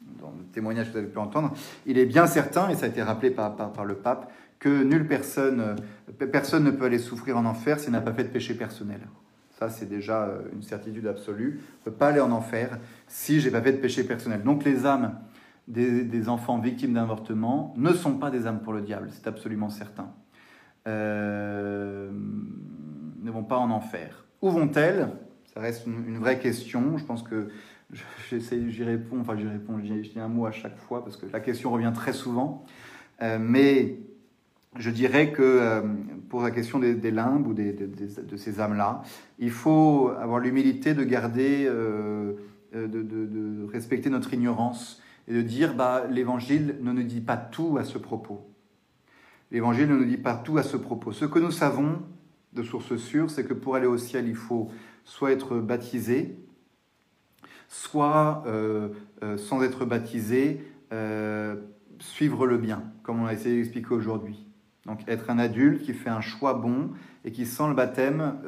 [0.00, 1.52] Dans le témoignage que vous avez pu entendre,
[1.86, 5.76] il est bien certain, et ça a été rappelé par, le pape, que nulle personne,
[6.32, 9.00] personne ne peut aller souffrir en enfer s'il n'a pas fait de péché personnel.
[9.50, 11.60] Ça, c'est déjà euh, une certitude absolue.
[11.60, 14.42] On ne peut pas aller en enfer si j'ai pas fait de péché personnel.
[14.42, 15.18] Donc les âmes
[15.70, 20.12] des, enfants victimes d'avortement ne sont pas des âmes pour le diable, c'est absolument certain.
[20.88, 22.10] Euh,
[23.22, 24.24] ne vont pas en enfer.
[24.42, 25.08] Où vont-elles?
[25.52, 26.96] Ça reste une, vraie question.
[26.96, 27.48] Je pense que
[27.92, 31.40] j'y réponds, enfin j'y réponds, je dis un mot à chaque fois parce que la
[31.40, 32.64] question revient très souvent.
[33.22, 33.98] Euh, mais
[34.78, 35.82] je dirais que euh,
[36.28, 39.02] pour la question des, limbes ou de ces âmes-là,
[39.38, 41.64] il faut avoir l'humilité de garder,
[42.72, 47.84] de, respecter notre ignorance et de dire bah, l'évangile ne nous dit pas tout à
[47.84, 48.46] ce propos.
[49.50, 51.12] L'évangile ne nous dit pas tout à ce propos.
[51.12, 52.02] Ce que nous savons
[52.52, 54.70] de source sûre, c'est que pour aller au ciel, il faut
[55.04, 56.36] soit être baptisé,
[57.70, 58.88] soit, euh,
[59.22, 61.54] euh, sans être baptisé, euh,
[62.00, 64.46] suivre le bien, comme on a essayé d'expliquer aujourd'hui.
[64.86, 66.90] Donc être un adulte qui fait un choix bon
[67.24, 68.40] et qui, sans le baptême,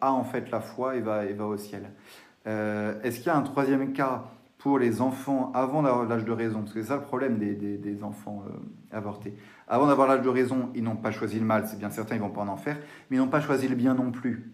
[0.00, 1.90] a en fait la foi et va, va au ciel.
[2.44, 4.26] Est-ce qu'il y a un troisième cas
[4.58, 7.54] pour les enfants avant d'avoir l'âge de raison, parce que c'est ça le problème des,
[7.54, 8.44] des, enfants
[8.92, 9.34] avortés.
[9.66, 12.20] Avant d'avoir l'âge de raison, ils n'ont pas choisi le mal, c'est bien certain, ils
[12.20, 12.76] vont pas en enfer,
[13.08, 14.52] mais ils n'ont pas choisi le bien non plus.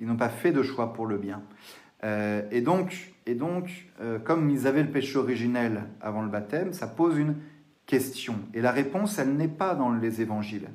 [0.00, 1.42] Ils n'ont pas fait de choix pour le bien.
[2.04, 6.72] Euh, et donc, et donc euh, comme ils avaient le péché originel avant le baptême,
[6.72, 7.36] ça pose une
[7.86, 8.36] question.
[8.54, 10.68] Et la réponse, elle n'est pas dans les évangiles.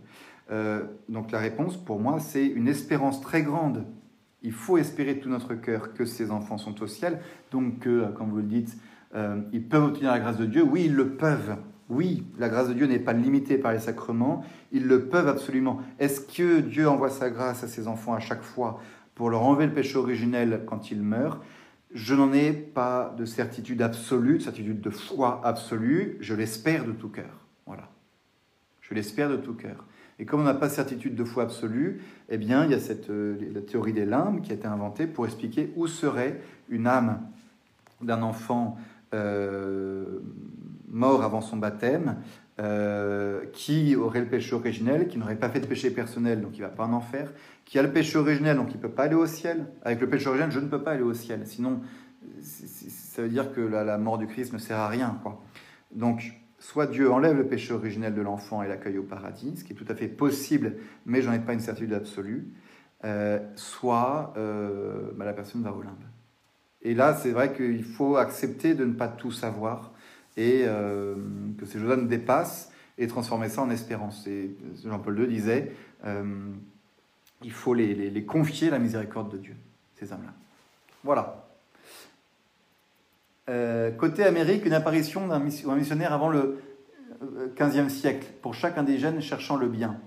[1.07, 3.85] donc la réponse, pour moi, c'est une espérance très grande
[4.43, 7.19] il faut espérer de tout notre cœur que ces enfants sont au ciel,
[7.51, 8.75] donc euh, comme vous le dites,
[9.13, 10.63] euh, ils peuvent obtenir la grâce de Dieu.
[10.63, 11.57] Oui, ils le peuvent.
[11.89, 14.45] Oui, la grâce de Dieu n'est pas limitée par les sacrements.
[14.71, 15.81] Ils le peuvent absolument.
[15.99, 18.79] Est-ce que Dieu envoie sa grâce à ses enfants à chaque fois?
[19.21, 21.41] Pour leur enlever le péché originel quand ils meurent
[21.93, 26.17] Je n'en ai pas de certitude absolue, de certitude de foi absolue.
[26.21, 27.45] Je l'espère de tout cœur.
[27.67, 27.87] Voilà.
[28.81, 29.85] Je l'espère de tout cœur.
[30.17, 32.79] Et comme on n'a pas de certitude de foi absolue, eh bien, il y a
[32.79, 36.87] cette, euh, la théorie des limbes qui a été inventée pour expliquer où serait une
[36.87, 37.21] âme
[38.01, 38.79] d'un enfant
[39.13, 40.17] euh,
[40.91, 42.17] mort avant son baptême,
[42.59, 46.61] euh, qui aurait le péché originel, qui n'aurait pas fait de péché personnel, donc il
[46.61, 47.33] ne va pas en enfer,
[47.65, 49.65] qui a le péché originel, donc il ne peut pas aller au ciel.
[49.83, 51.47] Avec le péché originel, je ne peux pas aller au ciel.
[51.47, 51.81] Sinon,
[52.41, 55.17] ça veut dire que la, mort du Christ ne sert à rien.
[55.23, 55.41] Quoi.
[55.91, 59.73] Donc, soit Dieu enlève le péché originel de l'enfant et l'accueille au paradis, ce qui
[59.73, 62.53] est tout à fait possible, mais j'en ai pas une certitude absolue,
[63.05, 66.03] euh, soit euh, bah, la personne va au limbe.
[66.83, 69.90] Et là, c'est vrai qu'il faut accepter de ne pas tout savoir
[70.37, 71.15] et euh,
[71.57, 74.25] que ces choses-là nous dépassent et transformer ça en espérance.
[74.27, 75.71] Et Jean-Paul II disait,
[77.43, 79.55] il faut les, les, confier la miséricorde de Dieu,
[79.95, 80.33] ces âmes-là.
[81.03, 81.47] Voilà.
[83.49, 86.61] Euh, côté Amérique, une apparition d'un missionnaire avant le
[87.57, 89.97] 15e euh, siècle, pour chaque indigène cherchant le bien.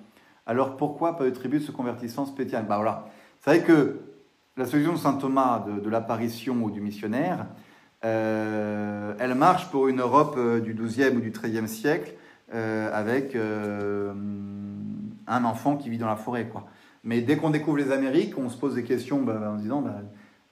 [0.46, 2.66] Alors pourquoi pas de tribu se convertissant spécial?
[2.66, 3.08] Bah voilà.
[3.40, 4.00] C'est vrai que
[4.56, 7.46] la solution de saint Thomas de, l'apparition ou du missionnaire,
[8.04, 12.14] euh, elle marche pour une Europe du 12e ou du 13e siècle
[12.52, 13.36] avec
[15.26, 16.46] un enfant qui vit dans la forêt.
[16.46, 16.66] Quoi.
[17.04, 19.82] Mais dès qu'on découvre les Amériques, on se pose des questions bah, en se disant
[19.82, 20.00] bah,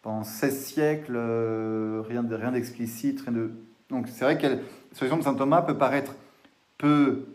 [0.02, 3.50] pendant 16 siècles, euh, rien, de, rien d'explicite, rien de...
[3.88, 4.58] Donc c'est vrai que la
[4.92, 6.14] solution de saint Thomas peut paraître
[6.76, 7.26] peu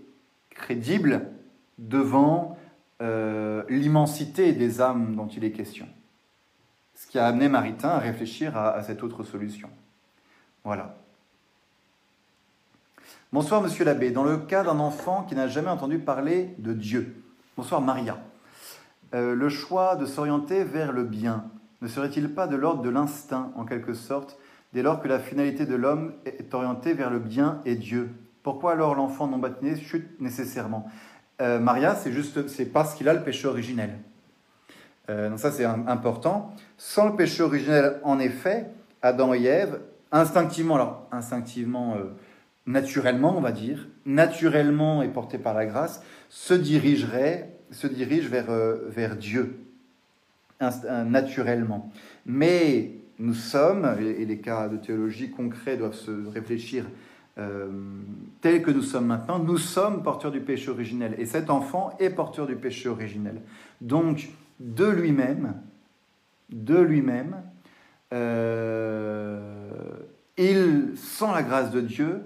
[0.49, 1.27] crédible
[1.77, 2.57] devant
[3.02, 5.88] euh, l'immensité des âmes dont il est question.
[6.94, 9.69] Ce qui a amené Maritain à réfléchir à, cette autre solution.
[10.68, 10.98] Voilà.
[13.31, 14.11] Bonsoir Monsieur l'abbé.
[14.11, 17.23] Dans le cas d'un enfant qui n'a jamais entendu parler de Dieu,
[17.56, 18.18] bonsoir Maria,
[19.15, 21.45] euh, le choix de s'orienter vers le bien
[21.81, 24.38] ne serait-il pas de l'ordre de l'instinct, en quelque sorte,
[24.73, 28.10] dès lors que la finalité de l'homme est orientée vers le bien et Dieu?
[28.44, 30.91] Pourquoi alors l'enfant non baptisé chute nécessairement?
[31.39, 33.98] Euh, Maria, c'est juste, c'est parce qu'il a le péché originel.
[35.10, 36.53] Euh, donc ça, c'est important.
[36.77, 38.69] Sans le péché originel, en effet,
[39.02, 39.80] Adam et Ève,
[40.11, 42.05] instinctivement, alors instinctivement, euh,
[42.65, 48.51] naturellement, on va dire, naturellement et porté par la grâce, se dirigeraient, se dirigent vers,
[48.88, 49.59] vers Dieu,
[51.05, 51.91] naturellement.
[52.25, 56.85] Mais nous sommes, et les cas de théologie concrets doivent se réfléchir
[57.38, 57.67] euh,
[58.41, 61.15] tels que nous sommes maintenant, nous sommes porteurs du péché originel.
[61.19, 63.41] Et cet enfant est porteur du péché originel.
[63.81, 64.29] Donc,
[64.59, 65.53] de lui-même,
[66.49, 67.35] de lui-même,
[68.13, 69.69] euh,
[70.38, 72.23] il, sans la grâce de Dieu,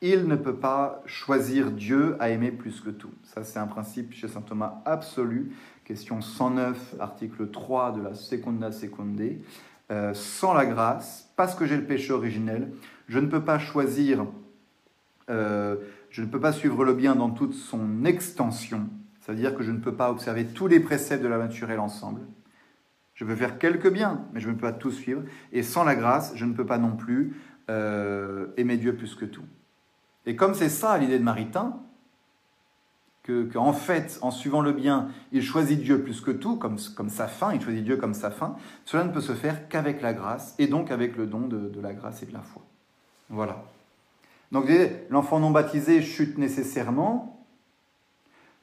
[0.00, 3.10] il ne peut pas choisir Dieu à aimer plus que tout.
[3.24, 5.52] Ça, c'est un principe chez saint Thomas absolu.
[5.84, 9.38] Question 109, article 3 de la Secunda Secunde.
[9.90, 12.70] Euh, sans la grâce, parce que j'ai le péché originel,
[13.08, 14.26] je ne peux pas choisir,
[15.30, 15.76] euh,
[16.10, 18.86] je ne peux pas suivre le bien dans toute son extension,
[19.22, 22.20] c'est-à-dire que je ne peux pas observer tous les préceptes de la naturelle ensemble.
[23.18, 25.22] Je peux faire quelques biens, mais je ne peux pas tout suivre.
[25.50, 27.36] Et sans la grâce, je ne peux pas non plus
[27.68, 29.42] euh, aimer Dieu plus que tout.
[30.24, 31.80] Et comme c'est ça l'idée de Maritain,
[33.52, 37.26] qu'en fait, en suivant le bien, il choisit Dieu plus que tout, comme, comme sa
[37.26, 38.54] fin, il choisit Dieu comme sa fin,
[38.84, 41.94] cela ne peut se faire qu'avec la grâce, et donc avec le don de la
[41.94, 42.62] grâce et de la foi.
[43.30, 43.64] Voilà.
[44.52, 44.70] Donc
[45.10, 47.44] l'enfant non baptisé chute nécessairement,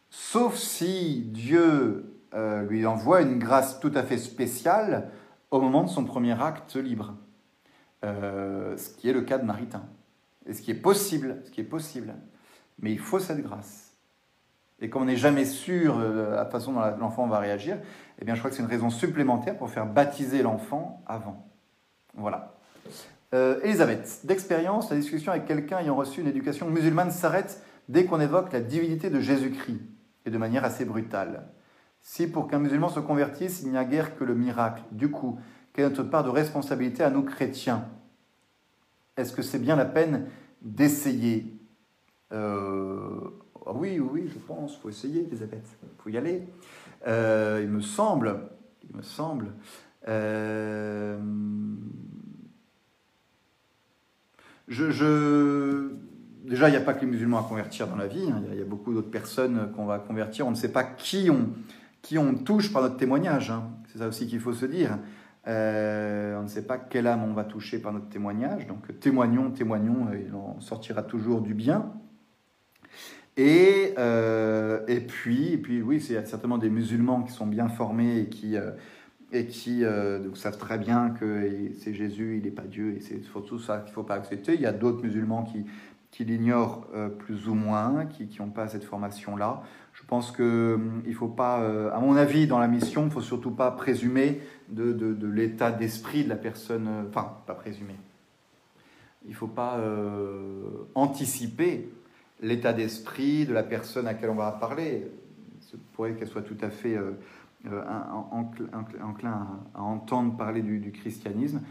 [0.10, 5.11] sauf si Dieu euh, lui envoie une grâce tout à fait spéciale
[5.52, 7.15] au moment de son premier acte libre.
[8.03, 9.84] Euh, ce qui est le cas de Maritain.
[10.45, 12.14] Et ce qui est possible, ce qui est possible.
[12.80, 13.93] Mais il faut cette grâce.
[14.80, 17.77] Et comme on n'est jamais sûr euh, de la façon dont l'enfant va réagir,
[18.19, 21.47] eh bien je crois que c'est une raison supplémentaire pour faire baptiser l'enfant avant.
[22.15, 22.56] Voilà.
[23.34, 28.19] Euh, Elisabeth, d'expérience, la discussion avec quelqu'un ayant reçu une éducation musulmane s'arrête dès qu'on
[28.19, 29.81] évoque la divinité de Jésus-Christ,
[30.26, 31.47] et de manière assez brutale.
[32.07, 35.40] Si pour qu'un musulman se convertisse, il n'y a guère que le miracle, du coup,
[35.73, 37.90] quelle est notre part de responsabilité à nous chrétiens?
[39.18, 40.27] Est-ce que c'est bien la peine
[40.61, 41.57] d'essayer?
[42.32, 43.32] Euh,
[43.65, 46.48] ah Oui, oui, je pense, il faut essayer, Elisabeth, il faut y aller.
[47.07, 48.49] Euh, il me semble,
[48.88, 49.53] il me semble,
[50.07, 51.18] euh,
[54.68, 58.44] Déjà, il n'y a pas que les musulmans à convertir dans la vie, hein.
[58.52, 60.45] il y, a beaucoup d'autres personnes qu'on va convertir.
[60.45, 61.49] On ne sait pas qui on,
[62.06, 63.49] qui on touche par notre témoignage.
[63.49, 63.64] Hein.
[63.88, 64.99] C'est ça aussi qu'il faut se dire.
[65.48, 68.68] Euh, on ne sait pas quelle âme on va toucher par notre témoignage.
[68.68, 71.91] Donc témoignons, témoignons, il en sortira toujours du bien.
[73.38, 78.19] Et, euh, et, puis, et puis, oui, c'est certainement des musulmans qui sont bien formés
[78.19, 78.72] et qui, euh,
[79.34, 81.49] et qui euh, donc, savent très bien que
[81.80, 84.53] c'est Jésus, il n'est pas Dieu, et c'est surtout ça qu'il ne faut pas accepter.
[84.53, 85.65] Il y a d'autres musulmans qui,
[86.11, 89.64] qui l'ignorent euh, plus ou moins, qui n'ont pas cette formation-là.
[90.06, 93.06] Je pense qu'il hum, ne faut pas, euh, à mon avis, dans la mission, il
[93.06, 97.95] ne faut surtout pas présumer de, de, l'état d'esprit de la personne, enfin, pas présumer.
[99.26, 99.80] Il ne faut pas
[100.94, 101.90] anticiper
[102.41, 105.07] l'état d'esprit de la personne à laquelle on va parler.
[105.73, 107.84] Il pourrait qu'elle soit tout à fait euh,
[109.02, 111.61] enclin à, entendre parler du, christianisme.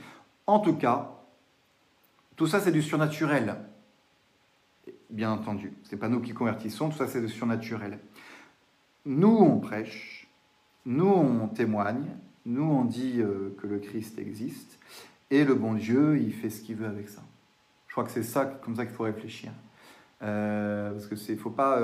[0.46, 1.12] En tout cas,
[2.36, 3.56] tout ça c'est du surnaturel,
[5.10, 5.72] bien entendu.
[5.84, 7.98] Ce n'est pas nous qui convertissons, tout ça c'est surnaturel.
[9.06, 10.28] Nous on prêche,
[10.86, 12.06] nous on témoigne,
[12.46, 14.78] nous on dit euh, que le Christ existe,
[15.30, 17.22] et le bon Dieu il fait ce qu'il veut avec ça.
[17.88, 19.52] Je crois que c'est ça comme ça qu'il faut réfléchir.
[20.22, 21.80] Euh, parce que c'est faut pas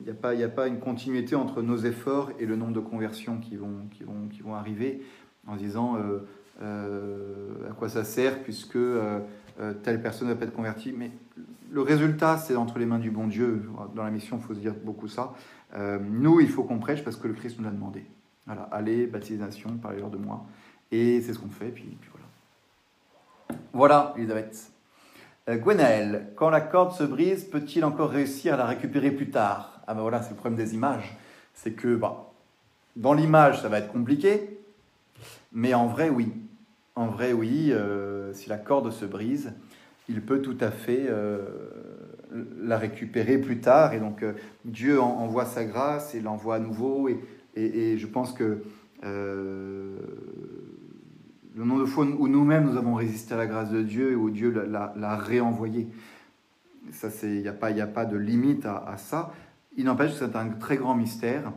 [0.00, 2.80] il n'y a, pas, a pas une continuité entre nos efforts et le nombre de
[2.80, 5.02] conversions qui vont, qui vont, qui vont arriver
[5.46, 6.26] en disant euh,
[6.62, 9.20] euh, à quoi ça sert puisque euh,
[9.82, 10.92] telle personne va pas être convertie.
[10.96, 11.10] Mais
[11.70, 13.62] le résultat, c'est entre les mains du bon Dieu.
[13.94, 15.34] Dans la mission, il faut se dire beaucoup ça.
[15.74, 18.04] Nous, il faut qu'on prêche parce que le Christ nous l'a demandé.
[18.46, 20.44] Voilà, allez, baptisation, parlez-leur de moi.
[20.92, 23.60] Et c'est ce qu'on fait, puis, voilà.
[23.72, 24.70] Voilà, Elisabeth.
[25.48, 29.82] Gwenaël, quand la corde se brise, peut-il encore réussir à la récupérer plus tard?
[29.86, 31.16] Ah ben voilà, c'est le problème des images.
[31.52, 32.32] C'est que bah,
[32.96, 34.58] dans l'image, ça va être compliqué,
[35.52, 36.32] mais en vrai, oui.
[36.96, 39.52] En vrai, oui, euh, si la corde se brise,
[40.08, 41.36] il peut tout à fait euh,
[42.60, 43.94] la récupérer plus tard.
[43.94, 44.32] Et donc, euh,
[44.64, 47.08] Dieu envoie sa grâce et l'envoie à nouveau.
[47.08, 47.18] Et,
[47.56, 48.62] et, je pense que
[51.54, 54.14] le nombre de fois où nous-mêmes nous avons résisté à la grâce de Dieu et
[54.14, 55.88] où Dieu l'a réenvoyé,
[57.22, 59.32] il n'y a, pas, a pas de limite à, ça.
[59.76, 61.52] Il n'empêche que c'est un très grand mystère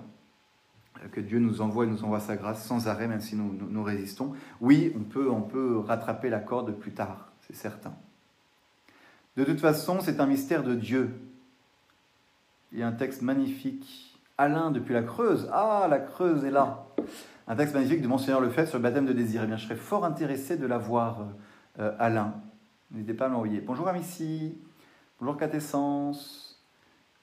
[1.04, 3.54] euh, que Dieu nous envoie et nous envoie sa grâce sans arrêt, même si nous,
[3.54, 4.34] nous, résistons.
[4.62, 7.94] Oui, on peut, on peut rattraper la corde plus tard, c'est certain.
[9.38, 11.11] De toute façon, c'est un mystère de Dieu.
[12.72, 14.19] Il y a un texte magnifique.
[14.35, 15.47] Alain, depuis la Creuse.
[15.53, 16.88] Ah, la Creuse est là.
[17.47, 19.43] Un texte magnifique de Monseigneur Lefebvre sur le baptême de désir.
[19.43, 21.27] Eh bien, je serais fort intéressé de l'avoir,
[21.77, 22.34] euh, Alain.
[22.89, 23.61] N'hésitez pas à m'envoyer.
[23.61, 24.57] Bonjour Amici.
[25.19, 26.65] Bonjour Catessence.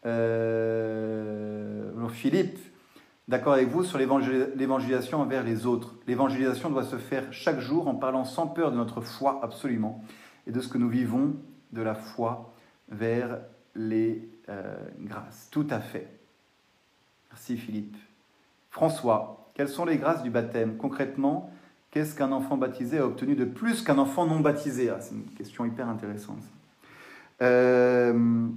[0.07, 2.61] Euh, bonjour Philippe.
[3.27, 5.97] D'accord avec vous sur l'évangélisation envers les autres.
[6.07, 10.05] L'évangélisation doit se faire chaque jour en parlant sans peur de notre foi, absolument,
[10.47, 11.35] et de ce que nous vivons
[11.75, 12.55] de la foi
[12.89, 13.41] vers
[13.75, 15.49] les euh, grâces.
[15.51, 16.09] Tout à fait.
[17.31, 17.97] Merci Philippe.
[18.71, 20.77] François, quelles sont les grâces du baptême?
[20.77, 21.53] Concrètement,
[21.91, 24.91] qu'est-ce qu'un enfant baptisé a obtenu de plus qu'un enfant non baptisé?
[24.91, 26.43] Ah, C'est une question hyper intéressante.
[27.43, 28.49] Euh,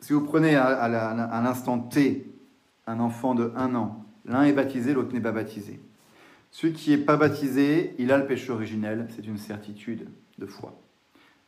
[0.00, 0.88] si vous prenez à,
[1.42, 2.30] l'instant T
[2.86, 5.80] un enfant de 1 an, l'un est baptisé, l'autre n'est pas baptisé.
[6.50, 10.08] Celui qui n'est pas baptisé, il a le péché originel, c'est une certitude
[10.38, 10.74] de foi.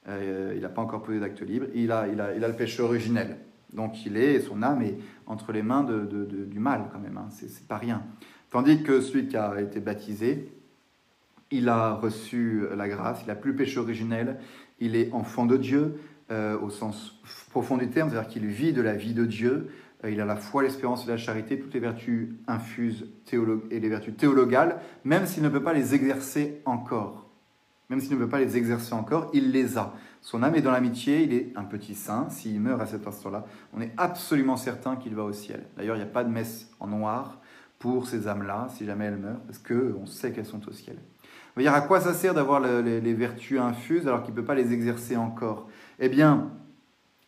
[0.09, 3.36] Euh, il n'a pas encore posé d'acte libre, il a, le péché originel.
[3.72, 4.97] Donc il est, son âme est
[5.27, 7.28] entre les mains du mal quand même, hein.
[7.31, 8.02] c'est pas rien.
[8.51, 10.52] Tandis que celui qui a été baptisé,
[11.52, 14.39] il a reçu la grâce, il n'a plus le péché originel,
[14.81, 16.01] il est enfant de Dieu
[16.31, 17.20] euh, au sens
[17.51, 19.68] profond du terme, c'est-à-dire qu'il vit de la vie de Dieu,
[20.05, 23.89] euh, il a la foi, l'espérance et la charité, toutes les vertus infuses et les
[23.89, 27.20] vertus théologales, même s'il ne peut pas les exercer encore.
[27.91, 29.93] Même s'il ne peut pas les exercer encore, il les a.
[30.21, 32.31] Son âme est dans l'amitié, il est un petit saint.
[32.31, 33.45] S'il meurt à cet instant-là,
[33.75, 35.67] on est absolument certain qu'il va au ciel.
[35.77, 37.41] D'ailleurs, il n'y a pas de messe en noir
[37.81, 40.99] pour ces âmes-là, si jamais elles meurent, parce qu'on sait qu'elles sont au ciel.
[41.57, 44.55] Vous dire à quoi ça sert d'avoir les, vertus infuses alors qu'il ne peut pas
[44.55, 45.69] les exercer encore?
[45.99, 46.51] Eh bien,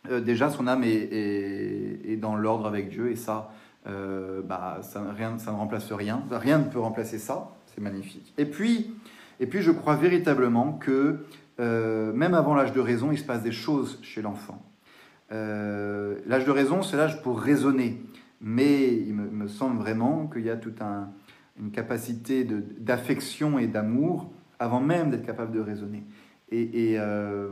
[0.09, 3.51] euh, déjà, son âme est, dans l'ordre avec Dieu, et ça,
[3.87, 6.23] euh, bah, ça, rien, ça ne remplace rien.
[6.31, 8.33] Rien ne peut remplacer ça, c'est magnifique.
[8.37, 8.93] Et puis,
[9.39, 11.25] et puis, je crois véritablement que
[11.59, 14.61] euh, même avant l'âge de raison, il se passe des choses chez l'enfant.
[15.29, 18.01] l'âge de raison, c'est l'âge pour raisonner.
[18.41, 20.81] Mais il me, semble vraiment qu'il y a toute
[21.59, 26.03] une capacité d'affection et d'amour avant même d'être capable de raisonner
[26.53, 27.49] et, euh,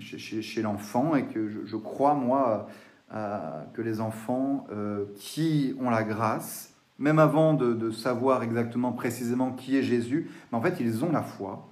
[0.00, 2.68] chez, l'enfant et que je, crois, moi,
[3.10, 6.71] que les enfants euh, qui ont la grâce,
[7.02, 11.22] même avant de, savoir exactement précisément qui est Jésus, mais en fait, ils ont la
[11.22, 11.68] foi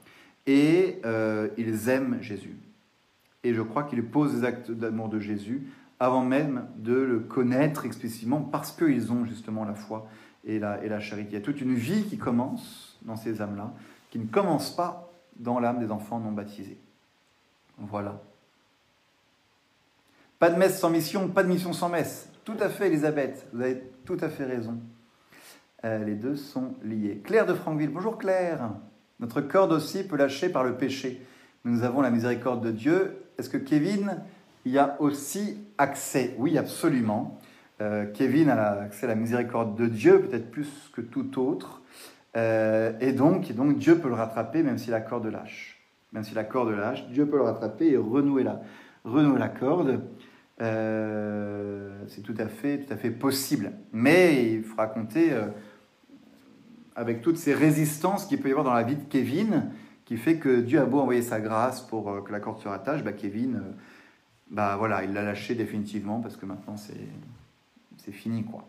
[0.47, 2.57] et euh, ils aiment Jésus.
[3.44, 5.69] Et je crois qu'ils posent des actes d'amour de Jésus
[6.01, 10.09] avant même de le connaître explicitement parce qu'ils ont justement la foi
[10.44, 11.31] et la, et la charité.
[11.31, 13.73] Il y a toute une vie qui commence dans ces âmes-là,
[14.11, 16.78] qui ne commence pas dans l'âme des enfants non baptisés.
[17.78, 18.20] Voilà.
[20.40, 22.28] Pas de messe sans mission, pas de mission sans messe.
[22.44, 24.81] Tout à fait, Elisabeth, vous avez tout à fait raison.
[25.85, 27.23] Euh, les deux sont liés.
[27.24, 28.70] Claire de Franqueville, bonjour Claire.
[29.19, 31.23] Notre corde aussi peut lâcher par le péché.
[31.65, 33.16] Nous avons la miséricorde de Dieu.
[33.39, 34.19] Est-ce que Kevin
[34.66, 36.35] y a aussi accès?
[36.39, 37.39] Oui, absolument.
[37.81, 41.81] Euh, Kevin a accès à la miséricorde de Dieu, peut-être plus que tout autre.
[42.36, 45.81] Euh, et, donc, donc, Dieu peut le rattraper même si la corde lâche.
[46.12, 48.61] Même si la corde lâche, Dieu peut le rattraper et renouer la,
[49.05, 50.02] renouer la corde.
[50.59, 53.73] C'est tout à, fait, tout à fait possible.
[53.93, 55.32] Mais il faudra compter
[57.01, 59.70] avec toutes ces résistances qu'il peut y avoir dans la vie de Kevin,
[60.05, 63.02] qui fait que Dieu a beau envoyer sa grâce pour que la corde se rattache,
[63.02, 63.62] bah Kevin,
[64.51, 68.68] bah voilà, il l'a lâché définitivement parce que maintenant c'est fini quoi.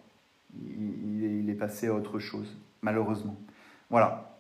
[0.56, 3.36] il est passé à autre chose, malheureusement.
[3.90, 4.38] Voilà.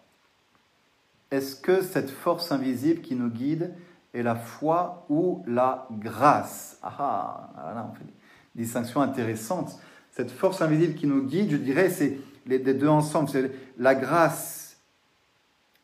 [1.29, 3.73] Est-ce que cette force invisible qui nous guide
[4.13, 6.77] est la foi ou la grâce?
[6.81, 9.77] Ah, ah là, on fait des distinctions intéressantes.
[10.11, 13.29] Cette force invisible qui nous guide, je dirais, c'est les, deux ensemble.
[13.77, 14.77] La grâce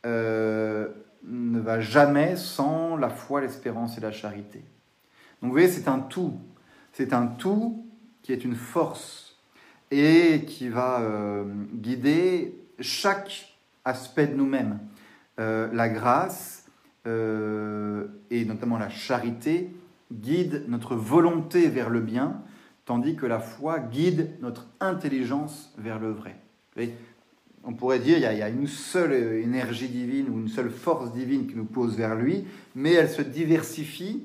[0.05, 0.88] euh,
[1.23, 4.59] ne va jamais sans la foi, l'espérance et la charité.
[5.41, 6.39] Donc vous voyez, c'est un tout.
[6.93, 7.85] C'est un tout
[8.21, 9.38] qui est une force
[9.91, 13.55] et qui va euh, guider chaque
[13.85, 14.79] aspect de nous-mêmes.
[15.39, 16.63] Euh, la grâce
[17.05, 19.73] et notamment la charité
[20.11, 22.41] guide notre volonté vers le bien,
[22.84, 26.35] tandis que la foi guide notre intelligence vers le vrai.
[27.63, 31.47] On pourrait dire qu'il y, a une seule énergie divine ou une seule force divine
[31.47, 32.45] qui nous pose vers lui,
[32.75, 34.23] mais elle se diversifie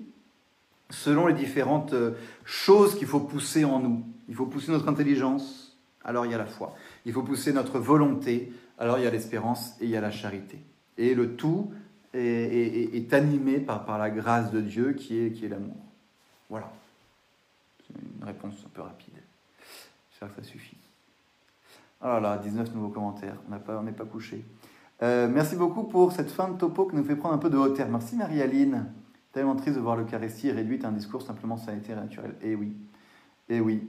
[0.91, 2.13] selon les différentes euh,
[2.45, 4.05] choses qu'il faut pousser en nous.
[4.29, 6.77] Il faut pousser notre intelligence, alors il y a la foi.
[7.05, 10.11] Il faut pousser notre volonté, alors il y a l'espérance et il y a la
[10.11, 10.59] charité.
[10.99, 11.73] Et le tout
[12.15, 15.77] est, animé par, par, la grâce de Dieu qui est, qui est l'amour.
[16.51, 16.71] Voilà.
[17.87, 19.15] C'est une réponse un peu rapide.
[20.11, 20.82] J'espère que ça suffit.
[22.05, 23.37] Ah là 19 nouveaux commentaires.
[23.49, 24.45] On n'est pas, couché.
[25.03, 27.57] Euh, merci beaucoup pour cette fin de topo qui nous fait prendre un peu de
[27.57, 27.89] hauteur.
[27.89, 28.93] Merci Marie-Aline.
[29.33, 32.35] Tellement triste de voir l'Eucharistie réduite à un discours simplement sanitaire et naturel.
[32.43, 32.77] Eh oui,
[33.49, 33.89] eh oui.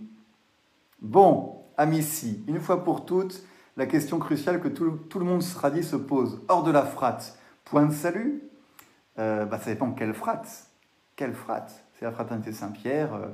[1.02, 3.44] Bon, amici, une fois pour toutes,
[3.77, 6.40] la question cruciale que tout, le monde sera dit se pose.
[6.49, 8.44] Hors de la frate, point de salut
[9.18, 10.68] euh, bah, Ça dépend quelle frate.
[11.15, 11.84] Quelle frate?
[11.94, 13.15] C'est la fraternité Saint-Pierre.
[13.15, 13.27] Euh,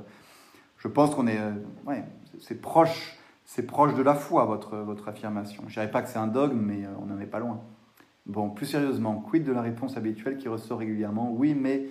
[0.78, 1.38] je pense qu'on est...
[1.84, 2.02] Ouais,
[2.40, 3.19] c'est proche,
[3.52, 5.64] c'est proche de la foi, votre, affirmation.
[5.66, 7.60] Je dirais pas que c'est un dogme, mais on n'en est pas loin.
[8.26, 11.32] Bon, plus sérieusement, quid de la réponse habituelle qui ressort régulièrement?
[11.32, 11.86] Oui, mais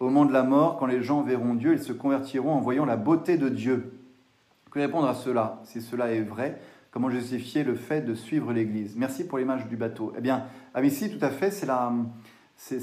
[0.00, 2.84] au moment de la mort, quand les gens verront Dieu, ils se convertiront en voyant
[2.84, 3.92] la beauté de Dieu.
[4.72, 5.60] Que répondre à cela?
[5.62, 6.60] Si cela est vrai,
[6.90, 8.96] comment justifier le fait de suivre l'Église?
[8.96, 10.12] Merci pour l'image du bateau.
[10.18, 10.46] Eh bien,
[10.82, 11.68] ici, tout à fait, c'est
[12.56, 12.80] c'est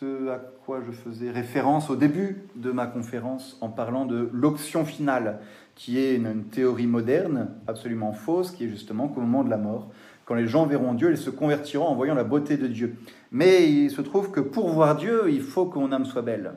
[0.00, 4.84] ce à quoi je faisais référence au début de ma conférence en parlant de l'option
[4.84, 5.40] finale,
[5.74, 9.90] qui est une théorie moderne, absolument fausse, qui est justement qu'au moment de la mort,
[10.24, 12.96] quand les gens verront Dieu, ils se convertiront en voyant la beauté de Dieu.
[13.30, 16.52] Mais il se trouve que pour voir Dieu, il faut que mon âme soit belle.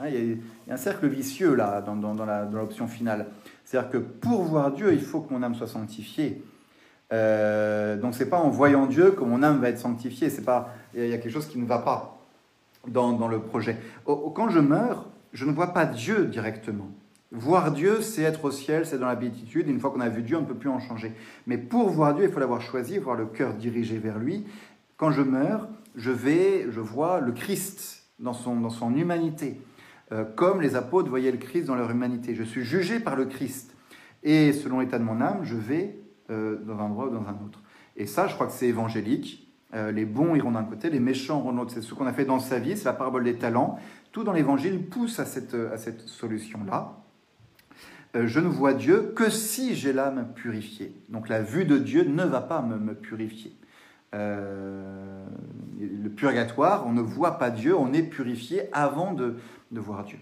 [0.00, 1.94] Hein, il y a un cercle vicieux là, dans,
[2.52, 3.26] l'option finale.
[3.64, 6.42] C'est-à-dire que pour voir Dieu, il faut que mon âme soit sanctifiée.
[7.12, 10.30] Euh, donc c'est pas en voyant Dieu que mon âme va être sanctifiée.
[10.30, 12.18] C'est pas, il y a quelque chose qui ne va pas
[12.88, 13.78] dans le projet.
[14.04, 16.88] Quand je meurs, je ne vois pas Dieu directement.
[17.36, 19.68] Voir Dieu, c'est être au ciel, c'est dans la béatitude.
[19.68, 21.12] Une fois qu'on a vu Dieu, on ne peut plus en changer.
[21.48, 24.46] Mais pour voir Dieu, il faut l'avoir choisi, voir le cœur dirigé vers lui.
[24.96, 29.60] Quand je meurs, je vais, je vois le Christ dans son, dans son humanité,
[30.12, 32.36] euh, comme les apôtres voyaient le Christ dans leur humanité.
[32.36, 33.74] Je suis jugé par le Christ.
[34.22, 35.98] Et selon l'état de mon âme, je vais
[36.30, 37.62] euh, dans un endroit ou dans un autre.
[37.96, 39.52] Et ça, je crois que c'est évangélique.
[39.74, 41.72] Euh, les bons iront d'un côté, les méchants iront de l'autre.
[41.74, 43.76] C'est ce qu'on a fait dans sa vie, c'est la parabole des talents.
[44.12, 47.03] Tout dans l'évangile pousse à cette, à cette solution-là.
[48.14, 50.94] Euh, je ne vois Dieu que si j'ai l'âme purifiée.
[51.08, 53.52] Donc la vue de Dieu ne va pas me, purifier.
[54.14, 55.24] Euh,
[55.80, 59.36] le purgatoire, on ne voit pas Dieu, on est purifié avant de,
[59.72, 60.18] voir Dieu.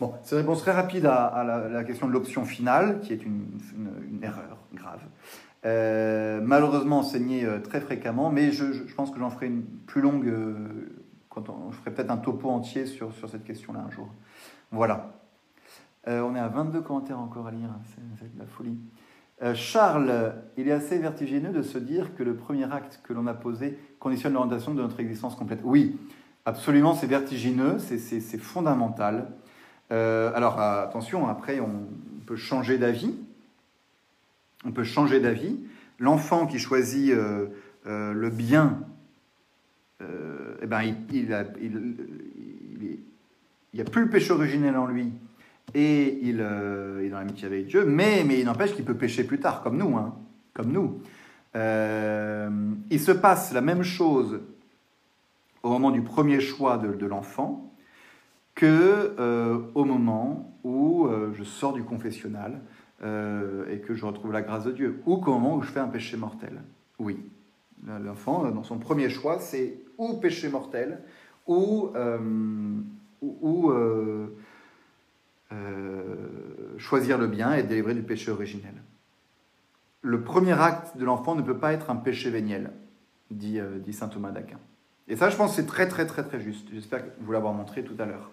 [0.00, 3.46] Bon, c'est une réponse très rapide à, la, question de l'option finale, qui est une,
[4.22, 5.00] erreur grave.
[5.64, 8.64] Euh, malheureusement enseignée très fréquemment, mais je,
[8.94, 10.32] pense que j'en ferai une plus longue,
[11.28, 14.08] quand on, je ferai peut-être un topo entier sur, sur cette question-là un jour.
[14.70, 15.15] Voilà.
[16.08, 17.80] Euh, on est à 22 commentaires encore à lire, hein,
[18.18, 18.78] c'est de la folie.
[19.42, 23.26] Euh, Charles, il est assez vertigineux de se dire que le premier acte que l'on
[23.26, 25.60] a posé conditionne l'orientation de notre existence complète.
[25.64, 25.98] Oui,
[26.44, 29.32] absolument, c'est vertigineux, c'est fondamental.
[29.92, 31.86] Euh, alors attention, après on
[32.24, 33.14] peut changer d'avis.
[34.64, 35.58] On peut changer d'avis.
[35.98, 37.12] L'enfant qui choisit
[37.84, 38.80] le bien,
[40.00, 41.26] eh ben, il
[43.74, 45.12] n'y a, plus le péché originel en lui,
[45.74, 49.24] et il euh, est dans l'amitié avec Dieu, mais, mais il n'empêche qu'il peut pécher
[49.24, 49.96] plus tard, comme nous.
[49.96, 50.14] Hein,
[50.54, 51.00] comme nous.
[51.54, 52.50] Euh,
[52.90, 54.40] il se passe la même chose
[55.62, 57.74] au moment du premier choix de, l'enfant
[58.54, 62.60] que euh, au moment où je sors du confessionnal
[63.02, 65.88] et que je retrouve la grâce de Dieu, ou qu'au moment où je fais un
[65.88, 66.62] péché mortel.
[66.98, 67.18] Oui,
[67.86, 71.00] l'enfant, dans son premier choix, c'est ou péché mortel,
[71.46, 71.90] ou,
[73.20, 73.72] ou
[75.56, 78.74] euh, choisir le bien et être délivré du péché originel.
[80.02, 82.70] Le premier acte de l'enfant ne peut pas être un péché véniel,
[83.30, 84.58] dit, euh, saint Thomas d'Aquin.
[85.08, 86.68] Et ça, je pense, c'est très, très, très, très juste.
[86.72, 88.30] J'espère vous l'avoir montré tout à l'heure.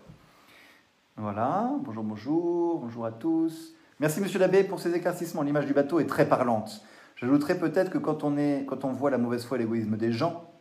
[1.18, 3.76] Voilà, bonjour, bonjour, bonjour à tous.
[4.00, 5.44] Merci, monsieur l'abbé, pour ces éclaircissements.
[5.44, 6.84] L'image du bateau est très parlante.
[7.16, 10.12] J'ajouterais peut-être que quand on, est, quand on voit la mauvaise foi et l'égoïsme des
[10.12, 10.52] gens,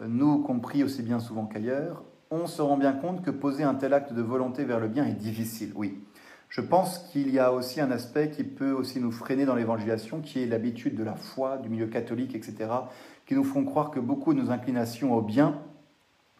[0.00, 3.74] euh, nous compris aussi bien souvent qu'ailleurs, on se rend bien compte que poser un
[3.74, 5.98] tel acte de volonté vers le bien est difficile, oui.
[6.48, 10.20] Je pense qu'il y a aussi un aspect qui peut aussi nous freiner dans l'évangélisation,
[10.20, 12.70] qui est l'habitude de la foi, du milieu catholique, etc.,
[13.26, 15.60] qui nous font croire que beaucoup de nos inclinations au bien,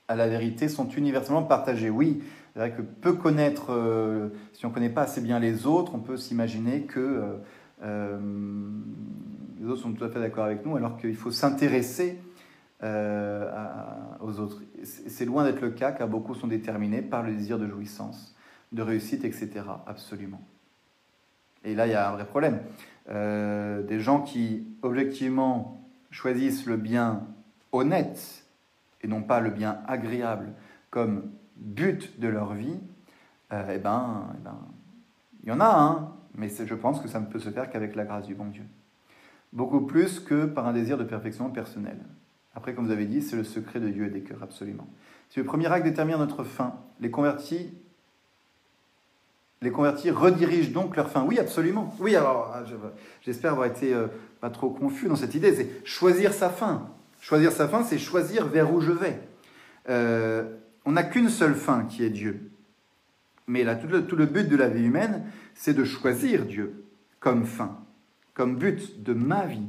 [0.08, 1.90] à la vérité, sont universellement partagées.
[1.90, 2.22] Oui,
[2.52, 5.94] c'est vrai que peu connaître, euh, si on ne connaît pas assez bien les autres,
[5.94, 7.36] on peut s'imaginer que euh,
[7.82, 8.18] euh,
[9.60, 12.18] les autres sont tout à fait d'accord avec nous, alors qu'il faut s'intéresser
[12.82, 13.50] euh,
[14.20, 14.62] aux autres.
[14.84, 18.34] C'est loin d'être le cas car beaucoup sont déterminés par le désir de jouissance,
[18.72, 19.62] de réussite, etc.
[19.86, 20.40] Absolument.
[21.64, 22.60] Et là, il y a un vrai problème.
[23.08, 27.26] Euh, des gens qui, objectivement, choisissent le bien
[27.72, 28.44] honnête
[29.02, 30.52] et non pas le bien agréable
[30.90, 32.78] comme but de leur vie,
[33.52, 34.58] euh, eh, ben, eh ben,
[35.42, 37.94] il y en a un, mais je pense que ça ne peut se faire qu'avec
[37.94, 38.64] la grâce du bon Dieu.
[39.52, 42.00] Beaucoup plus que par un désir de perfection personnelle.
[42.56, 44.88] Après, comme vous avez dit, c'est le secret de Dieu et des cœurs, absolument.
[45.28, 47.70] Si le premier acte détermine notre fin, les convertis,
[49.60, 51.22] les convertis redirigent donc leur fin.
[51.24, 51.94] Oui, absolument.
[52.00, 52.62] Oui, alors, ah,
[53.20, 54.06] j'espère avoir été euh,
[54.40, 55.54] pas trop confus dans cette idée.
[55.54, 56.88] C'est choisir sa fin.
[57.20, 59.20] Choisir sa fin, c'est choisir vers où je vais.
[59.90, 60.44] Euh,
[60.86, 62.50] on n'a qu'une seule fin qui est Dieu.
[63.46, 65.24] Mais là, tout le, but de la vie humaine,
[65.54, 66.84] c'est de choisir Dieu
[67.20, 67.76] comme fin,
[68.34, 69.68] comme but de ma vie.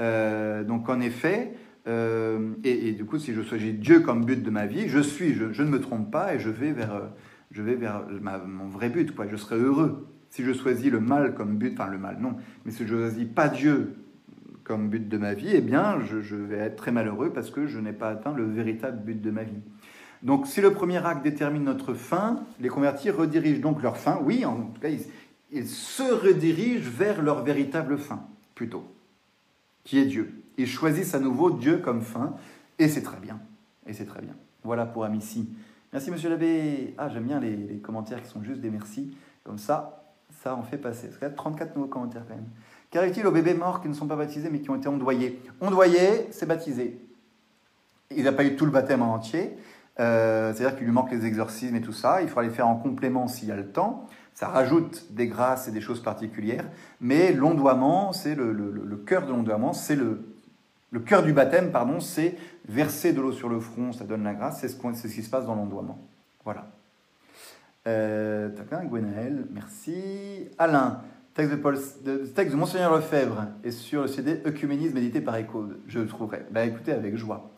[0.00, 1.54] Euh, donc en effet,
[1.86, 5.34] euh, et, du coup, si je choisis Dieu comme but de ma vie, je suis,
[5.34, 7.10] je, ne me trompe pas et je vais vers,
[7.50, 8.04] je vais vers
[8.46, 9.14] mon vrai but.
[9.14, 9.26] Quoi.
[9.28, 10.08] Je serai heureux.
[10.30, 13.26] Si je choisis le mal comme but, enfin le mal, non, mais si je choisis
[13.26, 13.94] pas Dieu
[14.64, 17.78] comme but de ma vie, eh bien, je vais être très malheureux parce que je
[17.78, 19.60] n'ai pas atteint le véritable but de ma vie.
[20.24, 24.18] Donc, si le premier acte détermine notre fin, les convertis redirigent donc leur fin.
[24.24, 24.88] Oui, en tout cas,
[25.52, 28.84] ils, se redirigent vers leur véritable fin, plutôt,
[29.84, 30.43] qui est Dieu.
[30.56, 32.34] Ils choisissent à nouveau Dieu comme fin,
[32.78, 33.40] et c'est très bien.
[33.86, 34.34] Et c'est très bien.
[34.62, 35.48] Voilà pour Amici.
[35.92, 36.94] Merci, monsieur l'abbé.
[36.98, 39.16] Ah, j'aime bien les, commentaires qui sont juste des merci.
[39.44, 41.08] Comme ça, ça en fait passer.
[41.08, 42.48] Parce qu'il y a 34 nouveaux commentaires quand même.
[42.90, 46.28] Qu'arrive-t-il aux bébés morts qui ne sont pas baptisés mais qui ont été ondoyés Ondoyés,
[46.30, 46.98] c'est baptisé.
[48.10, 49.56] Il n'a pas eu tout le baptême en entier.
[50.00, 52.22] Euh, c'est-à-dire qu'il lui manque les exorcismes et tout ça.
[52.22, 54.08] Il faudra les faire en complément s'il y a le temps.
[54.32, 56.64] Ça rajoute des grâces et des choses particulières.
[57.00, 60.33] Mais l'ondoiement, c'est le, le, cœur de l'ondoiement, c'est le,
[60.94, 62.36] le cœur du baptême, pardon, c'est
[62.68, 64.60] verser de l'eau sur le front, ça donne la grâce.
[64.60, 65.98] C'est ce, qui se passe dans l'ondoiement.
[66.44, 66.68] Voilà.
[67.88, 68.48] Euh,
[68.84, 70.46] Gwenaël, merci.
[70.56, 71.02] Alain,
[71.34, 71.76] texte de, Paul,
[72.36, 75.78] texte de Monseigneur Lefebvre est sur le CD Œcuménisme édité par École.
[75.88, 76.46] Je le trouverai.
[76.52, 77.50] Ben, écoutez, avec joie.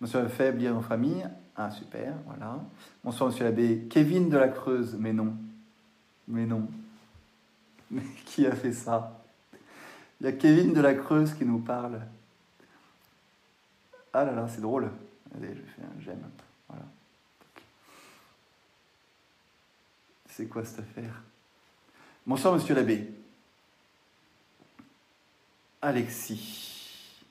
[0.00, 1.24] Monsieur Lefebvre, lire en famille.
[1.54, 2.58] Ah, super, voilà.
[3.04, 3.86] Bonsoir, monsieur l'abbé.
[3.88, 5.34] Kevin de la Creuse, mais non.
[6.26, 6.66] Mais non.
[7.88, 9.22] Mais qui a fait ça?
[10.20, 12.00] Il y a Kevin de la Creuse qui nous parle.
[14.12, 14.90] Ah là là, c'est drôle.
[15.40, 16.22] Je fais un j'aime.
[16.68, 16.84] Voilà.
[20.26, 21.22] C'est quoi cette affaire?
[22.26, 23.08] Bonsoir, monsieur l'abbé.
[25.82, 27.24] Alexis.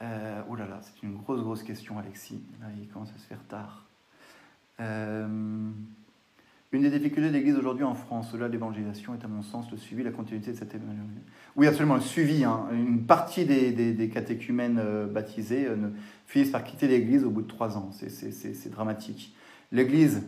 [0.00, 2.42] Euh, oh là là, c'est une grosse, grosse question, Alexis.
[2.60, 3.84] Là, il commence à se faire tard.
[4.80, 5.70] Euh,
[6.70, 9.70] une des difficultés de l'Église aujourd'hui en France, au-delà de l'évangélisation, est à mon sens
[9.70, 11.22] le suivi, la continuité de cette évangélisation.
[11.58, 12.44] Oui, absolument, le suivi.
[12.44, 12.68] Hein.
[12.72, 15.88] Une partie des, des, catéchumènes euh, baptisés ne,
[16.24, 17.90] finissent par quitter l'Église au bout de trois ans.
[17.90, 19.34] C'est dramatique.
[19.72, 20.22] L'Église,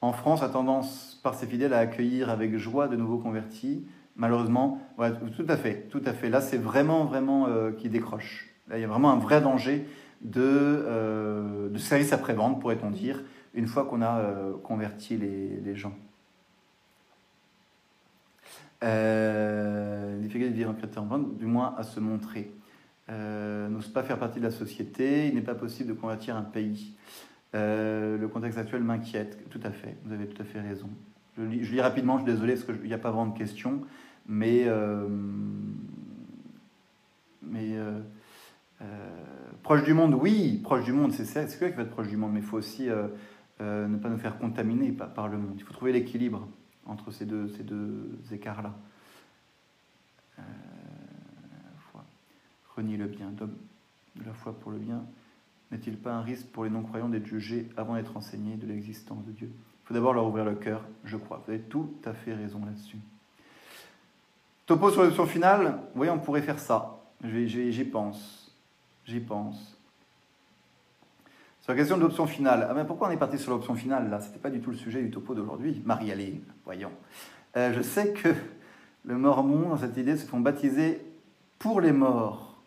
[0.00, 3.84] en France, a tendance, par ses fidèles, à accueillir avec joie de nouveaux convertis.
[4.14, 4.80] Malheureusement,
[5.36, 6.30] tout à fait, tout à fait.
[6.30, 9.86] Là, c'est vraiment, vraiment qui décroche il y a vraiment un vrai danger
[10.20, 13.22] de, euh, service après-vente, pourrait-on dire,
[13.54, 15.94] une fois qu'on a euh, converti les gens.
[18.82, 21.06] Euh, difficulté de vivre en chrétien,
[21.38, 22.52] du moins à se montrer.
[23.08, 26.42] Euh, n'ose pas faire partie de la société, il n'est pas possible de convertir un
[26.42, 26.96] pays.
[27.54, 30.88] Euh, le contexte actuel m'inquiète, tout à fait, vous avez tout à fait raison.
[31.36, 33.82] Je lis, rapidement, je suis désolé parce qu'il n'y a pas vraiment de questions,
[34.26, 34.66] mais,
[37.42, 37.76] mais
[38.82, 38.86] euh,
[39.62, 42.16] proche du monde, oui, proche du monde, c'est c'est sûr qu'il faut être proche du
[42.16, 43.08] monde, mais il faut aussi euh,
[43.60, 45.54] euh, ne pas nous faire contaminer par, le monde.
[45.56, 46.48] Il faut trouver l'équilibre
[46.86, 48.74] entre ces deux, ces deux écarts-là.
[52.76, 53.48] renier le bien, de
[54.24, 55.02] la foi pour le bien,
[55.70, 59.32] n'est-il pas un risque pour les non-croyants d'être jugés avant d'être enseignés de l'existence de
[59.32, 59.50] Dieu?
[59.52, 61.42] Il faut d'abord leur ouvrir le cœur, je crois.
[61.44, 62.98] Vous avez tout à fait raison là-dessus.
[64.66, 67.00] Topo sur l'option finale, oui, on pourrait faire ça.
[67.24, 68.54] J'y pense.
[69.04, 69.76] J'y pense.
[71.62, 74.10] Sur la question de l'option finale, ah ben pourquoi on est parti sur l'option finale
[74.10, 74.20] là?
[74.20, 75.80] C'était pas du tout le sujet du topo d'aujourd'hui.
[75.84, 76.90] Marie-Aline, voyons.
[77.56, 78.34] Euh, je sais que
[79.04, 81.00] le mormon, dans cette idée, se font baptiser
[81.60, 82.60] pour les morts.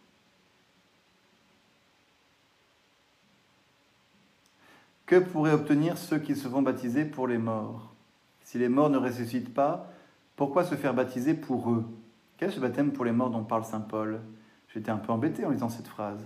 [5.05, 7.93] Que pourraient obtenir ceux qui se font baptiser pour les morts?
[8.45, 9.91] Si les morts ne ressuscitent pas,
[10.37, 11.85] pourquoi se faire baptiser pour eux?
[12.37, 14.21] Quel est ce baptême pour les morts dont parle saint Paul?
[14.73, 16.25] J'étais un peu embêté en lisant cette phrase.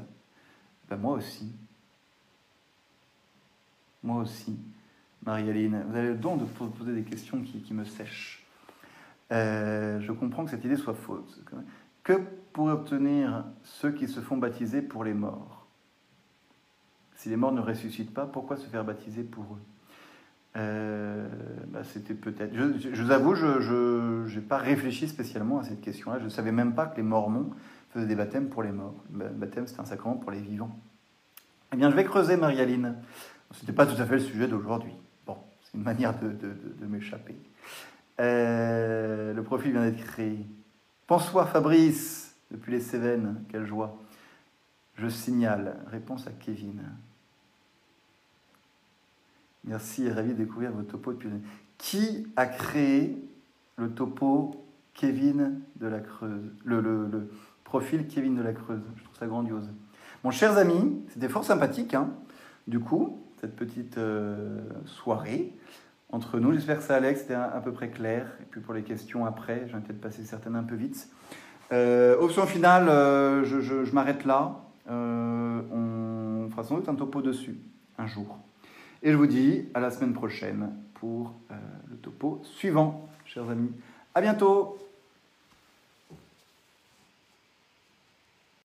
[0.88, 1.52] Ben moi aussi.
[4.04, 4.58] Moi aussi.
[5.26, 8.46] Marie-Aline, vous avez le don de poser des questions qui, me sèchent.
[9.32, 11.42] Euh, je comprends que cette idée soit fausse.
[12.04, 12.14] Que
[12.54, 15.68] pourraient obtenir ceux qui se font baptiser pour les morts?
[17.16, 19.62] Si les morts ne ressuscitent pas, pourquoi se faire baptiser pour eux?
[20.56, 21.28] Euh,
[21.68, 22.56] bah, C'était peut-être.
[22.56, 26.20] Je, vous avoue, je n'ai pas réfléchi spécialement à cette question-là.
[26.20, 27.50] Je ne savais même pas que les Mormons
[27.92, 28.96] faisait des baptêmes pour les morts.
[29.14, 30.76] Le baptême, c'est un sacrement pour les vivants.
[31.74, 32.96] Eh bien, je vais creuser, Marie-Aline.
[33.52, 34.94] Ce n'était pas tout à fait le sujet d'aujourd'hui.
[35.26, 37.36] Bon, c'est une manière de, m'échapper.
[38.20, 40.46] Euh, le profil vient d'être créé.
[41.08, 43.98] Bonsoir Fabrice, depuis les Cévennes, quelle joie.
[44.98, 45.78] Je signale.
[45.88, 46.84] Réponse à Kevin.
[49.64, 51.30] Merci, ravi de découvrir votre topo depuis.
[51.78, 53.18] Qui a créé
[53.78, 54.64] le topo
[54.94, 56.52] Kevin de la Creuse?
[56.66, 57.32] Le,
[57.64, 58.82] profil Kevin de la Creuse.
[58.98, 59.70] Je trouve ça grandiose.
[60.24, 61.94] Mon chers amis, c'était fort sympathique.
[61.94, 62.12] Hein
[62.70, 65.54] du coup, cette petite euh, soirée
[66.12, 66.54] entre nous.
[66.54, 68.28] J'espère que ça que c'était à, peu près clair.
[68.42, 71.10] Et puis pour les questions après, j'ai peut-être passer certaines un peu vite.
[71.72, 74.60] Euh, option finale, euh, je, je m'arrête là.
[74.88, 77.58] on fera sans doute un topo dessus
[77.98, 78.40] un jour.
[79.04, 81.34] Et je vous dis à la semaine prochaine pour
[81.90, 83.72] le topo suivant, chers amis.
[84.16, 84.78] À bientôt